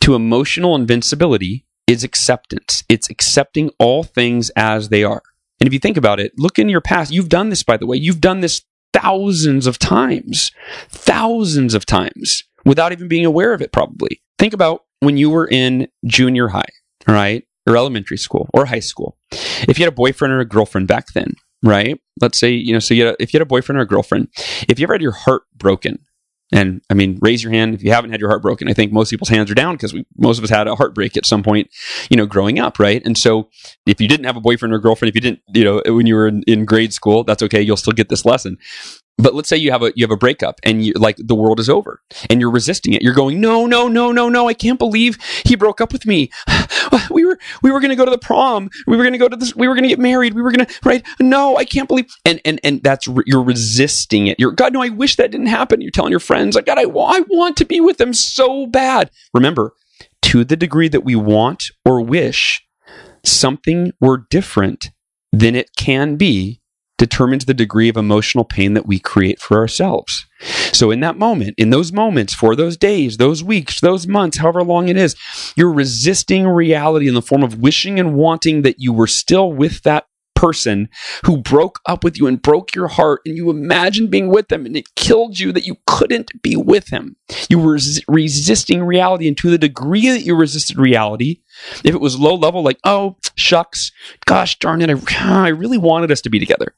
to 0.00 0.14
emotional 0.14 0.74
invincibility 0.74 1.65
is 1.86 2.04
acceptance. 2.04 2.84
It's 2.88 3.08
accepting 3.10 3.70
all 3.78 4.02
things 4.02 4.50
as 4.50 4.88
they 4.88 5.04
are. 5.04 5.22
And 5.60 5.66
if 5.66 5.72
you 5.72 5.78
think 5.78 5.96
about 5.96 6.20
it, 6.20 6.32
look 6.36 6.58
in 6.58 6.68
your 6.68 6.80
past. 6.80 7.12
You've 7.12 7.28
done 7.28 7.48
this, 7.48 7.62
by 7.62 7.76
the 7.76 7.86
way. 7.86 7.96
You've 7.96 8.20
done 8.20 8.40
this 8.40 8.62
thousands 8.92 9.66
of 9.66 9.78
times, 9.78 10.50
thousands 10.88 11.74
of 11.74 11.86
times 11.86 12.44
without 12.64 12.92
even 12.92 13.08
being 13.08 13.24
aware 13.24 13.52
of 13.52 13.62
it, 13.62 13.72
probably. 13.72 14.20
Think 14.38 14.52
about 14.52 14.84
when 15.00 15.16
you 15.16 15.30
were 15.30 15.48
in 15.48 15.88
junior 16.04 16.48
high, 16.48 16.68
right? 17.06 17.44
Or 17.66 17.76
elementary 17.76 18.18
school 18.18 18.48
or 18.52 18.66
high 18.66 18.80
school. 18.80 19.16
If 19.32 19.78
you 19.78 19.84
had 19.84 19.92
a 19.92 19.96
boyfriend 19.96 20.32
or 20.32 20.40
a 20.40 20.44
girlfriend 20.44 20.88
back 20.88 21.12
then, 21.14 21.34
right? 21.62 22.00
Let's 22.20 22.38
say, 22.38 22.52
you 22.52 22.72
know, 22.72 22.78
so 22.78 22.94
you 22.94 23.06
had 23.06 23.14
a, 23.14 23.22
if 23.22 23.32
you 23.32 23.38
had 23.38 23.46
a 23.46 23.46
boyfriend 23.46 23.78
or 23.78 23.82
a 23.82 23.86
girlfriend, 23.86 24.28
if 24.68 24.78
you 24.78 24.84
ever 24.84 24.94
had 24.94 25.02
your 25.02 25.12
heart 25.12 25.42
broken, 25.56 25.98
and 26.52 26.80
I 26.88 26.94
mean, 26.94 27.18
raise 27.20 27.42
your 27.42 27.52
hand 27.52 27.74
if 27.74 27.82
you 27.82 27.90
haven't 27.90 28.10
had 28.10 28.20
your 28.20 28.30
heart 28.30 28.42
broken. 28.42 28.68
I 28.68 28.72
think 28.72 28.92
most 28.92 29.10
people's 29.10 29.28
hands 29.28 29.50
are 29.50 29.54
down 29.54 29.74
because 29.74 29.94
most 30.16 30.38
of 30.38 30.44
us 30.44 30.50
had 30.50 30.68
a 30.68 30.76
heartbreak 30.76 31.16
at 31.16 31.26
some 31.26 31.42
point, 31.42 31.70
you 32.08 32.16
know, 32.16 32.26
growing 32.26 32.58
up, 32.60 32.78
right? 32.78 33.02
And 33.04 33.18
so 33.18 33.48
if 33.84 34.00
you 34.00 34.06
didn't 34.06 34.26
have 34.26 34.36
a 34.36 34.40
boyfriend 34.40 34.72
or 34.72 34.78
girlfriend, 34.78 35.08
if 35.08 35.14
you 35.16 35.20
didn't, 35.20 35.40
you 35.52 35.64
know, 35.64 35.82
when 35.86 36.06
you 36.06 36.14
were 36.14 36.28
in, 36.28 36.42
in 36.44 36.64
grade 36.64 36.92
school, 36.92 37.24
that's 37.24 37.42
okay. 37.42 37.60
You'll 37.60 37.76
still 37.76 37.92
get 37.92 38.08
this 38.08 38.24
lesson. 38.24 38.58
But 39.18 39.34
let's 39.34 39.48
say 39.48 39.56
you 39.56 39.70
have 39.70 39.82
a 39.82 39.92
you 39.96 40.04
have 40.04 40.10
a 40.10 40.16
breakup 40.16 40.60
and 40.62 40.84
you 40.84 40.92
like 40.92 41.16
the 41.18 41.34
world 41.34 41.58
is 41.58 41.70
over 41.70 42.02
and 42.28 42.40
you're 42.40 42.50
resisting 42.50 42.92
it. 42.92 43.00
You're 43.00 43.14
going, 43.14 43.40
no, 43.40 43.66
no, 43.66 43.88
no, 43.88 44.12
no, 44.12 44.28
no. 44.28 44.46
I 44.46 44.52
can't 44.52 44.78
believe 44.78 45.18
he 45.44 45.56
broke 45.56 45.80
up 45.80 45.92
with 45.92 46.04
me. 46.04 46.30
we 47.10 47.24
were 47.24 47.38
we 47.62 47.70
were 47.70 47.80
going 47.80 47.90
to 47.90 47.96
go 47.96 48.04
to 48.04 48.10
the 48.10 48.18
prom. 48.18 48.68
We 48.86 48.96
were 48.96 49.02
going 49.02 49.14
to 49.14 49.18
go 49.18 49.28
to 49.28 49.36
this. 49.36 49.56
We 49.56 49.68
were 49.68 49.74
going 49.74 49.84
to 49.84 49.88
get 49.88 49.98
married. 49.98 50.34
We 50.34 50.42
were 50.42 50.52
going 50.52 50.66
to 50.66 50.74
right. 50.84 51.02
No, 51.18 51.56
I 51.56 51.64
can't 51.64 51.88
believe. 51.88 52.06
And 52.26 52.42
and 52.44 52.60
and 52.62 52.82
that's 52.82 53.08
you're 53.24 53.42
resisting 53.42 54.26
it. 54.26 54.38
You're 54.38 54.52
God. 54.52 54.74
No, 54.74 54.82
I 54.82 54.90
wish 54.90 55.16
that 55.16 55.30
didn't 55.30 55.46
happen. 55.46 55.80
You're 55.80 55.90
telling 55.90 56.10
your 56.10 56.20
friends 56.20 56.54
like 56.54 56.66
God. 56.66 56.78
I 56.78 56.82
I 56.82 57.20
want 57.28 57.56
to 57.56 57.64
be 57.64 57.80
with 57.80 57.96
them 57.96 58.12
so 58.12 58.66
bad. 58.66 59.10
Remember, 59.32 59.72
to 60.22 60.44
the 60.44 60.56
degree 60.56 60.88
that 60.88 61.04
we 61.04 61.16
want 61.16 61.64
or 61.86 62.02
wish 62.02 62.62
something 63.24 63.92
were 64.00 64.26
different 64.28 64.90
than 65.32 65.54
it 65.54 65.70
can 65.76 66.16
be 66.16 66.60
determines 66.98 67.44
the 67.44 67.54
degree 67.54 67.88
of 67.88 67.96
emotional 67.96 68.44
pain 68.44 68.74
that 68.74 68.86
we 68.86 68.98
create 68.98 69.40
for 69.40 69.58
ourselves. 69.58 70.26
So, 70.72 70.90
in 70.90 71.00
that 71.00 71.18
moment, 71.18 71.54
in 71.56 71.70
those 71.70 71.92
moments, 71.92 72.34
for 72.34 72.54
those 72.54 72.76
days, 72.76 73.16
those 73.16 73.42
weeks, 73.42 73.80
those 73.80 74.06
months, 74.06 74.38
however 74.38 74.62
long 74.62 74.88
it 74.88 74.96
is, 74.96 75.16
you're 75.56 75.72
resisting 75.72 76.46
reality 76.46 77.08
in 77.08 77.14
the 77.14 77.22
form 77.22 77.42
of 77.42 77.60
wishing 77.60 77.98
and 77.98 78.14
wanting 78.14 78.62
that 78.62 78.76
you 78.78 78.92
were 78.92 79.06
still 79.06 79.52
with 79.52 79.82
that 79.82 80.06
person 80.36 80.88
who 81.24 81.38
broke 81.38 81.80
up 81.86 82.04
with 82.04 82.16
you 82.16 82.28
and 82.28 82.40
broke 82.40 82.74
your 82.74 82.86
heart 82.86 83.22
and 83.26 83.36
you 83.36 83.50
imagined 83.50 84.10
being 84.10 84.28
with 84.28 84.48
them 84.48 84.64
and 84.64 84.76
it 84.76 84.94
killed 84.94 85.40
you 85.40 85.50
that 85.52 85.66
you 85.66 85.76
couldn't 85.86 86.30
be 86.42 86.54
with 86.56 86.88
him. 86.88 87.16
You 87.48 87.58
were 87.58 87.72
res- 87.72 88.02
resisting 88.06 88.84
reality 88.84 89.26
and 89.26 89.36
to 89.38 89.50
the 89.50 89.58
degree 89.58 90.08
that 90.10 90.22
you 90.22 90.36
resisted 90.36 90.78
reality, 90.78 91.40
if 91.82 91.94
it 91.94 92.00
was 92.00 92.18
low 92.18 92.34
level, 92.34 92.62
like, 92.62 92.78
oh, 92.84 93.16
shucks, 93.34 93.90
gosh 94.26 94.58
darn 94.58 94.82
it, 94.82 94.90
I, 94.90 95.46
I 95.46 95.48
really 95.48 95.78
wanted 95.78 96.12
us 96.12 96.20
to 96.22 96.30
be 96.30 96.38
together, 96.38 96.74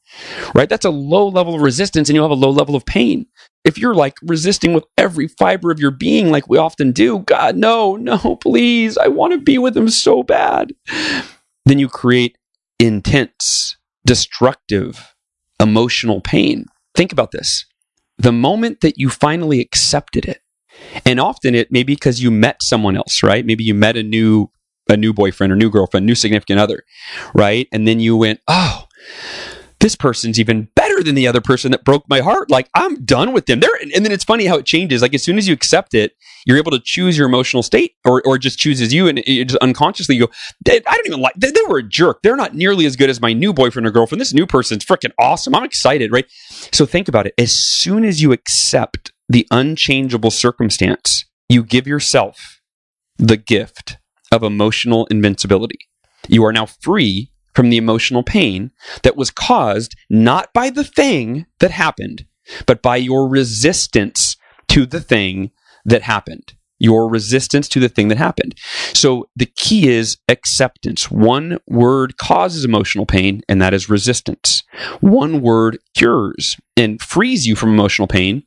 right? 0.55 0.69
That's 0.69 0.87
a 0.87 0.91
low 0.91 1.29
level 1.29 1.55
of 1.55 1.61
resistance 1.61 2.09
and 2.09 2.15
you'll 2.15 2.25
have 2.25 2.31
a 2.31 2.41
low 2.41 2.51
level 2.51 2.77
of 2.77 2.87
pain. 2.87 3.27
If 3.65 3.77
you're 3.77 3.95
like 3.95 4.17
resisting 4.23 4.73
with 4.73 4.85
every 4.97 5.29
fiber 5.29 5.71
of 5.71 5.81
your 5.81 5.91
being, 5.91 6.31
like 6.31 6.49
we 6.49 6.57
often 6.57 6.93
do, 6.93 7.19
God, 7.21 7.57
no, 7.57 7.97
no, 7.97 8.39
please, 8.41 8.97
I 8.97 9.09
want 9.09 9.33
to 9.35 9.39
be 9.39 9.59
with 9.59 9.77
him 9.77 9.91
so 9.91 10.23
bad, 10.23 10.73
then 11.67 11.79
you 11.79 11.89
create 11.89 12.39
intense, 12.79 13.77
destructive, 14.05 15.15
emotional 15.61 16.21
pain. 16.21 16.67
Think 16.95 17.13
about 17.13 17.31
this. 17.33 17.65
The 18.19 18.33
moment 18.33 18.81
that 18.81 18.99
you 18.99 19.11
finally 19.11 19.61
accepted 19.61 20.25
it, 20.27 20.41
and 21.05 21.21
often 21.21 21.55
it 21.55 21.73
may 21.73 21.83
be 21.83 21.95
because 21.95 22.23
you 22.23 22.31
met 22.31 22.63
someone 22.63 22.97
else, 22.97 23.23
right? 23.23 23.45
Maybe 23.45 23.65
you 23.65 23.75
met 23.75 23.97
a 23.97 24.03
new 24.03 24.51
a 24.91 24.97
new 24.97 25.13
boyfriend 25.13 25.53
or 25.53 25.57
new 25.57 25.69
girlfriend, 25.71 26.07
new 26.07 26.15
significant 26.15 26.59
other, 26.59 26.83
right? 27.35 27.69
And 27.73 27.87
then 27.87 28.01
you 28.01 28.17
went, 28.17 28.41
"Oh, 28.49 28.87
this 29.81 29.95
person's 29.95 30.41
even 30.41 30.69
better 30.75 31.03
than 31.03 31.15
the 31.15 31.27
other 31.27 31.41
person 31.41 31.71
that 31.71 31.85
broke 31.85 32.09
my 32.09 32.21
heart. 32.21 32.51
Like 32.51 32.69
I'm 32.75 33.05
done 33.05 33.33
with 33.33 33.47
them. 33.47 33.61
There, 33.61 33.71
and 33.95 34.05
then 34.05 34.13
it's 34.13 34.25
funny 34.25 34.47
how 34.47 34.57
it 34.57 34.67
changes. 34.67 35.03
Like 35.03 35.15
as 35.15 35.23
soon 35.23 35.39
as 35.39 35.47
you 35.47 35.55
accept 35.55 35.95
it, 35.95 36.13
you're 36.49 36.57
able 36.57 36.71
to 36.71 36.81
choose 36.81 37.19
your 37.19 37.29
emotional 37.29 37.63
state, 37.63 37.93
or 38.07 38.23
or 38.25 38.39
just 38.39 38.59
chooses 38.59 38.93
you, 38.93 39.07
and 39.07 39.23
you 39.27 39.45
just 39.45 39.59
unconsciously 39.59 40.17
you 40.17 40.27
go, 40.27 40.33
I 40.67 40.81
don't 40.81 41.07
even 41.07 41.21
like. 41.21 41.35
They, 41.37 41.51
they, 41.51 41.61
were 41.69 41.79
a 41.79 41.83
jerk. 41.83 42.23
They're 42.23 42.37
not 42.37 42.55
nearly 42.55 42.87
as 42.87 42.97
good 42.97 43.11
as 43.11 43.21
my 43.21 43.35
new 43.35 43.53
boyfriend 43.53 43.87
or 43.87 43.91
girlfriend. 43.91 44.21
This 44.21 44.33
new 44.33 44.47
person's 44.47 44.83
freaking 44.83 45.13
awesome. 45.21 45.55
I'm 45.55 45.65
excited, 45.65 46.11
right? 46.11 46.25
So 46.73 46.87
think 46.87 47.07
about 47.07 47.27
it. 47.27 47.35
As 47.37 47.53
soon 47.53 48.07
as 48.07 48.23
you 48.23 48.33
accept 48.33 49.13
the 49.29 49.47
unchangeable 49.51 50.31
circumstance, 50.31 51.27
you 51.51 51.63
give 51.63 51.87
yourself 51.87 52.63
the 53.19 53.37
gift 53.37 53.99
of 54.33 54.43
emotional 54.43 55.07
invincibility. 55.11 55.79
You 56.29 56.45
are 56.47 56.53
now 56.53 56.65
free 56.65 57.31
from 57.55 57.69
the 57.69 57.77
emotional 57.77 58.23
pain 58.23 58.71
that 59.03 59.17
was 59.17 59.31
caused 59.31 59.95
not 60.09 60.53
by 60.55 60.71
the 60.71 60.85
thing 60.85 61.45
that 61.61 61.73
happened, 61.73 62.25
but 62.67 62.81
by 62.81 62.97
your 62.97 63.29
resistance 63.29 64.37
to 64.69 64.87
the 64.87 65.01
thing 65.01 65.51
that 65.89 66.03
happened. 66.03 66.55
Your 66.81 67.09
resistance 67.09 67.69
to 67.71 67.81
the 67.81 67.89
thing 67.89 68.07
that 68.09 68.19
happened. 68.19 68.55
So 68.95 69.29
the 69.35 69.47
key 69.47 69.89
is 69.89 70.17
acceptance. 70.29 71.11
One 71.11 71.59
word 71.67 72.17
causes 72.19 72.65
emotional 72.65 73.05
pain, 73.05 73.43
and 73.49 73.61
that 73.61 73.75
is 73.75 73.91
resistance. 73.91 74.63
One 75.01 75.43
word 75.43 75.79
cures 75.97 76.57
and 76.77 77.03
frees 77.03 77.47
you 77.47 77.57
from 77.57 77.71
emotional 77.71 78.07
pain, 78.07 78.45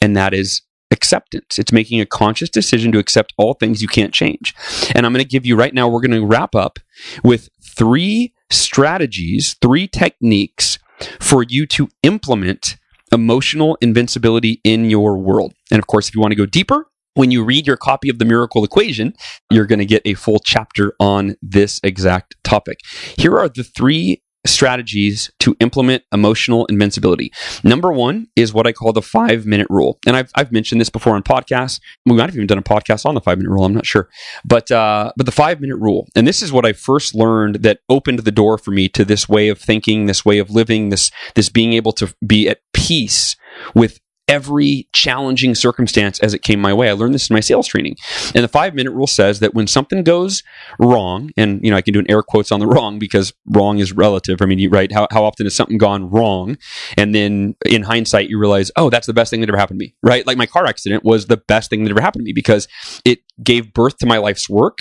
and 0.00 0.16
that 0.16 0.32
is 0.32 0.62
acceptance. 0.92 1.58
It's 1.58 1.72
making 1.72 2.00
a 2.00 2.06
conscious 2.06 2.50
decision 2.50 2.92
to 2.92 3.00
accept 3.00 3.32
all 3.36 3.54
things 3.54 3.82
you 3.82 3.88
can't 3.88 4.12
change. 4.12 4.54
And 4.94 5.04
I'm 5.04 5.12
going 5.12 5.24
to 5.24 5.28
give 5.28 5.46
you 5.46 5.56
right 5.56 5.74
now, 5.74 5.88
we're 5.88 6.02
going 6.02 6.20
to 6.20 6.24
wrap 6.26 6.54
up 6.54 6.78
with 7.24 7.48
three 7.64 8.32
strategies, 8.50 9.56
three 9.60 9.88
techniques 9.88 10.78
for 11.20 11.42
you 11.42 11.66
to 11.66 11.88
implement 12.04 12.76
emotional 13.12 13.76
invincibility 13.80 14.60
in 14.64 14.90
your 14.90 15.18
world. 15.18 15.52
And 15.70 15.78
of 15.78 15.86
course, 15.86 16.08
if 16.08 16.14
you 16.14 16.20
want 16.20 16.32
to 16.32 16.36
go 16.36 16.46
deeper, 16.46 16.86
when 17.14 17.30
you 17.30 17.44
read 17.44 17.66
your 17.66 17.76
copy 17.76 18.08
of 18.08 18.18
the 18.18 18.24
miracle 18.24 18.64
equation, 18.64 19.14
you're 19.50 19.66
going 19.66 19.78
to 19.78 19.86
get 19.86 20.02
a 20.04 20.14
full 20.14 20.40
chapter 20.44 20.94
on 20.98 21.36
this 21.42 21.78
exact 21.84 22.36
topic. 22.42 22.78
Here 23.18 23.38
are 23.38 23.48
the 23.48 23.64
three 23.64 24.22
strategies 24.44 25.30
to 25.38 25.56
implement 25.60 26.02
emotional 26.12 26.66
invincibility. 26.66 27.32
Number 27.62 27.92
one 27.92 28.26
is 28.36 28.52
what 28.52 28.66
I 28.66 28.72
call 28.72 28.92
the 28.92 29.02
five 29.02 29.46
minute 29.46 29.68
rule. 29.70 29.98
And 30.06 30.16
I've, 30.16 30.30
I've 30.34 30.52
mentioned 30.52 30.80
this 30.80 30.90
before 30.90 31.14
on 31.14 31.22
podcasts. 31.22 31.80
We 32.06 32.14
might 32.14 32.26
have 32.26 32.34
even 32.36 32.46
done 32.46 32.58
a 32.58 32.62
podcast 32.62 33.06
on 33.06 33.14
the 33.14 33.20
five 33.20 33.38
minute 33.38 33.50
rule. 33.50 33.64
I'm 33.64 33.74
not 33.74 33.86
sure. 33.86 34.08
But, 34.44 34.70
uh, 34.70 35.12
but 35.16 35.26
the 35.26 35.32
five 35.32 35.60
minute 35.60 35.76
rule. 35.76 36.08
And 36.16 36.26
this 36.26 36.42
is 36.42 36.52
what 36.52 36.66
I 36.66 36.72
first 36.72 37.14
learned 37.14 37.56
that 37.56 37.80
opened 37.88 38.20
the 38.20 38.32
door 38.32 38.58
for 38.58 38.70
me 38.70 38.88
to 38.90 39.04
this 39.04 39.28
way 39.28 39.48
of 39.48 39.58
thinking, 39.58 40.06
this 40.06 40.24
way 40.24 40.38
of 40.38 40.50
living, 40.50 40.88
this, 40.88 41.10
this 41.34 41.48
being 41.48 41.72
able 41.72 41.92
to 41.92 42.12
be 42.26 42.48
at 42.48 42.60
peace 42.72 43.36
with 43.74 44.00
every 44.28 44.88
challenging 44.92 45.54
circumstance 45.54 46.18
as 46.20 46.32
it 46.32 46.42
came 46.42 46.60
my 46.60 46.72
way. 46.72 46.88
I 46.88 46.92
learned 46.92 47.14
this 47.14 47.28
in 47.28 47.34
my 47.34 47.40
sales 47.40 47.66
training. 47.66 47.96
And 48.34 48.44
the 48.44 48.48
five 48.48 48.74
minute 48.74 48.92
rule 48.92 49.06
says 49.06 49.40
that 49.40 49.54
when 49.54 49.66
something 49.66 50.02
goes 50.04 50.42
wrong, 50.78 51.30
and 51.36 51.60
you 51.64 51.70
know, 51.70 51.76
I 51.76 51.82
can 51.82 51.92
do 51.92 52.00
an 52.00 52.10
air 52.10 52.22
quotes 52.22 52.52
on 52.52 52.60
the 52.60 52.66
wrong 52.66 52.98
because 52.98 53.32
wrong 53.46 53.78
is 53.78 53.92
relative. 53.92 54.40
I 54.40 54.46
mean, 54.46 54.58
you 54.58 54.70
right, 54.70 54.90
how, 54.92 55.08
how 55.10 55.24
often 55.24 55.46
has 55.46 55.56
something 55.56 55.78
gone 55.78 56.08
wrong? 56.08 56.56
And 56.96 57.14
then 57.14 57.56
in 57.66 57.82
hindsight, 57.82 58.28
you 58.28 58.38
realize, 58.38 58.70
oh, 58.76 58.90
that's 58.90 59.06
the 59.06 59.12
best 59.12 59.30
thing 59.30 59.40
that 59.40 59.48
ever 59.48 59.58
happened 59.58 59.80
to 59.80 59.84
me, 59.84 59.94
right? 60.02 60.26
Like 60.26 60.38
my 60.38 60.46
car 60.46 60.66
accident 60.66 61.04
was 61.04 61.26
the 61.26 61.36
best 61.36 61.70
thing 61.70 61.84
that 61.84 61.90
ever 61.90 62.00
happened 62.00 62.22
to 62.22 62.24
me 62.24 62.32
because 62.32 62.68
it 63.04 63.20
gave 63.42 63.72
birth 63.72 63.98
to 63.98 64.06
my 64.06 64.18
life's 64.18 64.48
work. 64.48 64.78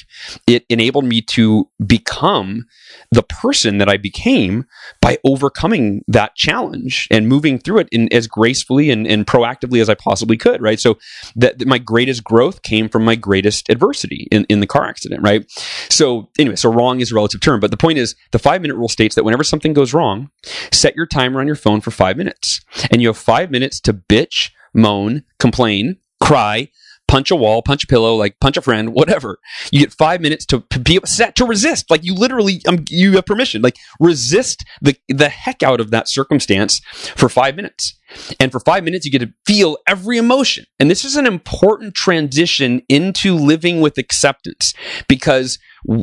It 0.48 0.66
enabled 0.70 1.06
me 1.06 1.22
to 1.22 1.70
become 1.86 2.66
the 3.12 3.24
person 3.24 3.78
that 3.80 3.90
I 3.90 3.98
became 3.98 4.66
by 5.02 5.18
overcoming 5.24 6.04
that 6.08 6.36
challenge 6.36 7.08
and 7.10 7.28
moving 7.28 7.58
through 7.58 7.80
it 7.80 7.90
in 7.92 8.12
as 8.14 8.28
gracefully 8.28 8.90
and, 8.90 9.08
and 9.08 9.26
proactively 9.32 9.82
as 9.82 9.90
I 9.90 9.96
possibly 9.96 10.36
could, 10.36 10.62
right? 10.62 10.80
So 10.80 10.98
that, 11.38 11.58
that 11.60 11.68
my 11.68 11.78
greatest 11.78 12.24
growth 12.24 12.64
came 12.64 12.90
from 12.90 13.06
my 13.06 13.16
greatest 13.16 13.70
adversity 13.70 14.28
in, 14.30 14.46
in 14.50 14.60
the 14.60 14.68
car 14.68 14.86
accident, 14.86 15.22
right? 15.24 15.50
So 15.90 16.30
anyway, 16.38 16.58
so 16.58 16.72
wrong 16.72 17.00
is 17.00 17.12
a 17.12 17.16
relative 17.16 17.40
term, 17.40 17.62
but 17.62 17.72
the 17.72 17.78
point 17.78 17.98
is 17.98 18.16
the 18.32 18.40
five 18.40 18.62
minute 18.62 18.76
rule 18.76 18.90
states 18.90 19.16
that 19.16 19.24
whenever 19.24 19.46
something 19.46 19.72
goes 19.72 19.94
wrong, 19.94 20.30
set 20.74 20.96
your 20.98 21.06
timer 21.06 21.40
on 21.40 21.48
your 21.48 21.56
phone 21.56 21.80
for 21.80 21.92
five 21.92 22.18
minutes 22.18 22.60
and 22.92 23.02
you 23.02 23.08
have 23.08 23.18
five 23.18 23.50
minutes 23.50 23.80
to 23.82 23.94
bitch, 23.94 24.52
moan, 24.74 25.24
complain, 25.40 25.98
cry, 26.20 26.70
punch 27.08 27.32
a 27.32 27.36
wall, 27.36 27.62
punch 27.62 27.84
a 27.84 27.88
pillow, 27.88 28.16
like 28.16 28.40
punch 28.40 28.58
a 28.58 28.62
friend, 28.62 28.94
whatever. 28.94 29.40
You 29.72 29.80
get 29.80 29.94
five 29.94 30.22
minutes 30.22 30.46
to, 30.48 30.60
be 30.82 31.00
set 31.06 31.36
to 31.36 31.46
resist. 31.46 31.90
Like 31.90 32.04
you 32.04 32.16
literally, 32.16 32.62
um, 32.68 32.86
you 32.90 33.14
have 33.14 33.26
permission. 33.26 33.62
Like 33.62 33.78
resist 34.00 34.66
the 34.82 34.96
the 35.08 35.30
heck 35.30 35.62
out 35.62 35.80
of 35.82 35.92
that 35.92 36.08
circumstance 36.08 36.80
for 37.16 37.30
five 37.30 37.56
minutes. 37.56 37.98
And 38.40 38.52
for 38.52 38.60
five 38.60 38.84
minutes, 38.84 39.06
you 39.06 39.12
get 39.12 39.20
to 39.20 39.34
feel 39.46 39.78
every 39.88 40.18
emotion. 40.18 40.66
And 40.80 40.90
this 40.90 41.06
is 41.06 41.16
an 41.16 41.26
important 41.26 41.96
transition 41.96 42.82
into 42.90 43.36
living 43.36 43.82
with 43.82 43.98
acceptance 43.98 44.74
because 45.08 45.60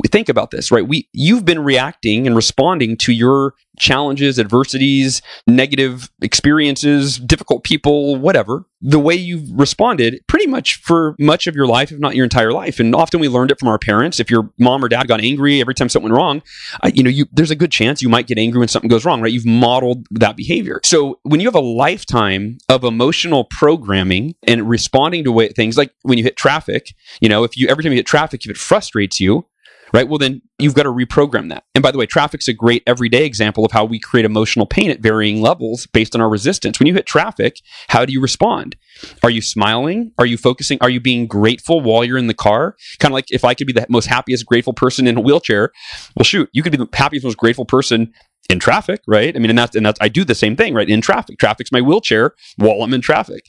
think 0.07 0.29
about 0.29 0.51
this, 0.51 0.71
right? 0.71 0.87
We, 0.87 1.07
you've 1.13 1.45
been 1.45 1.63
reacting 1.63 2.27
and 2.27 2.35
responding 2.35 2.97
to 2.97 3.13
your 3.13 3.53
challenges, 3.77 4.37
adversities, 4.37 5.21
negative 5.47 6.09
experiences, 6.21 7.17
difficult 7.17 7.63
people, 7.63 8.17
whatever, 8.17 8.65
the 8.81 8.99
way 8.99 9.15
you've 9.15 9.49
responded 9.53 10.21
pretty 10.27 10.47
much 10.47 10.81
for 10.81 11.15
much 11.17 11.47
of 11.47 11.55
your 11.55 11.65
life, 11.65 11.91
if 11.91 11.99
not 11.99 12.15
your 12.15 12.25
entire 12.25 12.51
life. 12.51 12.79
And 12.79 12.93
often 12.93 13.21
we 13.21 13.29
learned 13.29 13.51
it 13.51 13.59
from 13.59 13.69
our 13.69 13.79
parents. 13.79 14.19
If 14.19 14.29
your 14.29 14.49
mom 14.59 14.83
or 14.83 14.89
dad 14.89 15.07
got 15.07 15.21
angry 15.21 15.61
every 15.61 15.73
time 15.73 15.87
something 15.87 16.11
went 16.11 16.17
wrong, 16.17 16.41
uh, 16.83 16.91
you 16.93 17.03
know, 17.03 17.09
you, 17.09 17.25
there's 17.31 17.51
a 17.51 17.55
good 17.55 17.71
chance 17.71 18.01
you 18.01 18.09
might 18.09 18.27
get 18.27 18.37
angry 18.37 18.59
when 18.59 18.67
something 18.67 18.89
goes 18.89 19.05
wrong, 19.05 19.21
right? 19.21 19.31
You've 19.31 19.45
modeled 19.45 20.07
that 20.11 20.35
behavior. 20.35 20.81
So 20.83 21.19
when 21.23 21.39
you 21.39 21.47
have 21.47 21.55
a 21.55 21.61
lifetime 21.99 22.57
of 22.69 22.83
emotional 22.83 23.43
programming 23.43 24.35
and 24.47 24.69
responding 24.69 25.23
to 25.25 25.31
way, 25.31 25.49
things 25.49 25.77
like 25.77 25.93
when 26.03 26.17
you 26.17 26.23
hit 26.23 26.37
traffic, 26.37 26.93
you 27.19 27.27
know, 27.27 27.43
if 27.43 27.57
you 27.57 27.67
every 27.67 27.83
time 27.83 27.91
you 27.91 27.97
hit 27.97 28.05
traffic, 28.05 28.45
if 28.45 28.51
it 28.51 28.57
frustrates 28.57 29.19
you, 29.19 29.45
right? 29.93 30.07
Well, 30.07 30.17
then 30.17 30.41
you've 30.59 30.75
got 30.75 30.83
to 30.83 30.91
reprogram 30.91 31.49
that. 31.49 31.63
And 31.75 31.81
by 31.81 31.91
the 31.91 31.97
way, 31.97 32.05
traffic's 32.05 32.47
a 32.47 32.53
great 32.53 32.83
everyday 32.85 33.25
example 33.25 33.65
of 33.65 33.71
how 33.71 33.85
we 33.85 33.99
create 33.99 34.25
emotional 34.25 34.65
pain 34.65 34.89
at 34.91 35.01
varying 35.01 35.41
levels 35.41 35.87
based 35.87 36.15
on 36.15 36.21
our 36.21 36.29
resistance. 36.29 36.79
When 36.79 36.87
you 36.87 36.93
hit 36.93 37.05
traffic, 37.05 37.57
how 37.87 38.05
do 38.05 38.13
you 38.13 38.21
respond? 38.21 38.75
Are 39.23 39.29
you 39.29 39.41
smiling? 39.41 40.11
Are 40.17 40.25
you 40.25 40.37
focusing? 40.37 40.77
Are 40.81 40.89
you 40.89 40.99
being 40.99 41.27
grateful 41.27 41.81
while 41.81 42.03
you're 42.05 42.17
in 42.17 42.27
the 42.27 42.33
car? 42.33 42.75
Kind 42.99 43.11
of 43.11 43.13
like 43.13 43.25
if 43.29 43.43
I 43.43 43.53
could 43.53 43.67
be 43.67 43.73
the 43.73 43.85
most 43.89 44.05
happiest, 44.05 44.45
grateful 44.45 44.73
person 44.73 45.07
in 45.07 45.17
a 45.17 45.21
wheelchair, 45.21 45.71
well, 46.15 46.23
shoot, 46.23 46.49
you 46.53 46.63
could 46.63 46.71
be 46.71 46.77
the 46.77 46.89
happiest, 46.93 47.25
most 47.25 47.37
grateful 47.37 47.65
person 47.65 48.13
in 48.49 48.59
traffic, 48.59 49.01
right? 49.07 49.35
I 49.35 49.39
mean, 49.39 49.51
and 49.51 49.59
that's, 49.59 49.75
and 49.75 49.85
that's, 49.85 49.99
I 50.01 50.09
do 50.09 50.25
the 50.25 50.35
same 50.35 50.55
thing, 50.55 50.73
right? 50.73 50.89
In 50.89 51.01
traffic. 51.01 51.37
Traffic's 51.37 51.71
my 51.71 51.81
wheelchair 51.81 52.33
while 52.57 52.81
I'm 52.81 52.93
in 52.93 53.01
traffic. 53.01 53.45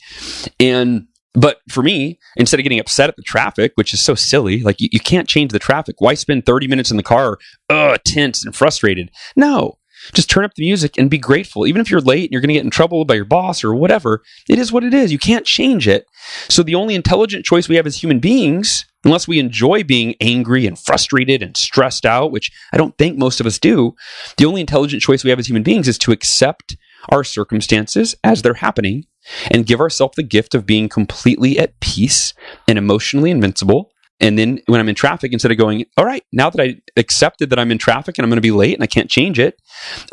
And, 0.59 1.07
but 1.33 1.59
for 1.69 1.81
me, 1.81 2.19
instead 2.35 2.59
of 2.59 2.63
getting 2.63 2.79
upset 2.79 3.09
at 3.09 3.15
the 3.15 3.23
traffic, 3.23 3.73
which 3.75 3.93
is 3.93 4.01
so 4.01 4.15
silly, 4.15 4.61
like 4.61 4.79
you, 4.79 4.89
you 4.91 4.99
can't 4.99 5.27
change 5.27 5.51
the 5.51 5.59
traffic. 5.59 5.95
Why 5.99 6.13
spend 6.13 6.45
30 6.45 6.67
minutes 6.67 6.91
in 6.91 6.97
the 6.97 7.03
car, 7.03 7.39
uh, 7.69 7.97
tense 8.05 8.45
and 8.45 8.55
frustrated? 8.55 9.09
No. 9.35 9.77
Just 10.13 10.29
turn 10.29 10.43
up 10.43 10.55
the 10.55 10.63
music 10.63 10.97
and 10.97 11.09
be 11.09 11.17
grateful. 11.17 11.67
Even 11.67 11.81
if 11.81 11.91
you're 11.91 12.01
late 12.01 12.23
and 12.23 12.31
you're 12.31 12.41
going 12.41 12.49
to 12.49 12.55
get 12.55 12.63
in 12.63 12.71
trouble 12.71 13.05
by 13.05 13.13
your 13.13 13.25
boss 13.25 13.63
or 13.63 13.75
whatever, 13.75 14.23
it 14.49 14.57
is 14.57 14.71
what 14.71 14.83
it 14.83 14.93
is. 14.93 15.11
You 15.11 15.19
can't 15.19 15.45
change 15.45 15.87
it. 15.87 16.05
So 16.49 16.63
the 16.63 16.75
only 16.75 16.95
intelligent 16.95 17.45
choice 17.45 17.69
we 17.69 17.75
have 17.75 17.85
as 17.85 18.01
human 18.01 18.19
beings, 18.19 18.85
unless 19.03 19.27
we 19.27 19.39
enjoy 19.39 19.83
being 19.83 20.15
angry 20.21 20.67
and 20.67 20.77
frustrated 20.77 21.41
and 21.41 21.57
stressed 21.57 22.05
out, 22.05 22.31
which 22.31 22.51
I 22.71 22.77
don't 22.77 22.97
think 22.97 23.17
most 23.17 23.39
of 23.39 23.45
us 23.45 23.59
do, 23.59 23.95
the 24.37 24.45
only 24.45 24.61
intelligent 24.61 25.01
choice 25.01 25.23
we 25.23 25.29
have 25.29 25.39
as 25.39 25.47
human 25.47 25.63
beings 25.63 25.87
is 25.87 25.97
to 25.99 26.11
accept 26.11 26.77
our 27.09 27.23
circumstances 27.23 28.15
as 28.23 28.41
they're 28.41 28.53
happening 28.55 29.05
and 29.49 29.65
give 29.65 29.79
ourselves 29.79 30.15
the 30.15 30.23
gift 30.23 30.55
of 30.55 30.65
being 30.65 30.89
completely 30.89 31.57
at 31.59 31.79
peace 31.79 32.33
and 32.67 32.77
emotionally 32.77 33.31
invincible. 33.31 33.91
And 34.21 34.37
then 34.37 34.59
when 34.67 34.79
I'm 34.79 34.87
in 34.87 34.95
traffic, 34.95 35.33
instead 35.33 35.51
of 35.51 35.57
going, 35.57 35.83
all 35.97 36.05
right, 36.05 36.23
now 36.31 36.49
that 36.51 36.61
I 36.61 36.79
accepted 36.95 37.49
that 37.49 37.57
I'm 37.57 37.71
in 37.71 37.79
traffic 37.79 38.17
and 38.17 38.23
I'm 38.23 38.29
going 38.29 38.37
to 38.37 38.41
be 38.41 38.51
late 38.51 38.75
and 38.75 38.83
I 38.83 38.87
can't 38.87 39.09
change 39.09 39.39
it, 39.39 39.59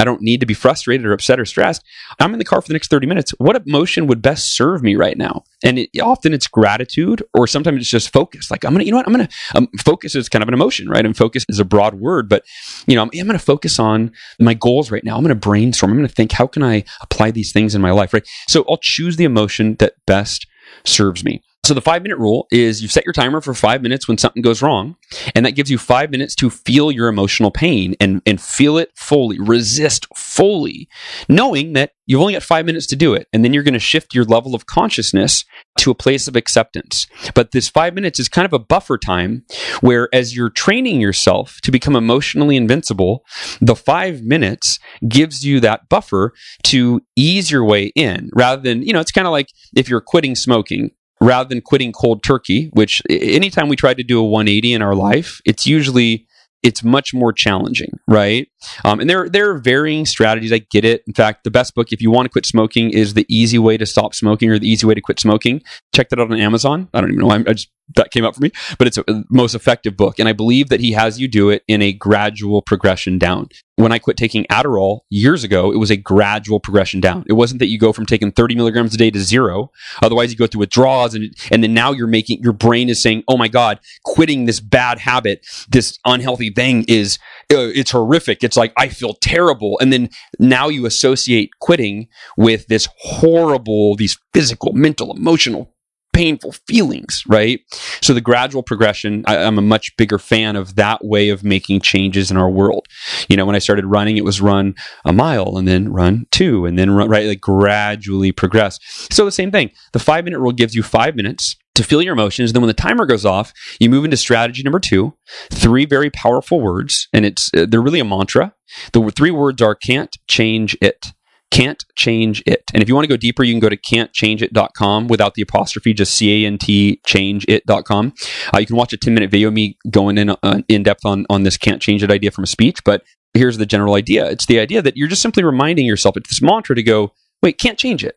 I 0.01 0.05
don't 0.05 0.23
need 0.23 0.41
to 0.41 0.47
be 0.47 0.55
frustrated 0.55 1.07
or 1.07 1.13
upset 1.13 1.39
or 1.39 1.45
stressed. 1.45 1.85
I'm 2.19 2.33
in 2.33 2.39
the 2.39 2.45
car 2.45 2.63
for 2.63 2.69
the 2.69 2.73
next 2.73 2.89
30 2.89 3.07
minutes. 3.07 3.33
What 3.39 3.55
emotion 3.55 4.07
would 4.07 4.23
best 4.23 4.57
serve 4.57 4.83
me 4.83 4.97
right 4.97 5.17
now? 5.17 5.45
And 5.63 5.81
it, 5.81 5.91
often 6.01 6.33
it's 6.33 6.47
gratitude 6.47 7.23
or 7.35 7.47
sometimes 7.47 7.83
it's 7.83 7.91
just 7.91 8.11
focus. 8.11 8.51
Like 8.51 8.65
I'm 8.65 8.73
going 8.73 8.81
to, 8.81 8.87
you 8.87 8.93
know 8.93 8.97
what? 8.97 9.07
I'm 9.07 9.13
going 9.13 9.27
to, 9.27 9.35
um, 9.55 9.69
focus 9.79 10.15
is 10.15 10.31
kind 10.31 10.43
of 10.43 10.49
an 10.49 10.55
emotion, 10.55 10.89
right? 10.89 11.05
And 11.05 11.15
focus 11.15 11.45
is 11.51 11.61
a 11.61 11.65
broad 11.65 11.95
word, 11.95 12.31
but 12.31 12.45
you 12.87 12.95
know, 12.95 13.03
I'm, 13.03 13.11
I'm 13.13 13.27
going 13.27 13.39
to 13.39 13.45
focus 13.45 13.79
on 13.79 14.13
my 14.41 14.55
goals 14.55 14.91
right 14.91 15.05
now. 15.05 15.17
I'm 15.17 15.23
going 15.23 15.29
to 15.29 15.35
brainstorm. 15.35 15.93
I'm 15.93 15.99
going 15.99 16.09
to 16.09 16.15
think, 16.15 16.33
how 16.33 16.47
can 16.47 16.63
I 16.63 16.85
apply 17.03 17.31
these 17.31 17.53
things 17.53 17.75
in 17.75 17.83
my 17.83 17.91
life, 17.91 18.15
right? 18.15 18.27
So 18.49 18.65
I'll 18.71 18.79
choose 18.79 19.17
the 19.17 19.25
emotion 19.25 19.77
that 19.81 19.95
best 20.07 20.47
serves 20.85 21.25
me. 21.25 21.43
So 21.69 21.75
the 21.75 21.83
five 21.83 22.03
minute 22.03 22.17
rule 22.17 22.47
is 22.51 22.81
you 22.81 22.89
set 22.89 23.05
your 23.05 23.13
timer 23.13 23.43
for 23.43 23.53
five 23.53 23.83
minutes 23.83 24.09
when 24.09 24.17
something 24.17 24.41
goes 24.41 24.63
wrong, 24.63 24.97
and 25.35 25.45
that 25.45 25.53
gives 25.53 25.71
you 25.71 25.77
five 25.77 26.11
minutes 26.11 26.35
to 26.37 26.49
feel 26.49 26.91
your 26.91 27.09
emotional 27.09 27.51
pain 27.51 27.95
and, 28.01 28.23
and 28.25 28.41
feel 28.41 28.79
it 28.79 28.91
fully, 28.97 29.39
resist 29.39 30.07
fully, 30.17 30.89
knowing 31.29 31.75
that 31.75 31.91
you've 32.07 32.23
only 32.23 32.33
got 32.33 32.43
five 32.43 32.65
minutes 32.65 32.87
to 32.87 32.97
do 32.97 33.13
it. 33.13 33.29
And 33.35 33.45
then 33.45 33.53
you're 33.53 33.63
going 33.63 33.75
to 33.75 33.79
shift 33.79 34.15
your 34.15 34.25
level 34.25 34.55
of 34.55 34.65
consciousness 34.65 35.45
to 35.81 35.91
a 35.91 35.95
place 35.95 36.27
of 36.27 36.37
acceptance. 36.37 37.07
But 37.35 37.51
this 37.51 37.69
five 37.69 37.95
minutes 37.95 38.19
is 38.19 38.31
kind 38.31 38.47
of 38.47 38.55
a 38.55 38.59
buffer 38.59 38.97
time 38.97 39.45
where 39.83 40.09
as 40.11 40.35
you're 40.35 40.49
training 40.49 41.03
yourself 41.03 41.61
to 41.65 41.71
become 41.71 41.95
emotionally 41.95 42.57
invincible, 42.57 43.27
the 43.61 43.77
five 43.77 44.23
minutes 44.23 44.79
gives 45.07 45.45
you 45.45 45.61
that 45.61 45.91
buffer 45.91 46.33
to 46.65 47.03
ease 47.15 47.51
your 47.51 47.65
way 47.65 47.93
in 47.95 48.31
rather 48.33 48.63
than, 48.63 48.83
you 48.83 48.95
know, 48.95 49.01
it's 49.01 49.13
kind 49.13 49.27
of 49.27 49.33
like 49.33 49.49
if 49.77 49.87
you're 49.87 50.01
quitting 50.01 50.35
smoking 50.35 50.93
rather 51.21 51.49
than 51.49 51.61
quitting 51.61 51.93
cold 51.93 52.23
turkey, 52.23 52.71
which 52.73 53.03
anytime 53.11 53.69
we 53.69 53.77
try 53.77 53.95
to 53.95 54.03
do 54.03 54.21
a 54.21 54.25
180 54.25 54.73
in 54.73 54.83
our 54.83 54.95
life, 54.95 55.41
it's 55.45 55.67
usually 55.67 56.27
it's 56.63 56.83
much 56.83 57.15
more 57.15 57.33
challenging, 57.33 57.99
right? 58.09 58.49
Um, 58.85 59.01
and 59.01 59.09
there 59.09 59.29
there 59.29 59.51
are 59.51 59.59
varying 59.59 60.07
strategies. 60.07 60.53
I 60.53 60.59
get 60.59 60.85
it. 60.85 61.03
In 61.07 61.15
fact, 61.15 61.45
the 61.45 61.51
best 61.51 61.75
book 61.75 61.93
if 61.93 62.03
you 62.03 62.11
want 62.11 62.27
to 62.27 62.31
quit 62.31 62.47
smoking 62.47 62.91
is 62.91 63.15
the 63.15 63.27
easy 63.29 63.59
way 63.59 63.77
to 63.77 63.87
stop 63.87 64.15
smoking 64.15 64.51
or 64.51 64.59
the 64.59 64.69
easy 64.69 64.87
way 64.87 64.95
to 64.95 65.01
quit 65.01 65.21
smoking. 65.21 65.63
Check 65.95 66.09
that 66.09 66.19
out 66.19 66.31
on 66.33 66.41
Amazon. 66.41 66.89
I 66.93 67.01
don't 67.01 67.11
even 67.11 67.21
know. 67.21 67.31
I 67.31 67.53
just 67.53 67.69
that 67.97 68.11
came 68.11 68.25
up 68.25 68.35
for 68.35 68.43
me, 68.43 68.51
but 68.79 68.87
it's 68.87 68.99
a 68.99 69.25
most 69.31 69.55
effective 69.55 69.97
book. 69.97 70.19
And 70.19 70.29
I 70.29 70.33
believe 70.33 70.69
that 70.69 70.81
he 70.81 70.93
has 70.93 71.21
you 71.21 71.29
do 71.29 71.51
it 71.51 71.63
in 71.69 71.83
a 71.83 71.93
gradual 71.93 72.63
progression 72.63 73.19
down. 73.19 73.49
When 73.77 73.93
I 73.93 73.99
quit 73.99 74.17
taking 74.17 74.45
Adderall 74.47 75.01
years 75.09 75.45
ago, 75.45 75.73
it 75.73 75.77
was 75.77 75.91
a 75.91 75.97
gradual 75.97 76.59
progression 76.59 77.01
down. 77.01 77.25
It 77.29 77.35
wasn't 77.35 77.61
that 77.61 77.69
you 77.69 77.79
go 77.79 77.93
from 77.93 78.07
taking 78.07 78.33
30 78.33 78.57
milligrams 78.57 78.95
a 78.95 78.99
day 78.99 79.11
to 79.11 79.21
zero. 79.21 79.71
Otherwise, 80.03 80.33
you 80.33 80.37
go 80.37 80.49
through 80.49 80.61
withdrawals 80.61 81.15
and, 81.15 81.33
and 81.53 81.63
then 81.63 81.75
now 81.75 81.93
you're 81.93 82.09
making, 82.09 82.43
your 82.43 82.53
brain 82.53 82.89
is 82.89 83.01
saying, 83.01 83.23
oh 83.29 83.37
my 83.37 83.49
God, 83.49 83.79
quitting 84.05 84.47
this 84.47 84.59
bad 84.59 84.99
habit, 84.99 85.47
this 85.69 85.99
unhealthy 86.05 86.51
thing 86.51 86.85
is, 86.89 87.19
uh, 87.53 87.71
it's 87.75 87.93
horrific. 87.93 88.43
It's 88.43 88.57
like, 88.57 88.73
I 88.77 88.89
feel 88.89 89.15
terrible. 89.15 89.79
And 89.81 89.93
then 89.93 90.11
now 90.41 90.69
you 90.69 90.85
associate 90.85 91.51
quitting 91.61 92.09
with 92.37 92.67
this 92.67 92.89
horrible, 92.99 93.95
these 93.95 94.19
physical, 94.35 94.73
mental, 94.73 95.15
emotional 95.17 95.73
painful 96.19 96.51
feelings, 96.67 97.23
right? 97.29 97.61
So 98.03 98.13
the 98.13 98.21
gradual 98.21 98.65
progression, 98.65 99.23
I, 99.29 99.37
am 99.37 99.57
a 99.57 99.63
much 99.63 99.97
bigger 99.97 100.19
fan 100.19 100.57
of 100.57 100.75
that 100.75 101.05
way 101.05 101.29
of 101.29 101.45
making 101.45 101.81
changes 101.81 102.29
in 102.29 102.37
our 102.37 102.51
world. 102.51 102.89
You 103.29 103.37
know, 103.37 103.47
when 103.47 103.55
I 103.55 103.61
started 103.61 103.87
running, 103.87 104.17
it 104.17 104.25
was 104.25 104.41
run 104.41 104.75
a 105.05 105.13
mile 105.13 105.57
and 105.57 105.69
then 105.69 105.93
run 105.93 106.27
two 106.33 106.67
and 106.67 106.77
then 106.77 106.91
run, 106.91 107.09
right? 107.09 107.29
Like 107.29 107.41
gradually 107.41 108.33
progress. 108.33 108.81
So 109.13 109.25
the 109.25 109.31
same 109.31 109.53
thing. 109.53 109.71
The 109.93 110.01
five 110.01 110.25
minute 110.25 110.41
rule 110.41 110.51
gives 110.51 110.75
you 110.75 110.83
five 110.83 111.15
minutes 111.15 111.55
to 111.77 111.85
feel 111.85 112.03
your 112.03 112.15
emotions. 112.15 112.53
Then 112.53 112.63
when 112.63 112.67
the 112.69 112.75
timer 112.75 113.07
goes 113.07 113.25
off, 113.25 113.53
you 113.79 113.89
move 113.89 114.05
into 114.05 114.17
strategy 114.17 114.65
number 114.65 114.81
two, 114.81 115.15
three 115.53 115.87
very 115.87 116.11
powerful 116.11 116.61
words. 116.61 117.07
And 117.13 117.27
it's, 117.27 117.49
uh, 117.57 117.67
they're 117.69 117.81
really 117.81 118.01
a 118.01 118.05
mantra. 118.05 118.55
The 118.93 119.13
three 119.15 119.31
words 119.31 119.63
are 119.63 119.77
can't 119.77 120.17
change 120.27 120.77
it 120.83 121.13
can't 121.51 121.85
change 121.97 122.43
it. 122.47 122.65
And 122.75 122.83
if 122.83 122.89
you 122.89 122.95
want 122.95 123.05
to 123.05 123.09
go 123.09 123.17
deeper, 123.17 123.43
you 123.43 123.53
can 123.53 123.61
go 123.61 123.69
to 123.69 123.77
can'tchangeit.com 123.77 125.09
without 125.09 125.35
the 125.35 125.43
apostrophe, 125.43 125.95
just 125.95 126.15
C 126.15 126.45
A 126.45 126.47
N 126.47 126.59
T 126.59 127.01
changeit.com. 127.07 128.13
Uh, 128.55 128.59
you 128.59 128.67
can 128.67 128.77
watch 128.77 128.93
a 128.93 128.97
10 128.97 129.15
minute 129.15 129.31
video 129.31 129.49
of 129.49 129.55
me 129.55 129.79
going 129.91 130.19
in 130.19 130.31
uh, 130.31 130.61
in 130.69 130.83
depth 130.83 131.05
on, 131.05 131.27
on 131.31 131.43
this 131.43 131.57
can't 131.57 131.81
change 131.81 132.03
it 132.03 132.11
idea 132.11 132.31
from 132.31 132.45
a 132.45 132.49
speech. 132.49 132.83
But 132.85 133.03
here's 133.35 133.59
the 133.59 133.67
general 133.67 133.95
idea 133.95 134.29
it's 134.31 134.47
the 134.47 134.59
idea 134.59 134.83
that 134.83 134.97
you're 134.97 135.09
just 135.09 135.23
simply 135.23 135.45
reminding 135.45 135.87
yourself, 135.87 136.17
it's 136.17 136.29
this 136.29 136.43
mantra 136.43 136.77
to 136.77 136.83
go, 136.83 137.13
wait, 137.43 137.59
can't 137.59 137.79
change 137.79 138.05
it. 138.05 138.17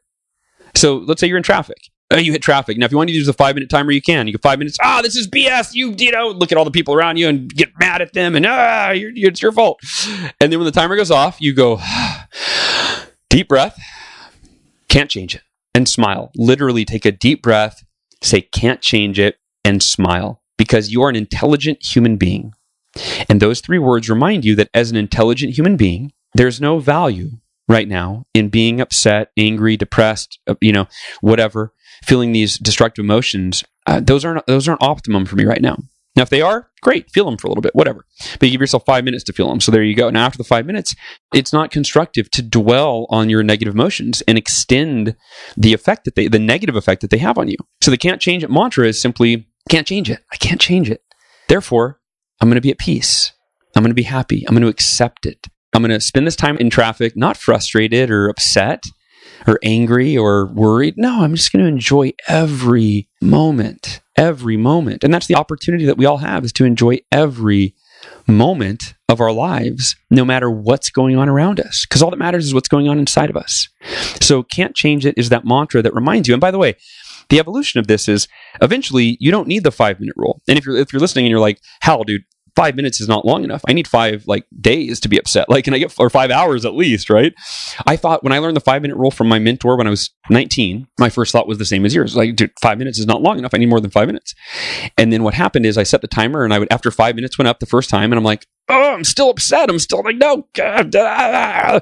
So 0.75 0.97
let's 0.97 1.19
say 1.19 1.27
you're 1.27 1.37
in 1.37 1.43
traffic. 1.43 1.77
Uh, 2.11 2.17
you 2.17 2.33
hit 2.33 2.41
traffic. 2.41 2.77
Now, 2.77 2.85
if 2.85 2.91
you 2.91 2.97
want 2.97 3.09
to 3.09 3.15
use 3.15 3.27
a 3.27 3.33
five 3.33 3.55
minute 3.55 3.69
timer, 3.69 3.91
you 3.91 4.01
can. 4.01 4.27
You 4.27 4.33
get 4.33 4.41
five 4.41 4.59
minutes. 4.59 4.77
Ah, 4.81 4.99
oh, 4.99 5.01
this 5.01 5.15
is 5.15 5.29
BS. 5.29 5.73
You, 5.73 5.95
you 5.97 6.11
know, 6.11 6.27
look 6.27 6.51
at 6.51 6.57
all 6.57 6.65
the 6.65 6.71
people 6.71 6.93
around 6.93 7.17
you 7.17 7.29
and 7.29 7.49
get 7.53 7.69
mad 7.79 8.01
at 8.01 8.11
them, 8.11 8.35
and 8.35 8.45
ah, 8.45 8.91
it's 8.93 9.41
your 9.41 9.53
fault. 9.53 9.79
And 10.41 10.51
then 10.51 10.59
when 10.59 10.65
the 10.65 10.71
timer 10.71 10.97
goes 10.97 11.11
off, 11.11 11.39
you 11.39 11.55
go, 11.55 11.79
Deep 13.31 13.47
breath. 13.47 13.81
Can't 14.89 15.09
change 15.09 15.35
it. 15.35 15.41
And 15.73 15.87
smile. 15.87 16.31
Literally 16.35 16.83
take 16.83 17.05
a 17.05 17.13
deep 17.13 17.41
breath, 17.41 17.81
say, 18.21 18.41
can't 18.41 18.81
change 18.81 19.19
it, 19.19 19.37
and 19.63 19.81
smile 19.81 20.41
because 20.57 20.91
you 20.91 21.01
are 21.01 21.07
an 21.07 21.15
intelligent 21.15 21.77
human 21.81 22.17
being. 22.17 22.51
And 23.29 23.39
those 23.39 23.61
three 23.61 23.79
words 23.79 24.09
remind 24.09 24.43
you 24.43 24.53
that 24.57 24.67
as 24.73 24.91
an 24.91 24.97
intelligent 24.97 25.55
human 25.55 25.77
being, 25.77 26.11
there's 26.33 26.59
no 26.59 26.79
value 26.79 27.29
right 27.69 27.87
now 27.87 28.25
in 28.33 28.49
being 28.49 28.81
upset, 28.81 29.31
angry, 29.37 29.77
depressed, 29.77 30.37
uh, 30.47 30.55
you 30.59 30.73
know, 30.73 30.87
whatever, 31.21 31.71
feeling 32.03 32.33
these 32.33 32.57
destructive 32.57 33.05
emotions. 33.05 33.63
Uh, 33.87 34.01
those 34.01 34.25
aren't 34.25 34.45
those 34.45 34.67
aren't 34.67 34.83
optimum 34.83 35.25
for 35.25 35.37
me 35.37 35.45
right 35.45 35.61
now. 35.61 35.77
Now, 36.15 36.23
if 36.23 36.29
they 36.29 36.41
are, 36.41 36.69
great, 36.81 37.09
feel 37.09 37.25
them 37.25 37.37
for 37.37 37.47
a 37.47 37.49
little 37.49 37.61
bit, 37.61 37.73
whatever. 37.73 38.05
But 38.39 38.47
you 38.47 38.51
give 38.51 38.61
yourself 38.61 38.83
five 38.85 39.05
minutes 39.05 39.23
to 39.25 39.33
feel 39.33 39.49
them. 39.49 39.61
So 39.61 39.71
there 39.71 39.83
you 39.83 39.95
go. 39.95 40.09
Now, 40.09 40.25
after 40.25 40.37
the 40.37 40.43
five 40.43 40.65
minutes, 40.65 40.93
it's 41.33 41.53
not 41.53 41.71
constructive 41.71 42.29
to 42.31 42.41
dwell 42.41 43.07
on 43.09 43.29
your 43.29 43.43
negative 43.43 43.73
emotions 43.73 44.21
and 44.27 44.37
extend 44.37 45.15
the 45.55 45.73
effect 45.73 46.03
that 46.03 46.15
they, 46.15 46.27
the 46.27 46.39
negative 46.39 46.75
effect 46.75 47.01
that 47.01 47.11
they 47.11 47.17
have 47.19 47.37
on 47.37 47.47
you. 47.47 47.55
So 47.81 47.91
the 47.91 47.97
can't 47.97 48.19
change 48.21 48.43
it 48.43 48.51
mantra 48.51 48.87
is 48.87 49.01
simply, 49.01 49.47
can't 49.69 49.87
change 49.87 50.09
it. 50.09 50.19
I 50.33 50.35
can't 50.35 50.59
change 50.59 50.89
it. 50.89 51.01
Therefore, 51.47 52.01
I'm 52.41 52.49
going 52.49 52.55
to 52.55 52.61
be 52.61 52.71
at 52.71 52.77
peace. 52.77 53.31
I'm 53.75 53.83
going 53.83 53.91
to 53.91 53.95
be 53.95 54.03
happy. 54.03 54.43
I'm 54.47 54.53
going 54.53 54.63
to 54.63 54.67
accept 54.67 55.25
it. 55.25 55.47
I'm 55.73 55.81
going 55.81 55.91
to 55.91 56.01
spend 56.01 56.27
this 56.27 56.35
time 56.35 56.57
in 56.57 56.69
traffic, 56.69 57.15
not 57.15 57.37
frustrated 57.37 58.11
or 58.11 58.27
upset 58.27 58.83
or 59.47 59.59
angry 59.63 60.17
or 60.17 60.47
worried. 60.47 60.95
No, 60.97 61.21
I'm 61.21 61.35
just 61.35 61.53
going 61.53 61.63
to 61.63 61.71
enjoy 61.71 62.11
every 62.27 63.07
moment, 63.21 64.01
every 64.17 64.57
moment. 64.57 65.03
And 65.03 65.13
that's 65.13 65.27
the 65.27 65.35
opportunity 65.35 65.85
that 65.85 65.97
we 65.97 66.05
all 66.05 66.17
have 66.17 66.43
is 66.43 66.51
to 66.53 66.65
enjoy 66.65 66.99
every 67.11 67.75
moment 68.27 68.95
of 69.07 69.19
our 69.19 69.31
lives, 69.31 69.95
no 70.09 70.25
matter 70.25 70.49
what's 70.49 70.89
going 70.89 71.17
on 71.17 71.29
around 71.29 71.59
us. 71.59 71.85
Because 71.85 72.01
all 72.01 72.09
that 72.09 72.17
matters 72.17 72.45
is 72.45 72.53
what's 72.53 72.67
going 72.67 72.87
on 72.87 72.97
inside 72.97 73.29
of 73.29 73.37
us. 73.37 73.67
So, 74.19 74.43
can't 74.43 74.75
change 74.75 75.05
it 75.05 75.17
is 75.17 75.29
that 75.29 75.45
mantra 75.45 75.81
that 75.81 75.93
reminds 75.93 76.27
you. 76.27 76.33
And 76.33 76.41
by 76.41 76.51
the 76.51 76.57
way, 76.57 76.75
the 77.29 77.39
evolution 77.39 77.79
of 77.79 77.87
this 77.87 78.07
is 78.07 78.27
eventually 78.61 79.17
you 79.19 79.31
don't 79.31 79.47
need 79.47 79.63
the 79.63 79.71
five 79.71 79.99
minute 79.99 80.15
rule. 80.17 80.41
And 80.47 80.57
if 80.57 80.65
you're 80.65 80.77
if 80.77 80.91
you're 80.91 80.99
listening 80.99 81.25
and 81.25 81.31
you're 81.31 81.39
like, 81.39 81.59
Hal, 81.81 82.03
dude, 82.03 82.23
five 82.55 82.75
minutes 82.75 82.99
is 83.01 83.07
not 83.07 83.25
long 83.25 83.43
enough. 83.43 83.61
I 83.67 83.73
need 83.73 83.87
five 83.87 84.25
like 84.27 84.45
days 84.59 84.99
to 85.01 85.09
be 85.09 85.17
upset. 85.17 85.49
Like, 85.49 85.63
can 85.63 85.73
I 85.73 85.79
get 85.79 85.93
or 85.99 86.09
five 86.09 86.31
hours 86.31 86.65
at 86.65 86.75
least, 86.75 87.09
right? 87.09 87.33
I 87.85 87.95
thought 87.95 88.23
when 88.23 88.33
I 88.33 88.39
learned 88.39 88.55
the 88.55 88.61
five 88.61 88.81
minute 88.81 88.97
rule 88.97 89.11
from 89.11 89.27
my 89.27 89.39
mentor 89.39 89.77
when 89.77 89.87
I 89.87 89.89
was 89.89 90.09
19, 90.29 90.87
my 90.99 91.09
first 91.09 91.31
thought 91.31 91.47
was 91.47 91.57
the 91.57 91.65
same 91.65 91.85
as 91.85 91.93
yours. 91.95 92.15
Like, 92.15 92.35
dude, 92.35 92.51
five 92.61 92.77
minutes 92.77 92.99
is 92.99 93.05
not 93.05 93.21
long 93.21 93.39
enough. 93.39 93.53
I 93.53 93.57
need 93.57 93.69
more 93.69 93.81
than 93.81 93.91
five 93.91 94.07
minutes. 94.07 94.33
And 94.97 95.11
then 95.11 95.23
what 95.23 95.33
happened 95.33 95.65
is 95.65 95.77
I 95.77 95.83
set 95.83 96.01
the 96.01 96.07
timer 96.07 96.43
and 96.43 96.53
I 96.53 96.59
would, 96.59 96.71
after 96.71 96.91
five 96.91 97.15
minutes 97.15 97.37
went 97.37 97.47
up 97.47 97.59
the 97.59 97.65
first 97.65 97.89
time 97.89 98.11
and 98.11 98.17
I'm 98.17 98.23
like, 98.23 98.45
oh, 98.71 98.93
I'm 98.93 99.03
still 99.03 99.29
upset. 99.29 99.69
I'm 99.69 99.79
still 99.79 100.01
like, 100.03 100.15
no, 100.15 100.47
God, 100.53 100.95
ah, 100.95 101.79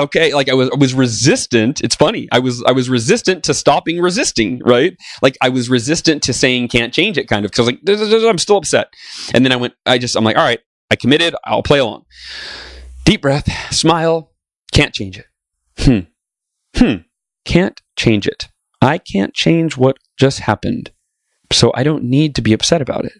okay. 0.00 0.34
Like 0.34 0.48
I 0.48 0.54
was, 0.54 0.70
I 0.70 0.76
was 0.76 0.94
resistant. 0.94 1.80
It's 1.82 1.94
funny. 1.94 2.28
I 2.32 2.38
was, 2.38 2.62
I 2.64 2.72
was 2.72 2.88
resistant 2.88 3.44
to 3.44 3.54
stopping 3.54 4.00
resisting, 4.00 4.60
right? 4.64 4.96
Like 5.22 5.36
I 5.40 5.50
was 5.50 5.68
resistant 5.68 6.22
to 6.24 6.32
saying 6.32 6.68
can't 6.68 6.92
change 6.92 7.18
it 7.18 7.28
kind 7.28 7.44
of 7.44 7.50
because 7.52 7.66
like, 7.66 7.80
I'm 7.86 8.38
still 8.38 8.56
upset. 8.56 8.92
And 9.34 9.44
then 9.44 9.52
I 9.52 9.56
went, 9.56 9.74
I 9.86 9.98
just, 9.98 10.16
I'm 10.16 10.24
like, 10.24 10.36
all 10.36 10.44
right, 10.44 10.60
I 10.90 10.96
committed. 10.96 11.34
I'll 11.44 11.62
play 11.62 11.78
along. 11.78 12.04
Deep 13.04 13.22
breath, 13.22 13.48
smile, 13.72 14.32
can't 14.72 14.94
change 14.94 15.18
it. 15.18 15.26
Hmm. 15.78 16.00
Hmm. 16.76 17.02
Can't 17.44 17.80
change 17.96 18.26
it. 18.26 18.48
I 18.80 18.98
can't 18.98 19.34
change 19.34 19.76
what 19.76 19.98
just 20.18 20.40
happened. 20.40 20.92
So 21.52 21.72
I 21.74 21.82
don't 21.82 22.04
need 22.04 22.34
to 22.36 22.42
be 22.42 22.52
upset 22.52 22.80
about 22.80 23.04
it. 23.04 23.12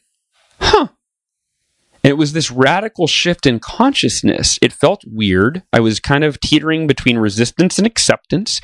Huh. 0.61 0.89
And 2.03 2.11
it 2.11 2.19
was 2.19 2.33
this 2.33 2.51
radical 2.51 3.07
shift 3.07 3.47
in 3.47 3.59
consciousness. 3.59 4.59
It 4.63 4.73
felt 4.73 5.03
weird. 5.07 5.63
I 5.73 5.81
was 5.81 6.01
kind 6.01 6.25
of 6.25 6.41
teetering 6.41 6.87
between 6.87 7.19
resistance 7.19 7.79
and 7.79 7.87
acceptance. 7.87 8.61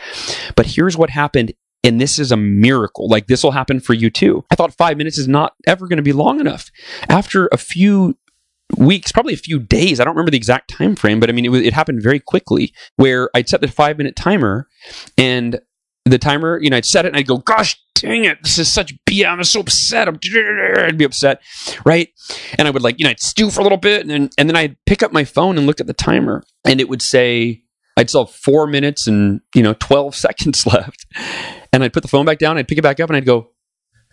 But 0.54 0.66
here's 0.66 0.96
what 0.96 1.10
happened. 1.10 1.52
And 1.84 2.00
this 2.00 2.18
is 2.18 2.32
a 2.32 2.36
miracle. 2.36 3.08
Like 3.08 3.26
this 3.26 3.44
will 3.44 3.52
happen 3.52 3.80
for 3.80 3.94
you 3.94 4.10
too. 4.10 4.44
I 4.50 4.56
thought 4.56 4.74
five 4.74 4.96
minutes 4.96 5.18
is 5.18 5.28
not 5.28 5.54
ever 5.66 5.86
going 5.86 5.98
to 5.98 6.02
be 6.02 6.12
long 6.12 6.40
enough. 6.40 6.70
After 7.08 7.48
a 7.52 7.56
few 7.56 8.16
weeks, 8.76 9.12
probably 9.12 9.34
a 9.34 9.38
few 9.38 9.60
days. 9.60 10.00
I 10.00 10.04
don't 10.04 10.14
remember 10.14 10.30
the 10.30 10.36
exact 10.36 10.70
time 10.70 10.96
frame, 10.96 11.20
but 11.20 11.28
I 11.28 11.32
mean, 11.32 11.44
it 11.44 11.50
was, 11.50 11.62
it 11.62 11.72
happened 11.72 12.02
very 12.02 12.18
quickly 12.18 12.72
where 12.96 13.30
I'd 13.34 13.48
set 13.48 13.60
the 13.60 13.68
five 13.68 13.98
minute 13.98 14.16
timer 14.16 14.66
and 15.16 15.60
the 16.12 16.18
timer, 16.18 16.58
you 16.60 16.70
know, 16.70 16.76
I'd 16.76 16.84
set 16.84 17.04
it 17.04 17.08
and 17.08 17.16
I'd 17.16 17.26
go, 17.26 17.38
gosh 17.38 17.76
dang 18.00 18.24
it, 18.24 18.42
this 18.42 18.58
is 18.58 18.70
such 18.70 18.94
BS. 19.04 19.26
I'm 19.26 19.44
so 19.44 19.60
upset. 19.60 20.08
I'm, 20.08 20.18
I'd 20.78 20.98
be 20.98 21.04
upset, 21.04 21.42
right? 21.84 22.08
And 22.58 22.68
I 22.68 22.70
would 22.70 22.82
like, 22.82 22.98
you 22.98 23.04
know, 23.04 23.10
I'd 23.10 23.20
stew 23.20 23.50
for 23.50 23.60
a 23.60 23.62
little 23.62 23.78
bit 23.78 24.02
and 24.02 24.10
then, 24.10 24.30
and 24.38 24.48
then 24.48 24.56
I'd 24.56 24.76
pick 24.86 25.02
up 25.02 25.12
my 25.12 25.24
phone 25.24 25.58
and 25.58 25.66
look 25.66 25.80
at 25.80 25.86
the 25.86 25.94
timer 25.94 26.44
and 26.64 26.80
it 26.80 26.88
would 26.88 27.02
say, 27.02 27.62
I'd 27.96 28.10
still 28.10 28.26
have 28.26 28.34
four 28.34 28.66
minutes 28.66 29.06
and, 29.06 29.40
you 29.54 29.62
know, 29.62 29.74
12 29.74 30.14
seconds 30.26 30.66
left. 30.66 31.06
And 31.72 31.82
I'd 31.82 31.92
put 31.92 32.02
the 32.02 32.08
phone 32.08 32.26
back 32.26 32.38
down, 32.38 32.58
I'd 32.58 32.68
pick 32.68 32.78
it 32.78 32.82
back 32.82 33.00
up 33.00 33.10
and 33.10 33.16
I'd 33.16 33.26
go, 33.26 33.50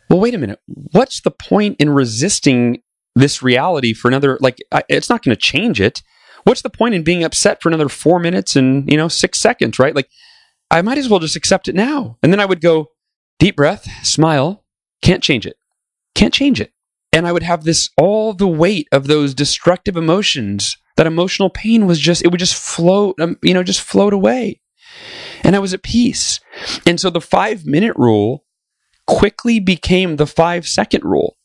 well, 0.09 0.19
wait 0.19 0.33
a 0.33 0.37
minute. 0.37 0.59
What's 0.65 1.21
the 1.21 1.31
point 1.31 1.77
in 1.79 1.89
resisting 1.89 2.81
this 3.15 3.41
reality 3.41 3.93
for 3.93 4.07
another, 4.07 4.37
like, 4.41 4.57
I, 4.71 4.83
it's 4.89 5.09
not 5.09 5.23
going 5.23 5.35
to 5.35 5.41
change 5.41 5.79
it. 5.79 6.01
What's 6.43 6.61
the 6.61 6.69
point 6.69 6.93
in 6.93 7.03
being 7.03 7.23
upset 7.23 7.61
for 7.61 7.69
another 7.69 7.87
four 7.87 8.19
minutes 8.19 8.55
and, 8.55 8.89
you 8.89 8.97
know, 8.97 9.07
six 9.07 9.39
seconds, 9.39 9.79
right? 9.79 9.95
Like, 9.95 10.09
I 10.73 10.81
might 10.81 10.97
as 10.97 11.07
well 11.07 11.19
just 11.19 11.35
accept 11.35 11.67
it 11.67 11.75
now. 11.75 12.17
And 12.23 12.33
then 12.33 12.39
I 12.39 12.45
would 12.45 12.59
go, 12.59 12.87
deep 13.37 13.55
breath, 13.55 13.87
smile, 14.03 14.65
can't 15.03 15.21
change 15.21 15.45
it. 15.45 15.55
Can't 16.15 16.33
change 16.33 16.59
it. 16.59 16.71
And 17.11 17.27
I 17.27 17.31
would 17.31 17.43
have 17.43 17.63
this 17.63 17.91
all 17.95 18.33
the 18.33 18.47
weight 18.47 18.87
of 18.91 19.05
those 19.05 19.35
destructive 19.35 19.95
emotions, 19.95 20.75
that 20.97 21.05
emotional 21.05 21.51
pain 21.51 21.85
was 21.85 21.99
just, 21.99 22.25
it 22.25 22.29
would 22.29 22.39
just 22.39 22.55
float, 22.55 23.19
um, 23.19 23.37
you 23.43 23.53
know, 23.53 23.61
just 23.61 23.81
float 23.81 24.13
away. 24.13 24.61
And 25.43 25.55
I 25.55 25.59
was 25.59 25.75
at 25.75 25.83
peace. 25.83 26.39
And 26.87 26.99
so 26.99 27.11
the 27.11 27.21
five 27.21 27.67
minute 27.67 27.95
rule 27.95 28.43
quickly 29.05 29.59
became 29.59 30.15
the 30.15 30.25
five 30.25 30.67
second 30.67 31.03
rule. 31.03 31.37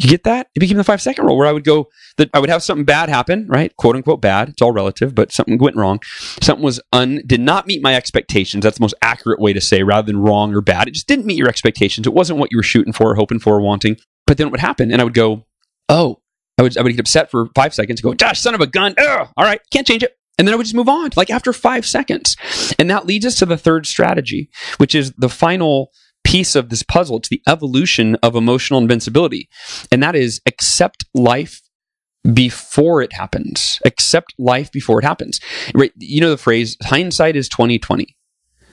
You 0.00 0.08
get 0.08 0.24
that? 0.24 0.48
It 0.54 0.60
became 0.60 0.78
the 0.78 0.84
five 0.84 1.02
second 1.02 1.26
rule 1.26 1.36
where 1.36 1.46
I 1.46 1.52
would 1.52 1.64
go 1.64 1.88
that 2.16 2.30
I 2.32 2.38
would 2.38 2.48
have 2.48 2.62
something 2.62 2.86
bad 2.86 3.10
happen, 3.10 3.46
right? 3.48 3.76
Quote 3.76 3.96
unquote 3.96 4.22
bad. 4.22 4.48
It's 4.48 4.62
all 4.62 4.72
relative, 4.72 5.14
but 5.14 5.30
something 5.30 5.58
went 5.58 5.76
wrong. 5.76 6.00
Something 6.40 6.64
was 6.64 6.80
un 6.92 7.20
did 7.26 7.40
not 7.40 7.66
meet 7.66 7.82
my 7.82 7.94
expectations. 7.94 8.64
That's 8.64 8.78
the 8.78 8.82
most 8.82 8.94
accurate 9.02 9.40
way 9.40 9.52
to 9.52 9.60
say 9.60 9.82
rather 9.82 10.06
than 10.06 10.22
wrong 10.22 10.54
or 10.54 10.62
bad. 10.62 10.88
It 10.88 10.94
just 10.94 11.06
didn't 11.06 11.26
meet 11.26 11.36
your 11.36 11.48
expectations. 11.48 12.06
It 12.06 12.14
wasn't 12.14 12.38
what 12.38 12.50
you 12.50 12.56
were 12.56 12.62
shooting 12.62 12.94
for, 12.94 13.14
hoping 13.14 13.40
for, 13.40 13.60
wanting. 13.60 13.98
But 14.26 14.38
then 14.38 14.46
it 14.46 14.50
would 14.52 14.60
happen? 14.60 14.90
And 14.90 15.02
I 15.02 15.04
would 15.04 15.12
go, 15.12 15.44
oh, 15.90 16.22
I 16.56 16.62
would 16.62 16.78
I 16.78 16.82
would 16.82 16.92
get 16.92 17.00
upset 17.00 17.30
for 17.30 17.48
five 17.54 17.74
seconds, 17.74 18.00
go, 18.00 18.14
Josh, 18.14 18.40
son 18.40 18.54
of 18.54 18.62
a 18.62 18.66
gun. 18.66 18.94
Ugh, 18.96 19.28
all 19.36 19.44
right, 19.44 19.60
can't 19.70 19.86
change 19.86 20.02
it. 20.02 20.16
And 20.38 20.48
then 20.48 20.54
I 20.54 20.56
would 20.56 20.64
just 20.64 20.74
move 20.74 20.88
on, 20.88 21.10
like 21.16 21.28
after 21.28 21.52
five 21.52 21.84
seconds. 21.84 22.36
And 22.78 22.88
that 22.88 23.04
leads 23.04 23.26
us 23.26 23.36
to 23.40 23.46
the 23.46 23.58
third 23.58 23.84
strategy, 23.86 24.48
which 24.78 24.94
is 24.94 25.12
the 25.18 25.28
final 25.28 25.90
piece 26.30 26.54
of 26.54 26.68
this 26.68 26.82
puzzle. 26.82 27.16
It's 27.18 27.28
the 27.28 27.42
evolution 27.48 28.16
of 28.22 28.36
emotional 28.36 28.80
invincibility. 28.80 29.48
And 29.90 30.02
that 30.02 30.14
is 30.14 30.40
accept 30.46 31.04
life 31.12 31.60
before 32.32 33.02
it 33.02 33.12
happens. 33.12 33.80
Accept 33.84 34.34
life 34.38 34.70
before 34.70 35.00
it 35.00 35.04
happens. 35.04 35.40
Right? 35.74 35.92
You 35.96 36.20
know 36.20 36.30
the 36.30 36.36
phrase 36.36 36.76
hindsight 36.82 37.34
is 37.34 37.48
2020. 37.48 38.16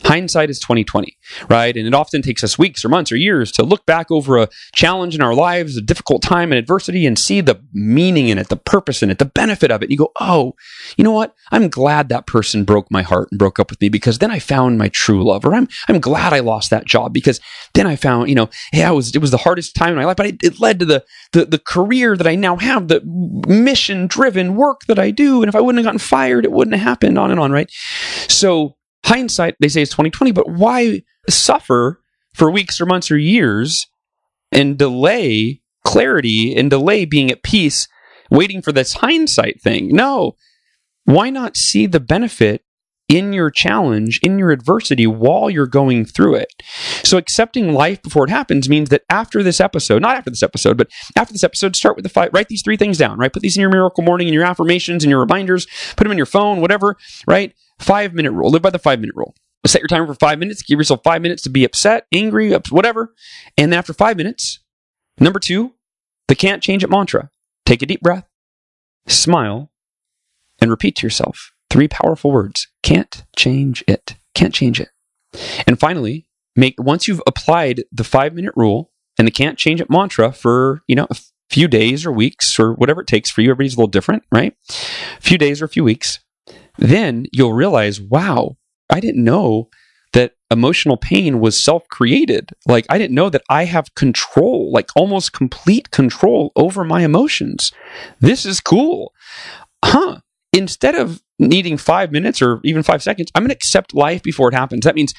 Hindsight 0.04 0.50
is 0.50 0.60
2020, 0.60 1.18
right? 1.50 1.76
And 1.76 1.88
it 1.88 1.94
often 1.94 2.22
takes 2.22 2.44
us 2.44 2.58
weeks 2.58 2.86
or 2.86 2.90
months 2.90 3.12
or 3.12 3.18
years 3.18 3.52
to 3.54 3.64
look 3.64 3.86
back 3.86 4.10
over 4.12 4.38
a 4.38 4.50
challenge 4.74 5.16
in 5.16 5.22
our 5.22 5.34
lives, 5.34 5.76
a 5.76 5.82
difficult 5.82 6.22
time 6.22 6.52
and 6.52 6.60
adversity 6.60 7.06
and 7.06 7.18
see 7.18 7.42
the 7.42 7.62
meaning 7.74 8.30
in 8.30 8.38
it, 8.38 8.50
the 8.50 8.58
purpose 8.58 9.04
in 9.04 9.10
it, 9.10 9.20
the 9.20 9.26
benefit 9.26 9.72
of 9.72 9.84
it. 9.84 9.92
You 9.92 9.98
go, 9.98 10.12
oh, 10.20 10.54
you 10.98 11.04
know 11.04 11.12
what? 11.12 11.34
I'm 11.52 11.70
glad 11.70 12.10
that 12.10 12.28
person 12.28 12.64
broke 12.64 12.90
my 12.92 13.02
heart 13.02 13.30
and 13.32 13.40
broke 13.40 13.60
up 13.60 13.70
with 13.70 13.82
me 13.82 13.90
because 13.90 14.20
then 14.20 14.32
I 14.32 14.40
found 14.40 14.78
my 14.78 14.90
true 14.90 15.24
love. 15.24 15.46
Or 15.46 15.54
I'm, 15.54 15.68
I'm 15.90 16.00
glad 16.00 16.34
I 16.34 16.40
lost 16.40 16.70
that 16.70 16.86
job 16.86 17.14
because 17.14 17.40
then 17.74 17.88
I 17.88 17.96
found, 17.96 18.30
you 18.30 18.36
know, 18.36 18.50
yeah, 18.72 18.92
it 18.92 18.96
was, 18.96 19.16
it 19.16 19.20
was 19.20 19.32
the 19.32 19.38
hardest 19.38 19.76
time 19.76 19.90
in 19.90 19.96
my 19.96 20.06
life, 20.06 20.18
but 20.18 20.28
it, 20.28 20.44
it 20.44 20.60
led 20.60 20.80
to 20.80 20.86
the, 20.86 21.04
the, 21.34 21.46
the 21.46 21.60
career 21.60 22.16
that 22.16 22.28
I 22.28 22.36
now 22.36 22.56
have, 22.58 22.88
the 22.88 23.02
mission 23.48 24.08
driven 24.08 24.56
work 24.56 24.82
that 24.88 25.00
I 25.00 25.12
do. 25.12 25.42
And 25.42 25.50
if 25.50 25.56
I 25.56 25.60
wouldn't 25.60 25.80
have 25.80 25.86
gotten 25.86 26.00
fired, 26.00 26.46
it 26.46 26.52
wouldn't 26.52 26.76
have 26.76 26.88
happened 26.88 27.18
on 27.18 27.32
and 27.32 27.40
on, 27.40 27.52
right? 27.52 27.70
So, 28.30 28.77
hindsight, 29.08 29.56
they 29.60 29.68
say 29.68 29.82
it's 29.82 29.92
2020, 29.92 30.32
but 30.32 30.50
why 30.50 31.02
suffer 31.30 32.02
for 32.34 32.52
weeks 32.52 32.80
or 32.80 32.86
months 32.86 33.10
or 33.10 33.18
years 33.18 33.88
and 34.52 34.78
delay 34.78 35.62
clarity 35.86 36.56
and 36.56 36.70
delay 36.70 37.06
being 37.06 37.32
at 37.32 37.44
peace 37.44 37.88
waiting 38.30 38.62
for 38.62 38.72
this 38.72 38.94
hindsight 38.94 39.62
thing? 39.62 39.90
No. 39.96 40.36
Why 41.06 41.30
not 41.30 41.56
see 41.58 41.86
the 41.86 42.00
benefit 42.00 42.64
in 43.10 43.32
your 43.32 43.50
challenge, 43.50 44.20
in 44.22 44.38
your 44.38 44.52
adversity 44.52 45.08
while 45.08 45.50
you're 45.50 45.68
going 45.68 46.06
through 46.06 46.36
it. 46.36 46.52
So 47.04 47.18
accepting 47.18 47.74
life 47.74 48.02
before 48.02 48.26
it 48.26 48.30
happens 48.30 48.68
means 48.68 48.90
that 48.90 49.04
after 49.10 49.42
this 49.44 49.62
episode, 49.62 50.02
not 50.02 50.18
after 50.18 50.30
this 50.30 50.44
episode, 50.44 50.78
but 50.78 50.90
after 51.16 51.34
this 51.34 51.44
episode, 51.44 51.76
start 51.76 51.96
with 51.96 52.04
the 52.04 52.10
five, 52.10 52.32
write 52.34 52.50
these 52.50 52.62
three 52.62 52.78
things 52.78 52.98
down, 52.98 53.18
right? 53.18 53.32
Put 53.32 53.42
these 53.42 53.56
in 53.56 53.62
your 53.62 53.70
miracle 53.70 54.04
morning 54.04 54.28
and 54.28 54.34
your 54.34 54.44
affirmations 54.44 55.04
and 55.04 55.10
your 55.10 55.20
reminders, 55.20 55.68
put 55.96 56.04
them 56.04 56.12
in 56.12 56.18
your 56.18 56.26
phone, 56.26 56.60
whatever, 56.60 56.98
right? 57.28 57.54
Five 57.80 58.14
minute 58.14 58.32
rule. 58.32 58.50
Live 58.50 58.62
by 58.62 58.70
the 58.70 58.80
five 58.80 59.00
minute 59.00 59.16
rule. 59.16 59.36
Set 59.66 59.82
your 59.82 59.88
timer 59.88 60.08
for 60.08 60.16
five 60.16 60.40
minutes. 60.40 60.62
Give 60.62 60.80
yourself 60.80 61.02
five 61.04 61.22
minutes 61.22 61.44
to 61.44 61.50
be 61.50 61.66
upset, 61.66 62.06
angry, 62.14 62.54
whatever. 62.70 63.14
And 63.58 63.72
then 63.72 63.80
after 63.80 63.94
five 63.94 64.16
minutes, 64.16 64.60
number 65.20 65.40
two, 65.40 65.74
the 66.28 66.36
can't 66.36 66.64
change 66.64 66.84
it 66.84 66.90
mantra. 66.90 67.30
Take 67.66 67.82
a 67.82 67.86
deep 67.86 68.02
breath, 68.02 68.26
smile, 69.08 69.72
and 70.62 70.72
repeat 70.72 70.96
to 70.98 71.06
yourself 71.06 71.52
three 71.70 71.88
powerful 71.88 72.32
words. 72.32 72.68
Can't 72.84 73.26
change 73.36 73.84
it. 73.88 74.16
Can't 74.34 74.54
change 74.54 74.80
it. 74.80 74.90
And 75.66 75.80
finally, 75.80 76.28
make 76.56 76.76
once 76.78 77.08
you've 77.08 77.22
applied 77.28 77.84
the 77.92 78.04
five 78.04 78.34
minute 78.34 78.54
rule 78.56 78.92
and 79.18 79.28
the 79.28 79.32
can't 79.32 79.58
change 79.58 79.82
it 79.82 79.90
mantra 79.90 80.32
for, 80.32 80.82
you 80.88 80.96
know, 80.96 81.08
a 81.10 81.18
few 81.50 81.68
days 81.68 82.06
or 82.06 82.12
weeks 82.12 82.60
or 82.60 82.74
whatever 82.74 83.02
it 83.02 83.08
takes 83.08 83.30
for 83.30 83.42
you, 83.42 83.50
everybody's 83.50 83.76
a 83.76 83.78
little 83.78 83.88
different, 83.88 84.24
right? 84.32 84.56
A 84.70 85.22
few 85.22 85.38
days 85.38 85.62
or 85.62 85.66
a 85.66 85.70
few 85.70 85.84
weeks, 85.84 86.20
then 86.78 87.26
you'll 87.32 87.54
realize, 87.54 88.00
wow, 88.00 88.58
I 88.90 89.00
didn't 89.00 89.24
know 89.24 89.70
that 90.14 90.34
emotional 90.50 90.98
pain 90.98 91.40
was 91.40 91.62
self 91.62 91.88
created. 91.90 92.52
Like, 92.66 92.86
I 92.90 92.98
didn't 92.98 93.16
know 93.16 93.30
that 93.30 93.44
I 93.50 93.66
have 93.66 93.96
control, 93.96 94.72
like 94.72 94.90
almost 94.96 95.34
complete 95.34 95.92
control 95.92 96.52
over 96.56 96.84
my 96.84 97.04
emotions. 97.04 97.72
This 98.20 98.46
is 98.46 98.60
cool. 98.60 99.14
Huh. 99.84 100.20
Instead 100.54 100.96
of 100.96 101.22
needing 101.40 101.78
five 101.78 102.12
minutes 102.12 102.42
or 102.42 102.60
even 102.64 102.82
five 102.82 103.04
seconds, 103.04 103.30
I'm 103.36 103.44
going 103.44 103.50
to 103.50 103.56
accept 103.56 103.94
life 103.94 104.24
before 104.24 104.50
it 104.50 104.56
happens. 104.56 104.86
That 104.86 104.96
means 104.96 105.14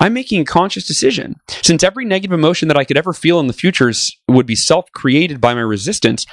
I'm 0.00 0.12
making 0.12 0.40
a 0.40 0.44
conscious 0.44 0.86
decision. 0.86 1.36
Since 1.62 1.82
every 1.82 2.04
negative 2.04 2.32
emotion 2.32 2.68
that 2.68 2.76
I 2.76 2.84
could 2.84 2.98
ever 2.98 3.12
feel 3.12 3.40
in 3.40 3.46
the 3.46 3.52
future 3.52 3.90
would 4.28 4.46
be 4.46 4.56
self 4.56 4.90
created 4.92 5.40
by 5.40 5.54
my 5.54 5.60
resistance, 5.60 6.26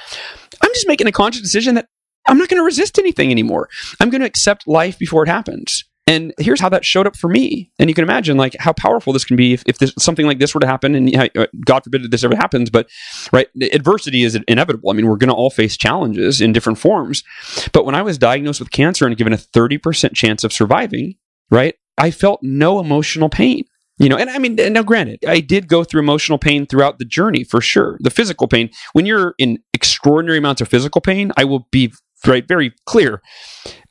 I'm 0.62 0.72
just 0.74 0.88
making 0.88 1.06
a 1.06 1.12
conscious 1.12 1.42
decision 1.42 1.74
that 1.76 1.88
I'm 2.28 2.38
not 2.38 2.48
going 2.48 2.60
to 2.60 2.64
resist 2.64 2.98
anything 2.98 3.30
anymore. 3.30 3.68
I'm 3.98 4.10
going 4.10 4.20
to 4.20 4.26
accept 4.26 4.68
life 4.68 4.98
before 4.98 5.22
it 5.22 5.28
happens. 5.28 5.84
And 6.10 6.34
here's 6.38 6.60
how 6.60 6.68
that 6.70 6.84
showed 6.84 7.06
up 7.06 7.16
for 7.16 7.28
me. 7.28 7.70
And 7.78 7.88
you 7.88 7.94
can 7.94 8.02
imagine 8.02 8.36
like 8.36 8.56
how 8.58 8.72
powerful 8.72 9.12
this 9.12 9.24
can 9.24 9.36
be 9.36 9.52
if, 9.52 9.62
if 9.66 9.78
this, 9.78 9.94
something 9.96 10.26
like 10.26 10.40
this 10.40 10.52
were 10.52 10.60
to 10.60 10.66
happen. 10.66 10.96
And 10.96 11.16
uh, 11.16 11.46
God 11.64 11.84
forbid 11.84 12.02
that 12.02 12.10
this 12.10 12.24
ever 12.24 12.34
happens, 12.34 12.68
but 12.68 12.88
right, 13.32 13.46
adversity 13.72 14.24
is 14.24 14.36
inevitable. 14.48 14.90
I 14.90 14.94
mean, 14.94 15.06
we're 15.06 15.16
going 15.16 15.28
to 15.28 15.34
all 15.34 15.50
face 15.50 15.76
challenges 15.76 16.40
in 16.40 16.52
different 16.52 16.80
forms. 16.80 17.22
But 17.72 17.86
when 17.86 17.94
I 17.94 18.02
was 18.02 18.18
diagnosed 18.18 18.58
with 18.58 18.72
cancer 18.72 19.06
and 19.06 19.16
given 19.16 19.32
a 19.32 19.36
30% 19.36 20.12
chance 20.16 20.42
of 20.42 20.52
surviving, 20.52 21.14
right, 21.48 21.76
I 21.96 22.10
felt 22.10 22.40
no 22.42 22.80
emotional 22.80 23.28
pain. 23.28 23.62
You 23.98 24.08
know, 24.08 24.16
and 24.16 24.30
I 24.30 24.38
mean, 24.38 24.56
now 24.56 24.82
granted, 24.82 25.24
I 25.28 25.38
did 25.38 25.68
go 25.68 25.84
through 25.84 26.00
emotional 26.00 26.38
pain 26.38 26.66
throughout 26.66 26.98
the 26.98 27.04
journey 27.04 27.44
for 27.44 27.60
sure. 27.60 27.98
The 28.00 28.10
physical 28.10 28.48
pain, 28.48 28.70
when 28.94 29.06
you're 29.06 29.34
in 29.38 29.58
extraordinary 29.74 30.38
amounts 30.38 30.60
of 30.60 30.68
physical 30.68 31.02
pain, 31.02 31.30
I 31.36 31.44
will 31.44 31.68
be 31.70 31.92
right? 32.26 32.46
Very 32.46 32.72
clear. 32.86 33.22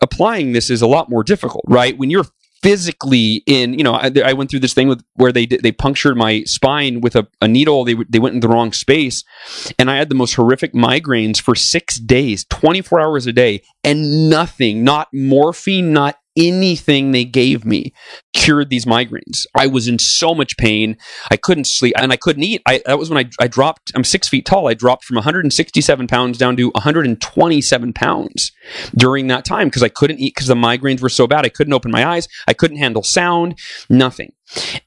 Applying 0.02 0.54
this 0.54 0.70
is 0.70 0.82
a 0.82 0.88
lot 0.88 1.10
more 1.10 1.24
difficult 1.24 1.64
right? 1.68 1.98
When 1.98 2.10
you're 2.10 2.26
physically 2.62 3.42
in 3.46 3.74
you 3.74 3.84
know 3.84 3.94
I, 3.94 4.12
I, 4.24 4.34
went 4.34 4.50
through 4.50 4.60
this 4.60 4.74
thing 4.74 4.90
with 4.90 5.02
where 5.14 5.32
they 5.32 5.46
they 5.46 5.72
punctured 5.72 6.18
my 6.18 6.44
spine 6.44 7.02
with 7.02 7.16
a, 7.16 7.28
a 7.42 7.48
needle. 7.48 7.86
They 7.86 7.96
they 8.10 8.20
went 8.20 8.36
in 8.36 8.42
the 8.42 8.50
wrong 8.50 8.74
space. 8.74 9.24
And 9.78 9.90
i 9.90 9.96
had 9.96 10.10
the 10.10 10.16
most 10.16 10.36
horrific 10.36 10.74
migraines 10.74 11.40
for 11.40 11.56
6 11.56 12.00
days 12.00 12.46
24 12.50 13.00
hours 13.00 13.28
a 13.28 13.34
day 13.34 13.62
and 13.84 14.30
nothing 14.30 14.84
not 14.84 15.08
morphine 15.14 15.94
not 15.94 16.19
anything 16.38 17.12
they 17.12 17.26
gave 17.26 17.66
me 17.66 17.94
cured 18.34 18.70
these 18.70 18.86
migraines. 18.86 19.46
I 19.56 19.68
was 19.68 19.88
in 19.88 20.00
so 20.00 20.34
much 20.34 20.58
pain. 20.58 20.98
I 21.30 21.38
couldn't 21.38 21.66
sleep 21.66 21.94
and 21.98 22.12
I 22.12 22.18
couldn't 22.18 22.44
eat. 22.44 22.62
I, 22.66 22.82
that 22.86 23.00
was 23.00 23.10
when 23.10 23.18
I, 23.18 23.30
I 23.44 23.48
dropped, 23.48 23.92
I'm 23.96 24.04
six 24.04 24.28
feet 24.28 24.46
tall. 24.46 24.68
I 24.68 24.74
dropped 24.74 25.06
from 25.06 25.16
167 25.16 26.08
pounds 26.08 26.38
down 26.38 26.56
to 26.58 26.70
127 26.70 27.94
pounds 27.94 28.52
during 28.96 29.28
that 29.28 29.46
time 29.46 29.68
because 29.68 29.84
I 29.84 29.90
couldn't 29.90 30.20
eat 30.20 30.36
because 30.36 30.48
the 30.48 30.56
migraines 30.56 31.02
were 31.02 31.10
so 31.10 31.28
bad. 31.28 31.46
I 31.46 31.50
couldn't 31.50 31.74
open 31.74 31.92
my 31.92 32.06
eyes. 32.06 32.28
I 32.48 32.54
couldn't 32.54 32.78
handle 32.78 33.04
sound, 33.04 33.58
nothing. 33.90 34.34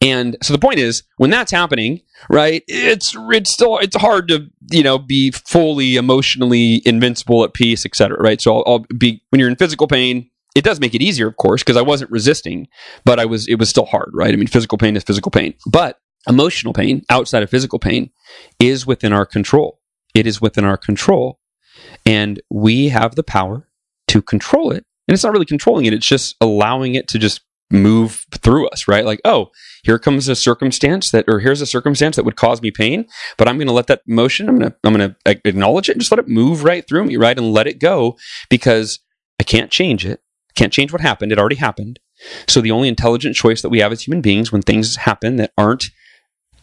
And 0.01 0.36
so 0.43 0.53
the 0.53 0.59
point 0.59 0.78
is, 0.78 1.05
when 1.18 1.30
that's 1.30 1.53
happening, 1.53 2.01
right, 2.28 2.64
it's 2.66 3.14
it's 3.16 3.53
still 3.53 3.78
it's 3.78 3.97
hard 3.97 4.28
to 4.28 4.49
you 4.70 4.82
know 4.82 4.99
be 4.99 5.30
fully 5.30 5.97
emotionally 5.97 6.82
invincible 6.84 7.45
at 7.45 7.55
peace, 7.55 7.86
etc. 7.86 8.18
Right. 8.20 8.40
So 8.40 8.57
I'll, 8.57 8.64
I'll 8.66 8.86
be 8.99 9.22
when 9.30 9.38
you're 9.38 9.49
in 9.49 9.57
physical 9.57 9.86
pain, 9.86 10.30
it 10.55 10.64
does 10.64 10.80
make 10.80 10.94
it 10.94 11.03
easier, 11.03 11.26
of 11.26 11.36
course, 11.36 11.62
because 11.62 11.76
I 11.76 11.82
wasn't 11.82 12.11
resisting, 12.11 12.68
but 13.05 13.18
I 13.18 13.24
was, 13.24 13.48
it 13.48 13.57
was 13.57 13.68
still 13.68 13.86
hard, 13.86 14.11
right? 14.12 14.32
I 14.32 14.36
mean, 14.36 14.46
physical 14.46 14.78
pain 14.78 14.96
is 14.96 15.03
physical 15.03 15.30
pain, 15.30 15.55
but 15.66 15.98
emotional 16.28 16.72
pain 16.72 17.03
outside 17.11 17.42
of 17.42 17.50
physical 17.50 17.78
pain 17.78 18.11
is 18.61 18.86
within 18.86 19.12
our 19.12 19.26
control. 19.26 19.80
It 20.14 20.26
is 20.26 20.40
within 20.40 20.64
our 20.64 20.76
control. 20.76 21.38
And 22.05 22.40
we 22.50 22.88
have 22.88 23.14
the 23.14 23.22
power 23.22 23.68
to 24.09 24.22
control 24.22 24.70
it. 24.70 24.84
And 25.09 25.14
it's 25.14 25.24
not 25.24 25.32
really 25.32 25.46
controlling 25.46 25.86
it, 25.86 25.94
it's 25.94 26.07
just 26.07 26.36
allowing 26.40 26.94
it 26.94 27.09
to 27.09 27.18
just 27.18 27.40
move 27.70 28.26
through 28.30 28.68
us, 28.68 28.86
right? 28.86 29.05
Like, 29.05 29.20
oh, 29.24 29.50
here 29.82 29.98
comes 29.98 30.28
a 30.28 30.36
circumstance 30.36 31.11
that, 31.11 31.24
or 31.26 31.40
here's 31.40 31.62
a 31.62 31.66
circumstance 31.66 32.16
that 32.16 32.24
would 32.24 32.36
cause 32.36 32.61
me 32.61 32.70
pain, 32.70 33.07
but 33.38 33.48
I'm 33.48 33.57
going 33.57 33.66
to 33.66 33.72
let 33.72 33.86
that 33.86 34.03
emotion, 34.07 34.48
I'm 34.48 34.59
going 34.59 34.70
to, 34.70 34.76
I'm 34.84 34.94
going 34.94 35.14
to 35.24 35.40
acknowledge 35.48 35.88
it 35.88 35.92
and 35.92 36.00
just 36.00 36.12
let 36.12 36.18
it 36.18 36.28
move 36.28 36.64
right 36.64 36.86
through 36.86 37.05
me, 37.05 37.16
right? 37.16 37.36
And 37.36 37.53
let 37.53 37.66
it 37.66 37.80
go 37.80 38.18
because 38.50 39.00
I 39.40 39.44
can't 39.44 39.70
change 39.70 40.05
it. 40.05 40.20
Can't 40.55 40.72
change 40.72 40.92
what 40.92 41.00
happened. 41.00 41.32
It 41.32 41.38
already 41.38 41.57
happened. 41.57 41.98
So 42.46 42.61
the 42.61 42.70
only 42.70 42.88
intelligent 42.88 43.36
choice 43.36 43.62
that 43.62 43.70
we 43.70 43.80
have 43.80 43.92
as 43.92 44.07
human 44.07 44.20
beings 44.20 44.53
when 44.53 44.62
things 44.62 44.96
happen 44.96 45.36
that 45.36 45.53
aren't 45.57 45.90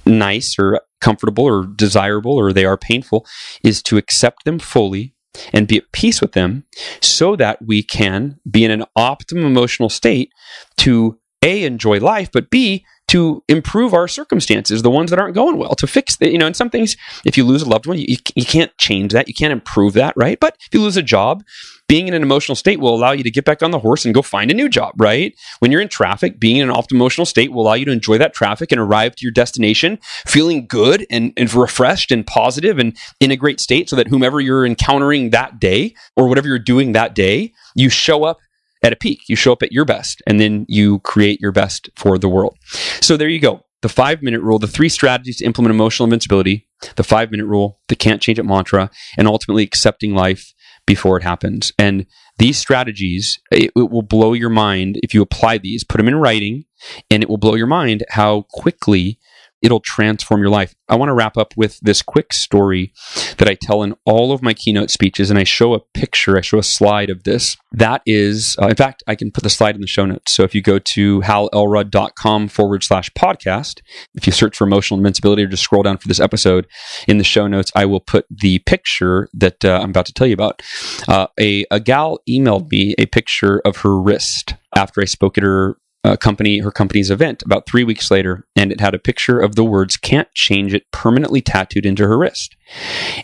nice 0.05 0.57
or 0.57 0.81
comfortable 1.01 1.45
or 1.45 1.65
desirable 1.65 2.33
or 2.33 2.51
they 2.51 2.65
are 2.65 2.77
painful 2.77 3.25
is 3.63 3.81
to 3.83 3.97
accept 3.97 4.45
them 4.45 4.59
fully 4.59 5.13
and 5.53 5.67
be 5.67 5.77
at 5.77 5.91
peace 5.91 6.21
with 6.21 6.33
them 6.33 6.65
so 7.01 7.35
that 7.35 7.61
we 7.61 7.83
can 7.83 8.39
be 8.49 8.65
in 8.65 8.71
an 8.71 8.83
optimum 8.95 9.45
emotional 9.45 9.89
state 9.89 10.31
to 10.77 11.17
a 11.43 11.63
enjoy 11.63 11.99
life 11.99 12.29
but 12.33 12.49
b 12.49 12.83
to 13.09 13.43
improve 13.47 13.93
our 13.93 14.07
circumstances, 14.07 14.83
the 14.83 14.91
ones 14.91 15.09
that 15.09 15.19
aren't 15.19 15.33
going 15.33 15.57
well, 15.57 15.73
to 15.75 15.87
fix 15.87 16.17
the, 16.17 16.31
you 16.31 16.37
know, 16.37 16.45
and 16.45 16.55
some 16.55 16.69
things, 16.69 16.95
if 17.25 17.37
you 17.37 17.43
lose 17.43 17.63
a 17.63 17.69
loved 17.69 17.87
one, 17.87 17.97
you, 17.97 18.17
you 18.35 18.45
can't 18.45 18.75
change 18.77 19.13
that. 19.13 19.27
You 19.27 19.33
can't 19.33 19.51
improve 19.51 19.93
that, 19.93 20.13
right? 20.15 20.39
But 20.39 20.57
if 20.59 20.73
you 20.73 20.81
lose 20.81 20.95
a 20.95 21.01
job, 21.01 21.43
being 21.87 22.07
in 22.07 22.13
an 22.13 22.21
emotional 22.21 22.55
state 22.55 22.79
will 22.79 22.93
allow 22.93 23.11
you 23.11 23.23
to 23.23 23.31
get 23.31 23.45
back 23.45 23.63
on 23.63 23.71
the 23.71 23.79
horse 23.79 24.05
and 24.05 24.13
go 24.13 24.21
find 24.21 24.51
a 24.51 24.53
new 24.53 24.69
job, 24.69 24.93
right? 24.97 25.35
When 25.57 25.71
you're 25.71 25.81
in 25.81 25.87
traffic, 25.87 26.39
being 26.39 26.57
in 26.57 26.69
an 26.69 26.75
optimal 26.75 26.99
emotional 26.99 27.25
state 27.25 27.51
will 27.51 27.63
allow 27.63 27.73
you 27.73 27.85
to 27.85 27.91
enjoy 27.91 28.19
that 28.19 28.35
traffic 28.35 28.71
and 28.71 28.79
arrive 28.79 29.15
to 29.15 29.25
your 29.25 29.31
destination 29.31 29.97
feeling 30.27 30.67
good 30.67 31.07
and, 31.09 31.33
and 31.35 31.51
refreshed 31.53 32.11
and 32.11 32.27
positive 32.27 32.77
and 32.77 32.95
in 33.19 33.31
a 33.31 33.35
great 33.35 33.59
state 33.59 33.89
so 33.89 33.95
that 33.95 34.07
whomever 34.07 34.39
you're 34.39 34.65
encountering 34.65 35.31
that 35.31 35.59
day 35.59 35.95
or 36.15 36.27
whatever 36.27 36.47
you're 36.47 36.59
doing 36.59 36.91
that 36.91 37.15
day, 37.15 37.51
you 37.73 37.89
show 37.89 38.23
up 38.23 38.37
at 38.81 38.93
a 38.93 38.95
peak. 38.95 39.21
You 39.27 39.35
show 39.35 39.53
up 39.53 39.63
at 39.63 39.71
your 39.71 39.85
best 39.85 40.21
and 40.27 40.39
then 40.39 40.65
you 40.67 40.99
create 40.99 41.39
your 41.39 41.51
best 41.51 41.89
for 41.95 42.17
the 42.17 42.29
world. 42.29 42.57
So 43.01 43.17
there 43.17 43.29
you 43.29 43.39
go. 43.39 43.65
The 43.81 43.89
five 43.89 44.21
minute 44.21 44.41
rule, 44.41 44.59
the 44.59 44.67
three 44.67 44.89
strategies 44.89 45.37
to 45.37 45.45
implement 45.45 45.73
emotional 45.73 46.05
invincibility, 46.05 46.67
the 46.95 47.03
five 47.03 47.31
minute 47.31 47.45
rule, 47.45 47.79
the 47.87 47.95
can't 47.95 48.21
change 48.21 48.37
it 48.37 48.43
mantra, 48.43 48.89
and 49.17 49.27
ultimately 49.27 49.63
accepting 49.63 50.13
life 50.13 50.53
before 50.85 51.17
it 51.17 51.23
happens. 51.23 51.71
And 51.77 52.05
these 52.39 52.57
strategies, 52.57 53.39
it, 53.51 53.71
it 53.75 53.89
will 53.89 54.01
blow 54.01 54.33
your 54.33 54.49
mind 54.49 54.99
if 55.03 55.13
you 55.13 55.21
apply 55.21 55.59
these, 55.59 55.83
put 55.83 55.97
them 55.97 56.07
in 56.07 56.15
writing, 56.15 56.65
and 57.09 57.23
it 57.23 57.29
will 57.29 57.37
blow 57.37 57.55
your 57.55 57.67
mind 57.67 58.03
how 58.09 58.47
quickly 58.49 59.19
it'll 59.61 59.79
transform 59.79 60.41
your 60.41 60.49
life. 60.49 60.73
I 60.87 60.95
want 60.95 61.09
to 61.09 61.13
wrap 61.13 61.37
up 61.37 61.53
with 61.55 61.79
this 61.81 62.01
quick 62.01 62.33
story 62.33 62.93
that 63.37 63.47
I 63.47 63.55
tell 63.61 63.83
in 63.83 63.95
all 64.05 64.31
of 64.31 64.41
my 64.41 64.53
keynote 64.53 64.89
speeches, 64.89 65.29
and 65.29 65.37
I 65.37 65.43
show 65.43 65.73
a 65.73 65.79
picture, 65.93 66.37
I 66.37 66.41
show 66.41 66.57
a 66.57 66.63
slide 66.63 67.09
of 67.09 67.23
this. 67.23 67.57
That 67.71 68.01
is, 68.05 68.57
uh, 68.61 68.67
in 68.67 68.75
fact, 68.75 69.03
I 69.07 69.15
can 69.15 69.31
put 69.31 69.43
the 69.43 69.49
slide 69.49 69.75
in 69.75 69.81
the 69.81 69.87
show 69.87 70.05
notes. 70.05 70.31
So 70.31 70.43
if 70.43 70.55
you 70.55 70.61
go 70.61 70.79
to 70.79 71.21
halelrod.com 71.21 72.47
forward 72.47 72.83
slash 72.83 73.11
podcast, 73.11 73.81
if 74.15 74.25
you 74.25 74.33
search 74.33 74.57
for 74.57 74.65
emotional 74.65 74.99
invincibility 74.99 75.43
or 75.43 75.47
just 75.47 75.63
scroll 75.63 75.83
down 75.83 75.97
for 75.97 76.07
this 76.07 76.19
episode 76.19 76.67
in 77.07 77.17
the 77.17 77.23
show 77.23 77.47
notes, 77.47 77.71
I 77.75 77.85
will 77.85 77.99
put 77.99 78.25
the 78.29 78.59
picture 78.59 79.29
that 79.33 79.63
uh, 79.63 79.79
I'm 79.81 79.91
about 79.91 80.07
to 80.07 80.13
tell 80.13 80.27
you 80.27 80.33
about. 80.33 80.61
Uh, 81.07 81.27
a, 81.39 81.65
a 81.69 81.79
gal 81.79 82.19
emailed 82.27 82.71
me 82.71 82.95
a 82.97 83.05
picture 83.05 83.61
of 83.65 83.77
her 83.77 83.99
wrist 83.99 84.55
after 84.75 85.01
I 85.01 85.05
spoke 85.05 85.37
at 85.37 85.43
her 85.43 85.77
uh, 86.03 86.15
company, 86.15 86.59
her 86.59 86.71
company's 86.71 87.11
event 87.11 87.43
about 87.43 87.67
three 87.67 87.83
weeks 87.83 88.09
later, 88.09 88.47
and 88.55 88.71
it 88.71 88.79
had 88.79 88.95
a 88.95 88.99
picture 88.99 89.39
of 89.39 89.55
the 89.55 89.63
words 89.63 89.97
"can't 89.97 90.31
change 90.33 90.73
it" 90.73 90.89
permanently 90.91 91.41
tattooed 91.41 91.85
into 91.85 92.07
her 92.07 92.17
wrist. 92.17 92.55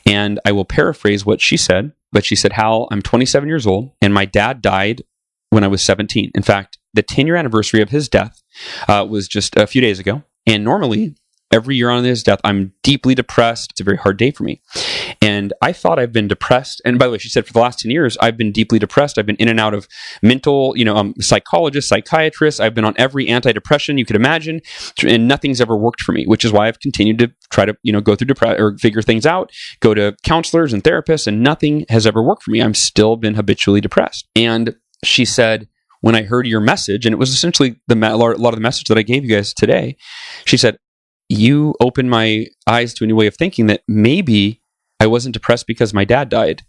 And 0.06 0.40
I 0.46 0.52
will 0.52 0.66
paraphrase 0.66 1.26
what 1.26 1.42
she 1.42 1.58
said, 1.58 1.94
but 2.12 2.26
she 2.26 2.36
said, 2.36 2.54
"Hal, 2.54 2.88
I'm 2.92 3.02
27 3.02 3.48
years 3.48 3.66
old, 3.66 3.92
and 4.02 4.14
my 4.14 4.26
dad 4.26 4.62
died 4.62 5.04
when 5.50 5.64
I 5.64 5.68
was 5.68 5.82
17. 5.82 6.32
In 6.36 6.44
fact, 6.44 6.78
the 6.94 7.04
10 7.04 7.28
year 7.28 7.36
anniversary 7.36 7.82
of 7.82 7.90
his 7.90 8.10
death 8.10 8.42
uh, 8.88 9.06
was 9.10 9.28
just 9.28 9.56
a 9.56 9.68
few 9.68 9.82
days 9.82 10.00
ago. 10.00 10.24
And 10.46 10.64
normally, 10.64 11.16
every 11.52 11.76
year 11.76 11.90
on 11.90 12.04
his 12.04 12.24
death, 12.24 12.42
I'm 12.44 12.74
deeply 12.84 13.16
depressed. 13.16 13.72
It's 13.72 13.82
a 13.82 13.84
very 13.84 13.98
hard 13.98 14.18
day 14.18 14.32
for 14.32 14.44
me. 14.44 14.62
And 15.26 15.54
I 15.60 15.74
thought 15.74 15.98
I've 15.98 16.12
been 16.12 16.28
depressed. 16.28 16.84
And 16.86 17.00
by 17.00 17.08
the 17.08 17.14
way, 17.14 17.18
she 17.18 17.30
said 17.30 17.48
for 17.48 17.54
the 17.54 17.60
last 17.60 17.80
10 17.80 17.90
years, 17.90 18.16
I've 18.22 18.38
been 18.38 18.52
deeply 18.52 18.78
depressed. 18.78 19.18
I've 19.18 19.26
been 19.26 19.36
in 19.38 19.48
and 19.48 19.60
out 19.60 19.74
of 19.74 19.88
mental, 20.22 20.78
you 20.78 20.86
know, 20.86 20.96
um, 20.96 21.16
psychologist, 21.20 21.90
psychiatrist. 21.90 22.62
I've 22.62 22.76
been 22.76 22.86
on 22.86 22.94
every 22.96 23.26
antidepressant 23.26 23.98
you 23.98 24.06
could 24.06 24.16
imagine, 24.16 24.62
and 25.04 25.28
nothing's 25.28 25.60
ever 25.60 25.76
worked 25.76 26.02
for 26.02 26.12
me, 26.12 26.26
which 26.28 26.46
is 26.46 26.52
why 26.52 26.68
I've 26.68 26.80
continued 26.80 27.18
to 27.18 27.32
try 27.50 27.66
to, 27.66 27.76
you 27.82 27.92
know, 27.92 28.02
go 28.02 28.16
through 28.16 28.28
depression 28.28 28.62
or 28.62 28.78
figure 28.78 29.02
things 29.02 29.26
out, 29.26 29.52
go 29.80 29.96
to 29.96 30.16
counselors 30.22 30.74
and 30.74 30.84
therapists, 30.84 31.26
and 31.26 31.42
nothing 31.42 31.88
has 31.90 32.06
ever 32.06 32.22
worked 32.22 32.44
for 32.44 32.52
me. 32.52 32.62
I'm 32.62 32.76
still 32.76 33.16
been 33.16 33.34
habitually 33.34 33.82
depressed. 33.82 34.28
And 34.36 34.76
she 35.04 35.26
said, 35.26 35.68
when 36.02 36.14
I 36.14 36.22
heard 36.22 36.46
your 36.46 36.62
message, 36.62 37.08
and 37.08 37.14
it 37.14 37.18
was 37.18 37.32
essentially 37.32 37.80
the 37.88 37.96
a 37.96 38.16
lot 38.16 38.36
of 38.36 38.56
the 38.56 38.62
message 38.62 38.90
that 38.90 38.98
I 39.00 39.02
gave 39.02 39.24
you 39.26 39.36
guys 39.36 39.56
today, 39.56 39.98
she 40.46 40.56
said, 40.56 40.78
you 41.30 41.74
opened 41.80 42.12
my 42.12 42.46
eyes 42.68 42.94
to 42.94 43.04
a 43.04 43.08
new 43.08 43.16
way 43.16 43.26
of 43.26 43.36
thinking 43.36 43.66
that 43.66 43.82
maybe 43.88 44.62
I 45.00 45.08
wasn't 45.08 45.34
depressed 45.34 45.68
because 45.68 45.94
my 45.94 46.06
dad 46.06 46.30
died. 46.30 46.64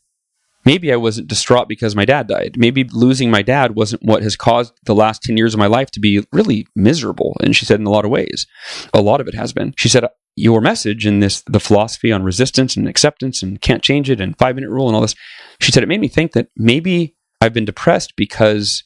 Maybe 0.64 0.92
I 0.92 0.96
wasn't 0.96 1.28
distraught 1.28 1.68
because 1.68 1.94
my 1.94 2.04
dad 2.04 2.26
died. 2.26 2.56
Maybe 2.58 2.82
losing 2.84 3.30
my 3.30 3.42
dad 3.42 3.76
wasn't 3.76 4.02
what 4.02 4.24
has 4.24 4.34
caused 4.34 4.74
the 4.84 4.96
last 4.96 5.22
10 5.22 5.36
years 5.36 5.54
of 5.54 5.60
my 5.60 5.68
life 5.68 5.92
to 5.92 6.00
be 6.00 6.26
really 6.32 6.66
miserable. 6.74 7.36
And 7.40 7.54
she 7.54 7.64
said, 7.64 7.78
in 7.78 7.86
a 7.86 7.90
lot 7.90 8.04
of 8.04 8.10
ways, 8.10 8.48
a 8.92 9.00
lot 9.00 9.20
of 9.20 9.28
it 9.28 9.34
has 9.34 9.52
been. 9.52 9.74
She 9.76 9.88
said, 9.88 10.04
your 10.36 10.60
message 10.60 11.06
and 11.06 11.22
this 11.22 11.42
the 11.46 11.60
philosophy 11.60 12.12
on 12.12 12.22
resistance 12.22 12.76
and 12.76 12.86
acceptance 12.86 13.42
and 13.42 13.60
can't 13.60 13.82
change 13.82 14.10
it 14.10 14.20
and 14.20 14.38
five 14.38 14.54
minute 14.54 14.70
rule 14.70 14.86
and 14.86 14.94
all 14.94 15.00
this. 15.00 15.14
She 15.60 15.72
said 15.72 15.82
it 15.82 15.88
made 15.88 16.00
me 16.00 16.08
think 16.08 16.32
that 16.32 16.48
maybe 16.56 17.16
I've 17.40 17.54
been 17.54 17.64
depressed 17.64 18.14
because 18.16 18.84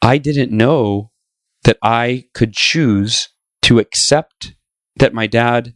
I 0.00 0.18
didn't 0.18 0.50
know 0.50 1.10
that 1.64 1.76
I 1.82 2.24
could 2.32 2.54
choose 2.54 3.28
to 3.62 3.78
accept 3.78 4.54
that 4.96 5.12
my 5.12 5.26
dad 5.26 5.74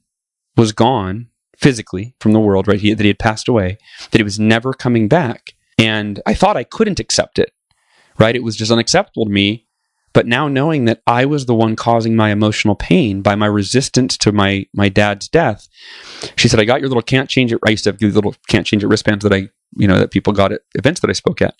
was 0.56 0.72
gone 0.72 1.28
physically 1.62 2.14
from 2.20 2.32
the 2.32 2.40
world, 2.40 2.68
right? 2.68 2.80
He, 2.80 2.92
that 2.92 3.02
he 3.02 3.08
had 3.08 3.18
passed 3.18 3.48
away, 3.48 3.78
that 4.10 4.18
he 4.18 4.24
was 4.24 4.38
never 4.38 4.72
coming 4.72 5.08
back. 5.08 5.54
And 5.78 6.20
I 6.26 6.34
thought 6.34 6.56
I 6.56 6.64
couldn't 6.64 7.00
accept 7.00 7.38
it, 7.38 7.52
right? 8.18 8.36
It 8.36 8.42
was 8.42 8.56
just 8.56 8.70
unacceptable 8.70 9.24
to 9.24 9.30
me 9.30 9.66
but 10.12 10.26
now 10.26 10.48
knowing 10.48 10.84
that 10.84 11.00
I 11.06 11.24
was 11.24 11.46
the 11.46 11.54
one 11.54 11.76
causing 11.76 12.14
my 12.14 12.30
emotional 12.30 12.74
pain 12.74 13.22
by 13.22 13.34
my 13.34 13.46
resistance 13.46 14.16
to 14.18 14.32
my 14.32 14.66
my 14.74 14.88
dad's 14.88 15.28
death, 15.28 15.68
she 16.36 16.48
said, 16.48 16.60
"I 16.60 16.64
got 16.64 16.80
your 16.80 16.88
little 16.88 17.02
can't 17.02 17.30
change 17.30 17.52
it." 17.52 17.58
I 17.66 17.70
used 17.70 17.84
to 17.84 17.90
have 17.90 17.98
these 17.98 18.14
little 18.14 18.34
can't 18.48 18.66
change 18.66 18.84
it 18.84 18.88
wristbands 18.88 19.22
that 19.24 19.32
I 19.32 19.48
you 19.76 19.88
know 19.88 19.98
that 19.98 20.10
people 20.10 20.32
got 20.32 20.52
at 20.52 20.62
events 20.74 21.00
that 21.00 21.10
I 21.10 21.14
spoke 21.14 21.40
at. 21.40 21.54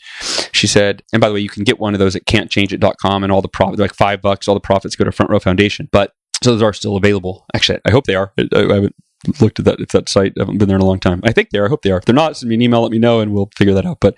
She 0.52 0.66
said, 0.66 1.02
and 1.12 1.20
by 1.20 1.28
the 1.28 1.34
way, 1.34 1.40
you 1.40 1.48
can 1.48 1.64
get 1.64 1.80
one 1.80 1.94
of 1.94 1.98
those 1.98 2.14
at 2.14 2.26
can'tchangeit.com 2.26 3.24
and 3.24 3.32
all 3.32 3.40
the 3.40 3.48
profit 3.48 3.78
like 3.78 3.94
five 3.94 4.20
bucks. 4.20 4.48
All 4.48 4.54
the 4.54 4.60
profits 4.60 4.96
go 4.96 5.04
to 5.04 5.12
Front 5.12 5.30
Row 5.30 5.40
Foundation, 5.40 5.88
but 5.90 6.14
so 6.42 6.52
those 6.52 6.62
are 6.62 6.72
still 6.74 6.96
available. 6.96 7.46
Actually, 7.54 7.80
I 7.86 7.90
hope 7.90 8.04
they 8.04 8.14
are. 8.14 8.32
I, 8.38 8.46
I 8.54 8.74
haven't 8.74 8.96
looked 9.40 9.58
at 9.58 9.64
that 9.64 9.80
if 9.80 9.88
that 9.88 10.08
site. 10.08 10.32
I 10.36 10.40
haven't 10.40 10.58
been 10.58 10.68
there 10.68 10.76
in 10.76 10.82
a 10.82 10.86
long 10.86 10.98
time. 10.98 11.20
I 11.24 11.32
think 11.32 11.50
they 11.50 11.58
are. 11.58 11.66
I 11.66 11.68
hope 11.68 11.82
they 11.82 11.90
are. 11.90 11.98
If 11.98 12.04
they're 12.04 12.14
not, 12.14 12.36
send 12.36 12.48
me 12.48 12.54
an 12.54 12.62
email. 12.62 12.82
Let 12.82 12.90
me 12.90 12.98
know, 12.98 13.20
and 13.20 13.32
we'll 13.32 13.50
figure 13.56 13.74
that 13.74 13.86
out. 13.86 13.98
But, 14.00 14.16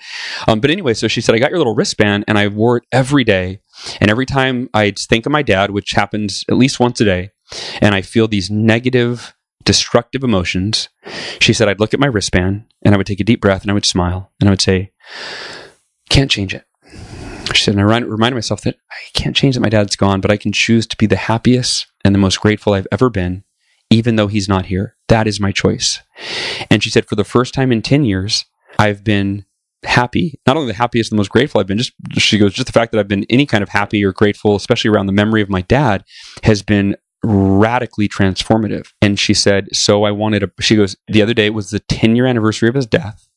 um, 0.49 0.61
but 0.61 0.71
anyway, 0.71 0.95
so 0.95 1.09
she 1.09 1.21
said 1.21 1.35
I 1.35 1.39
got 1.39 1.51
your 1.51 1.59
little 1.59 1.75
wristband, 1.75 2.25
and 2.27 2.39
I 2.39 2.49
wore 2.49 2.79
it 2.79 2.85
every 2.93 3.25
day. 3.25 3.61
And 4.01 4.11
every 4.11 4.27
time 4.27 4.71
I 4.73 4.93
think 4.93 5.27
of 5.27 5.33
my 5.33 5.43
dad, 5.43 5.71
which 5.71 5.93
happens 5.93 6.45
at 6.49 6.57
least 6.57 6.81
once 6.81 7.01
a 7.01 7.05
day, 7.05 7.31
and 7.81 7.95
I 7.95 8.03
feel 8.03 8.29
these 8.29 8.51
negative, 8.51 9.35
destructive 9.65 10.23
emotions, 10.23 10.89
she 11.41 11.53
said 11.53 11.69
I'd 11.69 11.81
look 11.81 11.93
at 11.93 12.01
my 12.01 12.07
wristband 12.07 12.65
and 12.83 12.95
I 12.95 12.99
would 12.99 13.07
take 13.07 13.21
a 13.21 13.25
deep 13.25 13.41
breath 13.41 13.63
and 13.63 13.71
I 13.71 13.75
would 13.75 13.85
smile 13.85 14.33
and 14.41 14.49
I 14.49 14.53
would 14.53 14.63
say, 14.63 14.93
"Can't 16.09 16.31
change 16.31 16.55
it." 16.55 16.65
She 17.53 17.63
said, 17.63 17.75
and 17.75 17.81
I 17.81 17.85
reminded 17.85 18.37
myself 18.37 18.63
that 18.63 18.77
I 18.91 19.19
can't 19.19 19.37
change 19.37 19.55
that 19.55 19.61
my 19.61 19.69
dad's 19.69 19.97
gone, 19.97 20.21
but 20.21 20.31
I 20.31 20.37
can 20.37 20.51
choose 20.51 20.87
to 20.87 20.97
be 20.97 21.07
the 21.07 21.17
happiest 21.17 21.87
and 22.05 22.15
the 22.15 22.19
most 22.19 22.41
grateful 22.41 22.73
I've 22.73 22.89
ever 22.91 23.11
been 23.11 23.45
even 23.91 24.17
though 24.17 24.27
he's 24.27 24.49
not 24.49 24.67
here. 24.67 24.94
That 25.09 25.27
is 25.27 25.41
my 25.41 25.53
choice. 25.53 26.01
And 26.71 26.83
she 26.83 26.91
said, 26.91 27.07
for 27.07 27.17
the 27.17 27.25
first 27.25 27.55
time 27.55 27.73
in 27.73 27.83
10 27.83 28.05
years, 28.05 28.45
I've 28.79 29.05
been 29.05 29.45
happy, 29.85 30.41
not 30.47 30.57
only 30.57 30.69
the 30.69 30.79
happiest, 30.79 31.11
the 31.11 31.17
most 31.17 31.31
grateful 31.31 31.61
I've 31.61 31.67
been, 31.67 31.79
just, 31.79 31.93
she 32.17 32.39
goes, 32.39 32.55
just 32.55 32.67
the 32.67 32.73
fact 32.73 32.93
that 32.93 32.99
I've 32.99 33.09
been 33.09 33.27
any 33.29 33.47
kind 33.47 33.63
of 33.63 33.69
happy 33.69 34.03
or 34.05 34.13
grateful, 34.13 34.57
especially 34.57 34.91
around 34.91 35.07
the 35.07 35.13
memory 35.13 35.43
of 35.43 35.51
my 35.51 35.61
dad, 35.63 36.05
has 36.43 36.63
been 36.63 36.97
radically 37.23 38.09
transformative. 38.09 38.93
And 39.01 39.19
she 39.19 39.35
said, 39.35 39.69
so 39.75 40.05
I 40.05 40.11
wanted 40.11 40.43
a, 40.43 40.51
she 40.61 40.77
goes, 40.77 40.97
the 41.09 41.23
other 41.23 41.35
day 41.35 41.51
was 41.51 41.71
the 41.71 41.81
10 41.81 42.17
year 42.17 42.27
anniversary 42.27 42.69
of 42.69 42.75
his 42.75 42.87
death. 42.87 43.29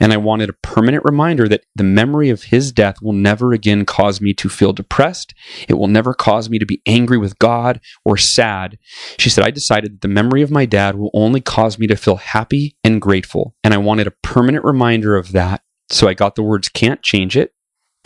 And 0.00 0.12
I 0.12 0.16
wanted 0.16 0.50
a 0.50 0.54
permanent 0.54 1.04
reminder 1.04 1.48
that 1.48 1.64
the 1.74 1.84
memory 1.84 2.30
of 2.30 2.44
his 2.44 2.72
death 2.72 2.96
will 3.02 3.12
never 3.12 3.52
again 3.52 3.84
cause 3.84 4.20
me 4.20 4.34
to 4.34 4.48
feel 4.48 4.72
depressed. 4.72 5.34
It 5.68 5.74
will 5.74 5.88
never 5.88 6.14
cause 6.14 6.50
me 6.50 6.58
to 6.58 6.66
be 6.66 6.82
angry 6.86 7.18
with 7.18 7.38
God 7.38 7.80
or 8.04 8.16
sad. 8.16 8.78
She 9.18 9.30
said, 9.30 9.44
I 9.44 9.50
decided 9.50 9.94
that 9.94 10.00
the 10.00 10.08
memory 10.08 10.42
of 10.42 10.50
my 10.50 10.66
dad 10.66 10.96
will 10.96 11.10
only 11.14 11.40
cause 11.40 11.78
me 11.78 11.86
to 11.86 11.96
feel 11.96 12.16
happy 12.16 12.76
and 12.84 13.00
grateful. 13.00 13.54
And 13.62 13.74
I 13.74 13.78
wanted 13.78 14.06
a 14.06 14.12
permanent 14.22 14.64
reminder 14.64 15.16
of 15.16 15.32
that. 15.32 15.62
So 15.90 16.08
I 16.08 16.14
got 16.14 16.36
the 16.36 16.42
words 16.42 16.68
can't 16.68 17.02
change 17.02 17.36
it 17.36 17.52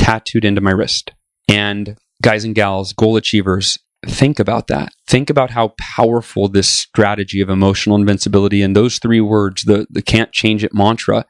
tattooed 0.06 0.44
into 0.44 0.60
my 0.60 0.70
wrist. 0.70 1.12
And 1.48 1.98
guys 2.22 2.44
and 2.44 2.54
gals, 2.54 2.92
goal 2.92 3.16
achievers, 3.16 3.78
think 4.06 4.38
about 4.38 4.66
that. 4.68 4.92
Think 5.06 5.30
about 5.30 5.50
how 5.50 5.74
powerful 5.78 6.48
this 6.48 6.68
strategy 6.68 7.40
of 7.40 7.50
emotional 7.50 7.96
invincibility 7.96 8.62
and 8.62 8.74
those 8.74 8.98
three 8.98 9.20
words, 9.20 9.64
the, 9.64 9.86
the 9.90 10.02
can't 10.02 10.32
change 10.32 10.64
it 10.64 10.74
mantra, 10.74 11.26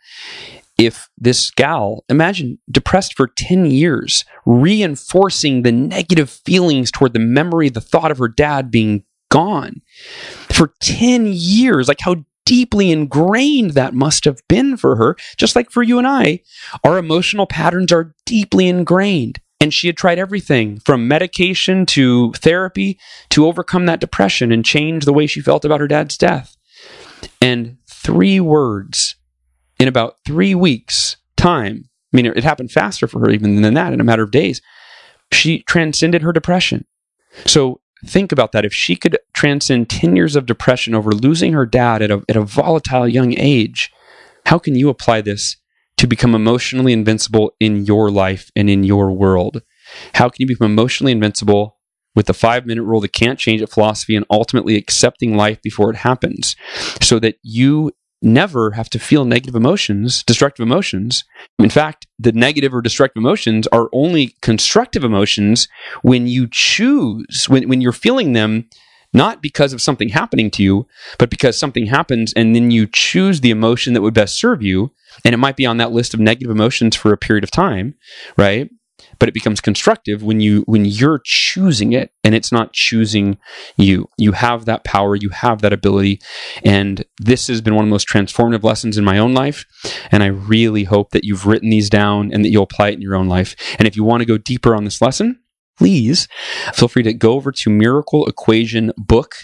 if 0.79 1.09
this 1.17 1.51
gal, 1.51 2.05
imagine 2.09 2.59
depressed 2.71 3.15
for 3.15 3.29
10 3.29 3.67
years, 3.67 4.25
reinforcing 4.45 5.63
the 5.63 5.73
negative 5.73 6.29
feelings 6.31 6.91
toward 6.91 7.15
the 7.15 7.19
memory, 7.19 7.69
the 7.69 7.81
thought 7.81 8.11
of 8.11 8.19
her 8.19 8.29
dad 8.29 8.71
being 8.71 9.05
gone 9.31 9.81
for 10.51 10.73
10 10.81 11.27
years, 11.29 11.89
like 11.89 12.01
how 12.01 12.17
deeply 12.45 12.93
ingrained 12.93 13.73
that 13.73 13.95
must 13.95 14.25
have 14.25 14.41
been 14.49 14.77
for 14.77 14.97
her, 14.97 15.17
just 15.37 15.57
like 15.57 15.71
for 15.71 15.83
you 15.83 15.99
and 15.99 16.07
I, 16.07 16.41
our 16.85 16.99
emotional 16.99 17.47
patterns 17.47 17.91
are 17.93 18.15
deeply 18.25 18.69
ingrained. 18.69 19.41
And 19.61 19.73
she 19.73 19.87
had 19.87 19.97
tried 19.97 20.19
everything 20.19 20.81
from 20.81 21.09
medication 21.09 21.87
to 21.87 22.33
therapy 22.33 22.99
to 23.31 23.47
overcome 23.47 23.87
that 23.87 24.01
depression 24.01 24.53
and 24.53 24.65
change 24.65 25.05
the 25.05 25.13
way 25.13 25.27
she 25.27 25.41
felt 25.41 25.65
about 25.65 25.81
her 25.81 25.89
dad's 25.89 26.19
death. 26.19 26.57
And 27.41 27.79
three 27.89 28.39
words 28.39 29.17
in 29.79 29.89
about 29.89 30.17
three 30.27 30.55
weeks' 30.55 31.17
time, 31.37 31.89
I 32.13 32.17
mean, 32.17 32.27
it 32.27 32.45
happened 32.45 32.71
faster 32.71 33.07
for 33.07 33.21
her 33.21 33.31
even 33.31 33.63
than 33.63 33.75
that 33.75 33.93
in 33.93 34.01
a 34.01 34.05
matter 34.05 34.23
of 34.23 34.31
days. 34.31 34.61
She 35.33 35.63
transcended 35.63 36.23
her 36.23 36.33
depression. 36.33 36.85
So 37.47 37.81
think 38.05 38.33
about 38.33 38.53
that. 38.53 38.65
If 38.65 38.73
she 38.73 38.95
could 38.95 39.19
transcend 39.35 39.91
10 39.91 40.17
years 40.17 40.37
of 40.37 40.47
depression 40.47 40.95
over 40.95 41.13
losing 41.13 41.53
her 41.53 41.67
dad 41.67 42.03
at 42.03 42.11
a, 42.11 42.23
at 42.29 42.37
a 42.37 42.43
volatile 42.43 43.09
young 43.09 43.37
age, 43.39 43.91
how 44.47 44.59
can 44.59 44.75
you 44.75 44.89
apply 44.89 45.21
this 45.23 45.57
to 45.99 46.07
become 46.07 46.35
emotionally 46.35 46.93
invincible 46.93 47.55
in 47.61 47.85
your 47.85 48.11
life 48.11 48.51
and 48.55 48.69
in 48.69 48.85
your 48.85 49.13
world? 49.13 49.63
How 50.15 50.29
can 50.29 50.37
you 50.41 50.47
become 50.47 50.71
emotionally 50.71 51.13
invincible 51.13 51.79
with 52.15 52.27
the 52.27 52.35
five 52.35 52.67
minute 52.67 52.83
rule 52.83 53.01
that 53.01 53.13
can't 53.13 53.39
change 53.39 53.63
it 53.63 53.71
philosophy 53.71 54.17
and 54.17 54.27
ultimately 54.31 54.77
accepting 54.77 55.37
life 55.37 55.61
before 55.63 55.91
it 55.91 55.97
happens 55.97 56.57
so 57.01 57.19
that 57.19 57.37
you 57.43 57.93
never 58.23 58.73
have 58.73 58.89
to 58.91 58.99
feel 58.99 59.25
negative 59.25 59.55
emotions, 59.55 60.23
destructive 60.23 60.65
emotions. 60.65 61.25
In 61.59 61.71
fact, 61.71 62.07
the 62.19 62.33
negative 62.33 62.75
or 62.75 62.81
destructive 62.81 63.21
emotions 63.21 63.67
are 63.69 63.91
only 63.93 64.35
constructive 64.41 65.05
emotions 65.05 65.69
when 66.03 66.27
you 66.27 66.49
choose, 66.51 67.47
when, 67.49 67.69
when 67.69 67.81
you're 67.81 67.93
feeling 67.93 68.33
them 68.33 68.69
not 69.13 69.41
because 69.41 69.73
of 69.73 69.81
something 69.81 70.11
happening 70.11 70.51
to 70.51 70.63
you, 70.63 70.87
but 71.19 71.31
because 71.31 71.57
something 71.57 71.87
happens 71.87 72.33
and 72.35 72.55
then 72.55 72.71
you 72.71 72.87
choose 72.87 73.41
the 73.41 73.51
emotion 73.51 73.95
that 73.95 74.03
would 74.03 74.15
best 74.15 74.39
serve 74.39 74.63
you. 74.63 74.93
And 75.25 75.35
it 75.35 75.39
might 75.39 75.57
be 75.57 75.67
on 75.67 75.79
that 75.79 75.93
list 75.93 76.15
of 76.15 76.21
negative 76.21 76.51
emotions 76.51 76.97
for 76.97 77.13
a 77.13 77.19
period 77.19 77.45
of 77.45 77.51
time, 77.51 77.95
right? 78.37 78.71
But 79.19 79.29
it 79.29 79.35
becomes 79.35 79.61
constructive 79.61 80.23
when 80.23 80.41
you 80.41 80.63
when 80.67 80.85
you're 80.85 81.21
choosing 81.25 81.93
it 81.93 82.13
and 82.25 82.35
it's 82.35 82.51
not 82.51 82.73
choosing 82.73 83.39
you. 83.77 84.09
You 84.17 84.33
have 84.33 84.65
that 84.65 84.85
power, 84.85 85.17
you 85.17 85.29
have 85.31 85.61
that 85.63 85.73
ability. 85.73 86.21
And 86.65 87.05
this 87.19 87.47
has 87.49 87.61
been 87.61 87.75
one 87.75 87.85
of 87.85 87.89
the 87.89 87.95
most 87.95 88.09
transformative 88.09 88.63
lessons 88.63 88.97
in 88.97 89.05
my 89.05 89.19
own 89.19 89.35
life. 89.35 89.65
And 90.11 90.23
I 90.23 90.27
really 90.27 90.85
hope 90.85 91.11
that 91.11 91.25
you've 91.25 91.47
written 91.47 91.71
these 91.71 91.91
down 91.91 92.33
and 92.33 92.45
that 92.45 92.49
you'll 92.49 92.65
apply 92.65 92.89
it 92.89 92.95
in 92.95 93.03
your 93.03 93.17
own 93.17 93.29
life. 93.29 93.55
And 93.79 93.87
if 93.87 93.97
you 93.97 94.05
want 94.05 94.23
to 94.23 94.27
go 94.27 94.39
deeper 94.39 94.75
on 94.75 94.85
this 94.85 95.03
lesson, 95.03 95.41
please 95.79 96.29
feel 96.73 96.89
free 96.89 97.03
to 97.03 97.13
go 97.13 97.33
over 97.33 97.53
to 97.53 97.71
Miracle 97.71 98.27
Equation 98.27 98.93
Book 98.97 99.35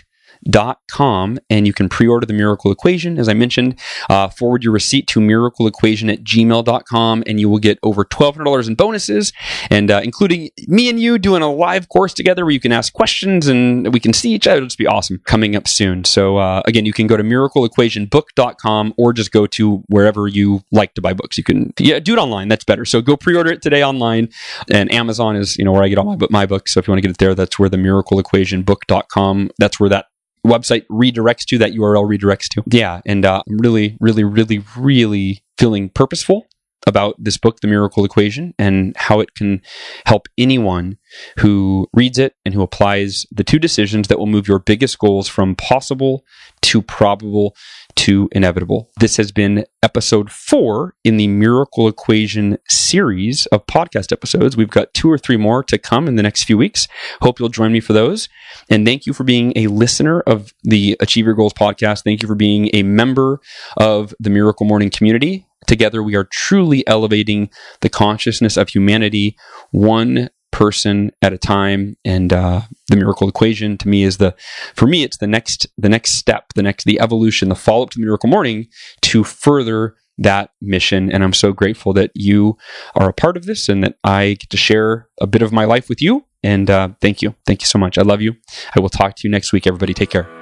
dot 0.49 0.79
com 0.91 1.39
and 1.49 1.67
you 1.67 1.73
can 1.73 1.89
pre-order 1.89 2.27
the 2.27 2.33
miracle 2.33 2.73
equation 2.73 3.19
as 3.19 3.29
i 3.29 3.35
mentioned. 3.35 3.79
Uh, 4.09 4.29
forward 4.29 4.65
your 4.65 4.73
receipt 4.73 5.07
to 5.07 5.21
miracleequation 5.21 6.13
at 6.13 6.23
gmail.com 6.25 7.23
and 7.27 7.41
you 7.41 7.49
will 7.49 7.59
get 7.59 7.79
over 7.83 8.05
$1200 8.05 8.69
in 8.69 8.75
bonuses 8.75 9.33
and 9.71 9.91
uh, 9.91 10.01
including 10.03 10.51
me 10.67 10.89
and 10.89 11.01
you 11.01 11.19
doing 11.19 11.43
a 11.43 11.53
live 11.53 11.89
course 11.89 12.15
together 12.15 12.45
where 12.45 12.53
you 12.53 12.61
can 12.61 12.73
ask 12.73 12.93
questions 12.93 13.47
and 13.47 13.93
we 13.93 14.01
can 14.01 14.13
see 14.13 14.33
each 14.33 14.47
other. 14.47 14.59
It'll 14.59 14.67
just 14.67 14.79
be 14.79 14.87
awesome 14.87 15.21
coming 15.25 15.57
up 15.57 15.69
soon. 15.69 16.05
So 16.05 16.39
uh, 16.39 16.63
again 16.67 16.87
you 16.87 16.93
can 16.93 17.07
go 17.07 17.17
to 17.17 17.23
miracleequationbook.com 17.23 18.95
or 18.97 19.13
just 19.13 19.33
go 19.33 19.47
to 19.47 19.79
wherever 19.89 20.29
you 20.29 20.63
like 20.71 20.95
to 20.95 21.01
buy 21.01 21.13
books. 21.13 21.39
You 21.39 21.45
can 21.45 21.73
yeah 21.79 22.01
do 22.01 22.15
it 22.15 22.19
online. 22.19 22.49
That's 22.49 22.65
better. 22.65 22.85
So 22.85 23.01
go 23.01 23.17
pre-order 23.17 23.53
it 23.53 23.63
today 23.63 23.85
online 23.85 24.29
and 24.71 24.93
amazon 24.93 25.37
is 25.37 25.57
you 25.57 25.65
know 25.65 25.73
where 25.73 25.83
i 25.83 25.89
get 25.89 25.99
all 25.99 26.17
my, 26.17 26.27
my 26.31 26.47
books. 26.47 26.75
So 26.75 26.81
if 26.81 26.87
you 26.87 26.93
want 26.93 27.03
to 27.03 27.09
get 27.09 27.13
it 27.13 27.19
there 27.19 27.35
that's 27.35 27.59
where 27.59 27.69
the 27.69 27.77
miracleequationbook.com 27.77 29.51
that's 29.59 29.81
where 29.81 29.89
that 29.91 30.07
website 30.47 30.87
redirects 30.91 31.45
to, 31.47 31.59
that 31.59 31.73
URL 31.73 32.05
redirects 32.05 32.49
to. 32.49 32.63
Yeah, 32.67 33.01
and 33.07 33.25
uh, 33.25 33.43
I'm 33.49 33.59
really, 33.59 33.97
really, 34.01 34.25
really, 34.25 34.65
really 34.77 35.43
feeling 35.59 35.89
purposeful 35.89 36.47
about 36.87 37.15
this 37.19 37.37
book, 37.37 37.61
The 37.61 37.69
Miracle 37.69 38.05
Equation, 38.05 38.55
and 38.59 38.95
how 38.97 39.21
it 39.21 39.35
can 39.35 39.63
help 40.07 40.27
anyone 40.37 40.99
who 41.39 41.89
reads 41.93 42.19
it 42.19 42.35
and 42.45 42.55
who 42.55 42.63
applies 42.63 43.27
the 43.31 43.45
two 43.45 43.59
decisions 43.59 44.09
that 44.09 44.19
will 44.19 44.27
move 44.27 44.49
your 44.49 44.59
biggest 44.59 44.99
goals 44.99 45.29
from 45.29 45.55
possible 45.55 46.25
to 46.63 46.83
probable 46.83 47.57
to 47.95 48.29
inevitable. 48.33 48.91
This 48.99 49.17
has 49.17 49.33
been 49.33 49.65
episode 49.83 50.31
four 50.31 50.95
in 51.05 51.17
the 51.17 51.27
Miracle 51.27 51.89
Equation 51.89 52.59
series 52.69 53.47
of 53.47 53.67
podcast 53.67 54.13
episodes. 54.13 54.57
We've 54.57 54.71
got 54.71 54.95
two 54.95 55.11
or 55.11 55.19
three 55.19 55.37
more 55.37 55.63
to 55.65 55.79
come 55.79 56.09
in 56.09 56.17
the 56.17 56.23
next 56.23 56.45
few 56.45 56.57
weeks. 56.57 56.89
Hope 57.21 57.39
you'll 57.39 57.49
join 57.49 57.73
me 57.73 57.81
for 57.81 57.93
those. 57.93 58.29
And 58.71 58.87
thank 58.87 59.07
you 59.07 59.13
for 59.13 59.25
being 59.25 59.53
a 59.57 59.67
listener 59.67 60.21
of 60.21 60.53
the 60.63 60.97
Achieve 61.01 61.27
Your 61.27 61.35
Goals 61.35 61.53
podcast. 61.53 62.05
Thank 62.05 62.23
you 62.23 62.29
for 62.29 62.35
being 62.35 62.71
a 62.73 62.83
member 62.83 63.41
of 63.77 64.15
the 64.21 64.31
Miracle 64.31 64.67
Morning 64.67 64.91
community. 64.91 65.47
Together, 65.67 66.03
we 66.03 66.17
are 66.17 66.25
truly 66.25 66.87
elevating 66.87 67.51
the 67.81 67.89
consciousness 67.89 68.57
of 68.57 68.69
humanity 68.69 69.37
one 69.71 70.29
person 70.51 71.11
at 71.23 71.33
a 71.33 71.39
time. 71.39 71.97
And 72.05 72.33
uh, 72.33 72.63
the 72.89 72.97
miracle 72.97 73.29
equation 73.29 73.79
to 73.79 73.89
me 73.89 74.05
is 74.05 74.19
the, 74.19 74.35
for 74.75 74.87
me, 74.87 75.03
it's 75.03 75.17
the 75.17 75.27
next, 75.27 75.67
the 75.79 75.89
next 75.89 76.13
step, 76.13 76.53
the 76.55 76.63
next, 76.63 76.85
the 76.85 77.01
evolution, 77.01 77.49
the 77.49 77.55
follow 77.55 77.85
up 77.85 77.91
to 77.91 77.99
the 77.99 78.05
miracle 78.05 78.29
morning 78.29 78.69
to 79.03 79.25
further 79.25 79.97
that 80.19 80.51
mission. 80.61 81.11
And 81.11 81.25
I'm 81.25 81.33
so 81.33 81.53
grateful 81.53 81.93
that 81.95 82.11
you 82.15 82.57
are 82.95 83.09
a 83.09 83.15
part 83.15 83.37
of 83.37 83.47
this 83.47 83.69
and 83.69 83.83
that 83.83 83.97
I 84.05 84.37
get 84.39 84.51
to 84.51 84.57
share 84.57 85.09
a 85.21 85.27
bit 85.27 85.43
of 85.43 85.53
my 85.53 85.65
life 85.65 85.89
with 85.89 86.03
you. 86.03 86.27
And 86.43 86.69
uh, 86.71 86.91
thank 87.01 87.23
you. 87.23 87.35
Thank 87.47 87.63
you 87.63 87.67
so 87.67 87.79
much. 87.79 87.99
I 87.99 88.03
love 88.03 88.21
you. 88.21 88.35
I 88.77 88.81
will 88.81 88.89
talk 88.89 89.17
to 89.17 89.21
you 89.25 89.31
next 89.31 89.53
week. 89.53 89.67
Everybody, 89.67 89.95
take 89.95 90.11
care. 90.11 90.42